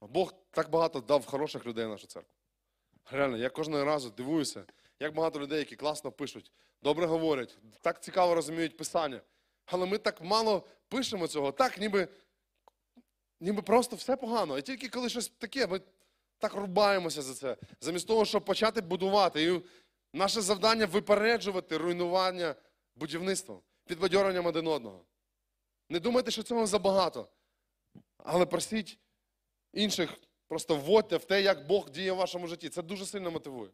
Бог 0.01 0.33
так 0.51 0.69
багато 0.69 0.99
дав 1.01 1.25
хороших 1.25 1.65
людей 1.65 1.85
в 1.85 1.89
нашу 1.89 2.07
церкву. 2.07 2.31
Реально, 3.11 3.37
я 3.37 3.49
кожного 3.49 3.85
разу 3.85 4.09
дивуюся, 4.09 4.63
як 4.99 5.13
багато 5.13 5.39
людей, 5.39 5.59
які 5.59 5.75
класно 5.75 6.11
пишуть, 6.11 6.51
добре 6.83 7.05
говорять, 7.05 7.57
так 7.81 8.03
цікаво 8.03 8.35
розуміють 8.35 8.77
писання. 8.77 9.21
Але 9.65 9.85
ми 9.85 9.97
так 9.97 10.21
мало 10.21 10.67
пишемо 10.89 11.27
цього, 11.27 11.51
так 11.51 11.77
ніби, 11.77 12.07
ніби 13.39 13.61
просто 13.61 13.95
все 13.95 14.15
погано. 14.15 14.57
І 14.57 14.61
тільки 14.61 14.89
коли 14.89 15.09
щось 15.09 15.27
таке, 15.27 15.67
ми 15.67 15.81
так 16.37 16.53
рубаємося 16.53 17.21
за 17.21 17.33
це, 17.33 17.57
замість 17.81 18.07
того, 18.07 18.25
щоб 18.25 18.45
почати 18.45 18.81
будувати. 18.81 19.43
І 19.43 19.61
наше 20.13 20.41
завдання 20.41 20.85
випереджувати 20.85 21.77
руйнування 21.77 22.55
будівництвом, 22.95 23.61
підбадьоренням 23.85 24.45
один 24.45 24.67
одного. 24.67 25.05
Не 25.89 25.99
думайте, 25.99 26.31
що 26.31 26.43
цього 26.43 26.67
забагато. 26.67 27.27
Але 28.17 28.45
просіть 28.45 28.99
інших, 29.73 30.17
просто 30.47 30.75
вводьте 30.75 31.17
в 31.17 31.25
те, 31.25 31.41
як 31.41 31.67
Бог 31.67 31.89
діє 31.89 32.11
в 32.11 32.15
вашому 32.15 32.47
житті. 32.47 32.69
Це 32.69 32.81
дуже 32.81 33.05
сильно 33.05 33.31
мотивує. 33.31 33.69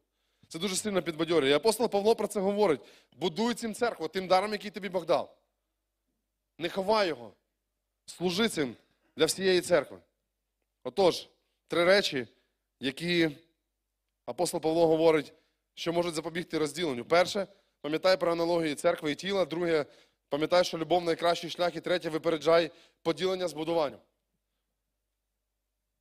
Це 0.48 0.60
дуже 0.60 0.76
сильно 0.76 1.02
підбадьорює. 1.02 1.50
І 1.50 1.54
апостол 1.54 1.90
Павло 1.90 2.16
про 2.16 2.28
це 2.28 2.40
говорить. 2.40 2.82
Будуй 3.14 3.54
цим 3.54 3.74
церкву, 3.74 4.08
тим 4.08 4.28
даром, 4.28 4.52
який 4.52 4.72
тобі 4.72 4.90
Бог 4.90 5.06
дав. 5.06 5.38
Не 6.58 6.70
ховай 6.70 7.08
його. 7.08 7.34
Служи 8.06 8.50
цим 8.50 8.76
для 9.18 9.26
всієї 9.26 9.62
церкви. 9.62 9.98
Отож, 10.84 11.30
три 11.68 11.86
речі, 11.86 12.28
які 12.80 13.38
апостол 14.26 14.62
Павло 14.62 14.88
говорить, 14.88 15.34
що 15.74 15.94
можуть 15.94 16.16
запобігти 16.16 16.58
розділенню. 16.58 17.06
Перше, 17.06 17.48
пам'ятай 17.82 18.18
про 18.18 18.32
аналогії 18.32 18.76
церкви 18.76 19.12
і 19.12 19.16
тіла. 19.16 19.46
Друге, 19.46 19.86
пам'ятай, 20.30 20.64
що 20.64 20.78
любов 20.78 21.04
найкращий 21.04 21.50
шлях. 21.50 21.76
І 21.76 21.82
третє, 21.82 22.10
випереджай 22.10 22.72
поділення 23.02 23.48
з 23.48 23.54
будуванням. 23.54 24.00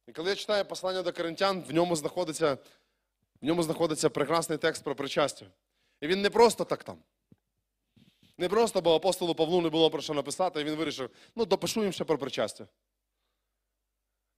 І 0.06 0.12
коли 0.12 0.30
я 0.30 0.36
читаю 0.36 0.64
послання 0.64 1.02
до 1.02 1.12
коринтян, 1.12 1.62
в 1.62 1.74
ньому 1.74 1.96
знаходиться, 1.96 2.58
в 3.42 3.46
ньому 3.46 3.62
знаходиться 3.62 4.10
прекрасний 4.10 4.58
текст 4.58 4.84
про 4.84 4.94
причастя. 4.94 5.46
І 6.00 6.06
він 6.06 6.22
не 6.22 6.30
просто 6.30 6.64
так 6.64 6.84
там. 6.84 6.98
Не 8.38 8.48
просто, 8.48 8.80
бо 8.80 8.94
апостолу 8.94 9.34
Павлу 9.34 9.60
не 9.60 9.68
було 9.68 9.90
про 9.90 10.02
що 10.02 10.14
написати, 10.14 10.60
і 10.60 10.64
він 10.64 10.74
вирішив, 10.74 11.10
ну, 11.36 11.44
допишу 11.44 11.82
їм 11.82 11.92
ще 11.92 12.04
про 12.04 12.18
причастя. 12.18 12.66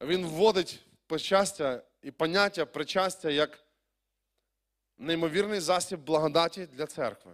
Він 0.00 0.26
вводить 0.26 0.80
причастя 1.06 1.82
і 2.02 2.10
поняття 2.10 2.66
причастя 2.66 3.30
як 3.30 3.64
неймовірний 4.98 5.60
засіб 5.60 6.00
благодаті 6.00 6.66
для 6.66 6.86
церкви. 6.86 7.32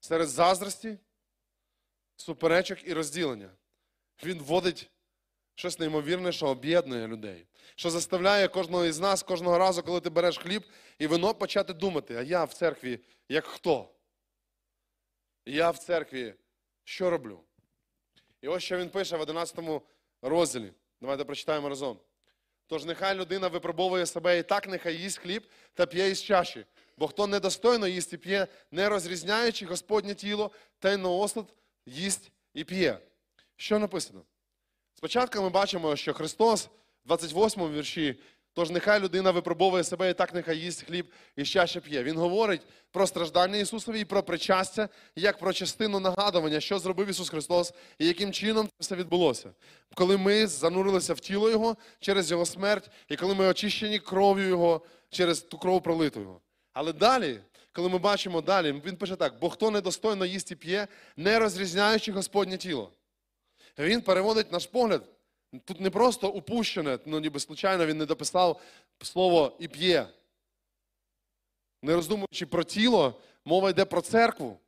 Серед 0.00 0.28
заздрості, 0.28 0.98
суперечок 2.16 2.88
і 2.88 2.92
розділення. 2.92 3.50
Він 4.24 4.42
вводить 4.42 4.90
щось 5.54 5.78
неймовірне, 5.78 6.32
що 6.32 6.46
об'єднує 6.46 7.08
людей, 7.08 7.46
що 7.76 7.90
заставляє 7.90 8.48
кожного 8.48 8.84
із 8.84 8.98
нас 8.98 9.22
кожного 9.22 9.58
разу, 9.58 9.82
коли 9.82 10.00
ти 10.00 10.10
береш 10.10 10.38
хліб 10.38 10.64
і 10.98 11.06
вино, 11.06 11.34
почати 11.34 11.72
думати, 11.72 12.16
а 12.16 12.22
я 12.22 12.44
в 12.44 12.54
церкві 12.54 13.00
як 13.28 13.46
хто? 13.46 13.94
Я 15.46 15.70
в 15.70 15.78
церкві 15.78 16.34
що 16.84 17.10
роблю? 17.10 17.40
І 18.40 18.48
ось 18.48 18.62
що 18.62 18.78
він 18.78 18.90
пише 18.90 19.16
в 19.16 19.20
11 19.20 19.82
розділі. 20.28 20.72
Давайте 21.00 21.24
прочитаємо 21.24 21.68
разом. 21.68 21.98
Тож 22.66 22.84
нехай 22.84 23.14
людина 23.14 23.48
випробовує 23.48 24.06
себе 24.06 24.38
і 24.38 24.42
так, 24.42 24.68
нехай 24.68 24.96
їсть 24.96 25.18
хліб 25.18 25.46
та 25.74 25.86
п'є 25.86 26.08
із 26.10 26.22
чаші. 26.22 26.66
Бо 26.96 27.08
хто 27.08 27.26
недостойно 27.26 27.86
їсть 27.86 28.12
і 28.12 28.16
п'є, 28.16 28.46
не 28.70 28.88
розрізняючи 28.88 29.66
Господнє 29.66 30.14
тіло, 30.14 30.50
та 30.78 30.92
й 30.92 30.96
на 30.96 31.08
осуд 31.08 31.54
їсть 31.86 32.30
і 32.54 32.64
п'є. 32.64 32.98
Що 33.56 33.78
написано? 33.78 34.22
Спочатку 34.94 35.42
ми 35.42 35.48
бачимо, 35.48 35.96
що 35.96 36.14
Христос 36.14 36.66
в 36.66 36.70
28 37.06 37.72
вірші 37.72 38.20
Тож 38.54 38.70
нехай 38.70 39.00
людина 39.00 39.30
випробовує 39.30 39.84
себе 39.84 40.10
і 40.10 40.14
так 40.14 40.34
нехай 40.34 40.58
їсть 40.58 40.82
хліб 40.82 41.06
і 41.36 41.44
щаще 41.44 41.80
п'є. 41.80 42.02
Він 42.02 42.16
говорить 42.16 42.60
про 42.90 43.06
страждання 43.06 43.56
Ісусові 43.56 44.00
і 44.00 44.04
про 44.04 44.22
причастя, 44.22 44.88
як 45.16 45.38
про 45.38 45.52
частину 45.52 46.00
нагадування, 46.00 46.60
що 46.60 46.78
зробив 46.78 47.08
Ісус 47.08 47.28
Христос 47.28 47.72
і 47.98 48.06
яким 48.06 48.32
чином 48.32 48.66
це 48.66 48.72
все 48.78 48.96
відбулося. 48.96 49.50
Коли 49.94 50.16
ми 50.16 50.46
занурилися 50.46 51.14
в 51.14 51.20
тіло 51.20 51.50
Його 51.50 51.76
через 52.00 52.30
Його 52.30 52.46
смерть, 52.46 52.90
і 53.08 53.16
коли 53.16 53.34
ми 53.34 53.46
очищені 53.46 53.98
кров'ю 53.98 54.48
Його 54.48 54.80
через 55.10 55.40
ту 55.40 55.58
кров 55.58 55.82
пролиту 55.82 56.20
Його. 56.20 56.40
Але 56.72 56.92
далі, 56.92 57.40
коли 57.72 57.88
ми 57.88 57.98
бачимо 57.98 58.40
далі, 58.40 58.82
він 58.86 58.96
пише 58.96 59.16
так: 59.16 59.34
бо 59.40 59.50
хто 59.50 59.70
недостойно 59.70 60.26
їсть 60.26 60.50
і 60.50 60.56
п'є, 60.56 60.88
не 61.16 61.38
розрізняючи 61.38 62.12
Господнє 62.12 62.56
тіло. 62.56 62.90
Він 63.78 64.00
переводить 64.00 64.52
наш 64.52 64.66
погляд. 64.66 65.13
Тут 65.64 65.80
не 65.80 65.90
просто 65.90 66.28
упущене, 66.28 66.98
ну 67.06 67.20
ніби 67.20 67.40
случайно 67.40 67.86
він 67.86 67.98
не 67.98 68.06
дописав 68.06 68.60
слово 69.02 69.56
і 69.58 69.68
п'є. 69.68 70.08
Не 71.82 71.94
роздумуючи 71.94 72.46
про 72.46 72.64
тіло, 72.64 73.20
мова 73.44 73.70
йде 73.70 73.84
про 73.84 74.00
церкву. 74.00 74.58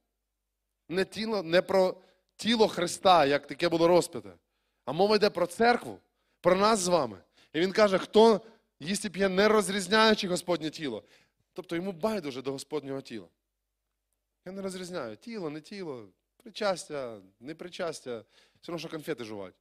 Не, 0.88 1.04
тіло, 1.04 1.42
не 1.42 1.62
про 1.62 1.96
тіло 2.36 2.68
Христа, 2.68 3.26
як 3.26 3.46
таке 3.46 3.68
було 3.68 3.88
розп'яте, 3.88 4.32
а 4.84 4.92
мова 4.92 5.16
йде 5.16 5.30
про 5.30 5.46
церкву, 5.46 5.98
про 6.40 6.56
нас 6.56 6.78
з 6.78 6.88
вами. 6.88 7.18
І 7.52 7.60
він 7.60 7.72
каже, 7.72 7.98
хто 7.98 8.40
їсть 8.80 9.04
і 9.04 9.10
п'є, 9.10 9.28
не 9.28 9.48
розрізняючи 9.48 10.28
Господнє 10.28 10.70
тіло. 10.70 11.02
Тобто 11.52 11.76
йому 11.76 11.92
байдуже 11.92 12.42
до 12.42 12.52
Господнього 12.52 13.00
тіла. 13.00 13.26
Я 14.44 14.52
не 14.52 14.62
розрізняю 14.62 15.16
тіло, 15.16 15.50
не 15.50 15.60
тіло, 15.60 16.08
причастя, 16.36 17.20
не 17.40 17.54
причастя, 17.54 18.24
все 18.60 18.72
одно, 18.72 18.78
що 18.78 18.88
конфети 18.88 19.24
жувати. 19.24 19.54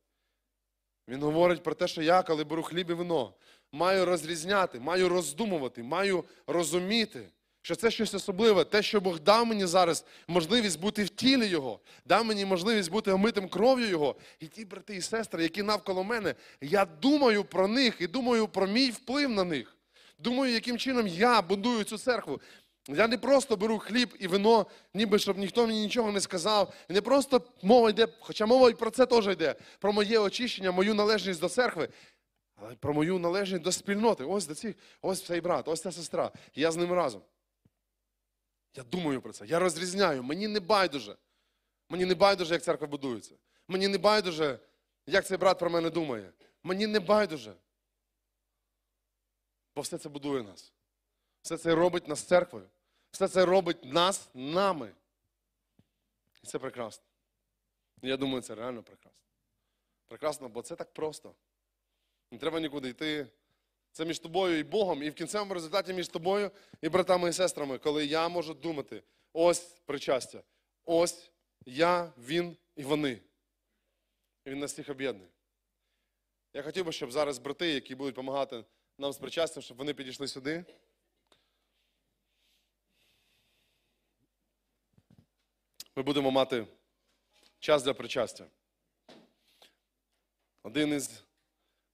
Він 1.08 1.24
говорить 1.24 1.64
про 1.64 1.74
те, 1.74 1.88
що 1.88 2.02
я, 2.02 2.24
коли 2.24 2.44
беру 2.44 2.64
хліб 2.64 2.90
і 2.90 2.94
вино, 2.94 3.34
маю 3.72 4.06
розрізняти, 4.06 4.80
маю 4.80 5.10
роздумувати, 5.10 5.84
маю 5.84 6.24
розуміти, 6.48 7.28
що 7.62 7.76
це 7.76 7.92
щось 7.92 8.14
особливе, 8.14 8.64
те, 8.64 8.84
що 8.84 9.02
Бог 9.02 9.20
дав 9.20 9.46
мені 9.46 9.66
зараз 9.66 10.06
можливість 10.28 10.80
бути 10.80 11.04
в 11.04 11.10
тілі 11.10 11.48
Його, 11.48 11.80
дав 12.06 12.26
мені 12.26 12.46
можливість 12.46 12.92
бути 12.92 13.12
омитим 13.12 13.50
кров'ю 13.50 13.88
Його. 13.88 14.16
І 14.40 14.48
ті 14.48 14.66
брати 14.66 14.96
і 14.96 15.02
сестри, 15.02 15.44
які 15.44 15.64
навколо 15.64 16.04
мене, 16.04 16.36
я 16.62 16.86
думаю 16.86 17.44
про 17.44 17.68
них 17.68 17.96
і 18.00 18.08
думаю 18.08 18.48
про 18.48 18.68
мій 18.68 18.90
вплив 18.90 19.30
на 19.30 19.44
них. 19.44 19.78
Думаю, 20.20 20.54
яким 20.54 20.78
чином 20.78 21.08
я 21.08 21.42
будую 21.42 21.84
цю 21.84 21.98
церкву. 21.98 22.42
Я 22.88 23.08
не 23.08 23.18
просто 23.18 23.58
беру 23.58 23.80
хліб 23.80 24.16
і 24.20 24.28
вино, 24.28 24.66
ніби 24.94 25.20
щоб 25.20 25.38
ніхто 25.38 25.68
мені 25.68 25.82
нічого 25.82 26.12
не 26.12 26.22
сказав. 26.22 26.74
І 26.90 26.94
не 26.94 27.02
просто 27.02 27.42
мова 27.62 27.90
йде, 27.90 28.08
хоча 28.20 28.46
мова 28.46 28.70
і 28.70 28.74
про 28.74 28.92
це 28.92 29.06
теж 29.06 29.28
йде, 29.28 29.56
про 29.80 29.94
моє 29.94 30.20
очищення, 30.20 30.72
мою 30.72 30.94
належність 30.94 31.40
до 31.40 31.50
церкви, 31.50 31.90
але 32.56 32.76
про 32.76 32.94
мою 32.94 33.20
належність 33.20 33.64
до 33.64 33.72
спільноти. 33.72 34.24
Ось 34.24 34.48
до 34.48 34.56
цих, 34.56 34.76
ось 35.02 35.24
цей 35.24 35.42
брат, 35.42 35.68
ось 35.68 35.82
ця 35.82 35.92
сестра. 35.92 36.32
Я 36.56 36.72
з 36.72 36.76
ним 36.76 36.94
разом. 36.94 37.22
Я 38.76 38.84
думаю 38.84 39.22
про 39.22 39.34
це, 39.34 39.46
я 39.46 39.60
розрізняю. 39.60 40.24
Мені 40.24 40.48
не 40.48 40.60
байдуже. 40.60 41.16
Мені 41.90 42.06
не 42.06 42.16
байдуже, 42.16 42.54
як 42.54 42.64
церква 42.64 42.88
будується. 42.88 43.36
Мені 43.68 43.88
не 43.88 43.98
байдуже, 43.98 44.60
як 45.08 45.26
цей 45.26 45.38
брат 45.38 45.60
про 45.60 45.70
мене 45.70 45.90
думає. 45.90 46.32
Мені 46.64 46.88
не 46.88 47.00
байдуже. 47.00 47.54
Бо 49.76 49.82
все 49.82 49.98
це 49.98 50.10
будує 50.10 50.44
нас. 50.44 50.74
Все 51.42 51.58
це 51.58 51.76
робить 51.76 52.08
нас 52.08 52.22
церквою. 52.24 52.70
Все 53.16 53.28
це 53.28 53.46
робить 53.46 53.86
нас 53.86 54.30
нами. 54.34 54.92
І 56.44 56.48
це 56.48 56.60
прекрасно. 56.60 57.06
Я 58.02 58.18
думаю, 58.18 58.42
це 58.42 58.56
реально 58.56 58.84
прекрасно. 58.84 59.20
Прекрасно, 60.08 60.50
бо 60.50 60.62
це 60.62 60.76
так 60.76 60.94
просто. 60.94 61.36
Не 62.32 62.38
треба 62.38 62.60
нікуди 62.60 62.90
йти. 62.90 63.28
Це 63.92 64.06
між 64.06 64.20
тобою 64.20 64.60
і 64.60 64.64
Богом, 64.64 65.04
і 65.04 65.10
в 65.10 65.14
кінцевому 65.14 65.54
результаті 65.54 65.94
між 65.94 66.08
тобою 66.08 66.52
і 66.82 66.90
братами 66.90 67.30
і 67.30 67.34
сестрами, 67.34 67.78
коли 67.78 68.06
я 68.06 68.30
можу 68.30 68.54
думати, 68.54 69.04
ось 69.34 69.82
причастя, 69.86 70.44
ось 70.86 71.32
я, 71.66 72.14
він 72.18 72.58
і 72.76 72.84
вони. 72.84 73.22
І 74.46 74.50
він 74.50 74.60
нас 74.60 74.74
всіх 74.74 74.90
об'єднує. 74.90 75.30
Я 76.54 76.64
хотів 76.64 76.86
би, 76.86 76.92
щоб 76.92 77.12
зараз 77.12 77.40
брати, 77.40 77.68
які 77.68 77.96
будуть 77.96 78.14
допомагати 78.14 78.64
нам 78.98 79.14
з 79.14 79.18
причастям, 79.18 79.64
щоб 79.64 79.78
вони 79.78 79.94
підійшли 79.94 80.28
сюди. 80.28 80.66
Ми 85.96 86.04
будемо 86.04 86.32
мати 86.32 86.68
час 87.60 87.84
для 87.84 87.94
причастя. 87.94 88.46
Один 90.64 90.94
із 90.94 91.24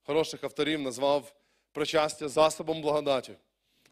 хороших 0.03 0.43
авторів 0.43 0.81
назвав 0.81 1.35
причастя 1.71 2.27
засобом 2.29 2.81
благодаті, 2.81 3.35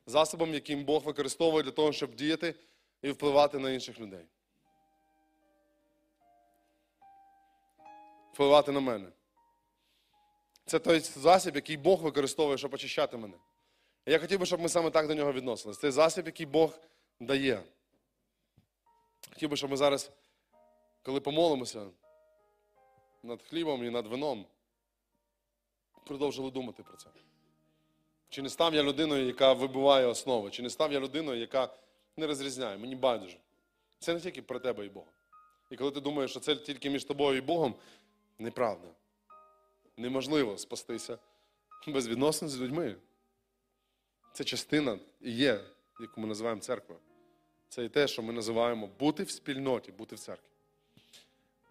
засобом, 0.05 0.53
яким 0.53 0.83
Бог 0.83 1.03
використовує 1.03 1.63
для 1.63 1.71
того, 1.71 1.93
щоб 1.93 2.15
діяти 2.15 2.55
і 3.01 3.11
впливати 3.11 3.59
на 3.59 3.71
інших 3.71 3.99
людей. 3.99 4.25
Впливати 8.33 8.71
на 8.71 8.79
мене. 8.79 9.09
Це 10.65 10.79
той 10.79 10.99
засіб, 10.99 11.55
який 11.55 11.77
Бог 11.77 12.01
використовує, 12.01 12.57
щоб 12.57 12.73
очищати 12.73 13.17
мене. 13.17 13.37
Я 14.05 14.19
хотів 14.19 14.39
би, 14.39 14.45
щоб 14.45 14.61
ми 14.61 14.69
саме 14.69 14.91
так 14.91 15.07
до 15.07 15.15
нього 15.15 15.33
відносились. 15.33 15.79
Це 15.79 15.91
засіб, 15.91 16.25
який 16.25 16.45
Бог 16.45 16.79
дає. 17.19 17.63
Хотів 19.33 19.49
би, 19.49 19.57
щоб 19.57 19.71
ми 19.71 19.77
зараз, 19.77 20.11
коли 21.03 21.19
помолимося 21.19 21.85
над 23.23 23.41
хлібом 23.41 23.83
і 23.83 23.89
над 23.89 24.07
вином, 24.07 24.45
продовжили 26.05 26.51
думати 26.51 26.83
про 26.83 26.97
це. 26.97 27.09
Чи 28.29 28.41
не 28.41 28.49
став 28.49 28.73
я 28.73 28.83
людиною, 28.83 29.25
яка 29.25 29.53
вибиває 29.53 30.05
основи, 30.05 30.51
чи 30.51 30.63
не 30.63 30.69
став 30.69 30.93
я 30.93 30.99
людиною, 30.99 31.39
яка 31.39 31.73
не 32.17 32.27
розрізняє, 32.27 32.77
мені 32.77 32.95
байдуже. 32.95 33.37
Це 33.99 34.13
не 34.13 34.19
тільки 34.19 34.41
про 34.41 34.59
тебе 34.59 34.85
і 34.85 34.89
Бога. 34.89 35.11
І 35.69 35.75
коли 35.75 35.91
ти 35.91 36.01
думаєш, 36.01 36.31
що 36.31 36.39
це 36.39 36.55
тільки 36.55 36.89
між 36.89 37.03
тобою 37.03 37.37
і 37.37 37.41
Богом, 37.41 37.75
неправда. 38.39 38.87
Неможливо 39.97 40.57
спастися 40.57 41.17
без 41.87 42.07
відносин 42.07 42.49
з 42.49 42.61
людьми. 42.61 42.95
Це 44.33 44.43
частина 44.43 44.99
і 45.21 45.31
є, 45.31 45.59
яку 45.99 46.21
ми 46.21 46.27
називаємо 46.27 46.61
церквою. 46.61 46.99
Це 47.69 47.85
і 47.85 47.89
те, 47.89 48.07
що 48.07 48.21
ми 48.21 48.33
називаємо 48.33 48.89
бути 48.99 49.23
в 49.23 49.31
спільноті, 49.31 49.91
бути 49.91 50.15
в 50.15 50.19
церкві. 50.19 50.43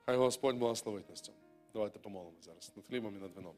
Хай 0.07 0.17
Господь 0.17 0.57
благословить 0.57 1.11
нас 1.11 1.21
цьому. 1.21 1.39
Давайте 1.73 1.99
помолимо 1.99 2.37
зараз 2.43 2.73
над 2.77 2.87
хлібом 2.87 3.17
і 3.17 3.19
над 3.19 3.35
вином. 3.35 3.55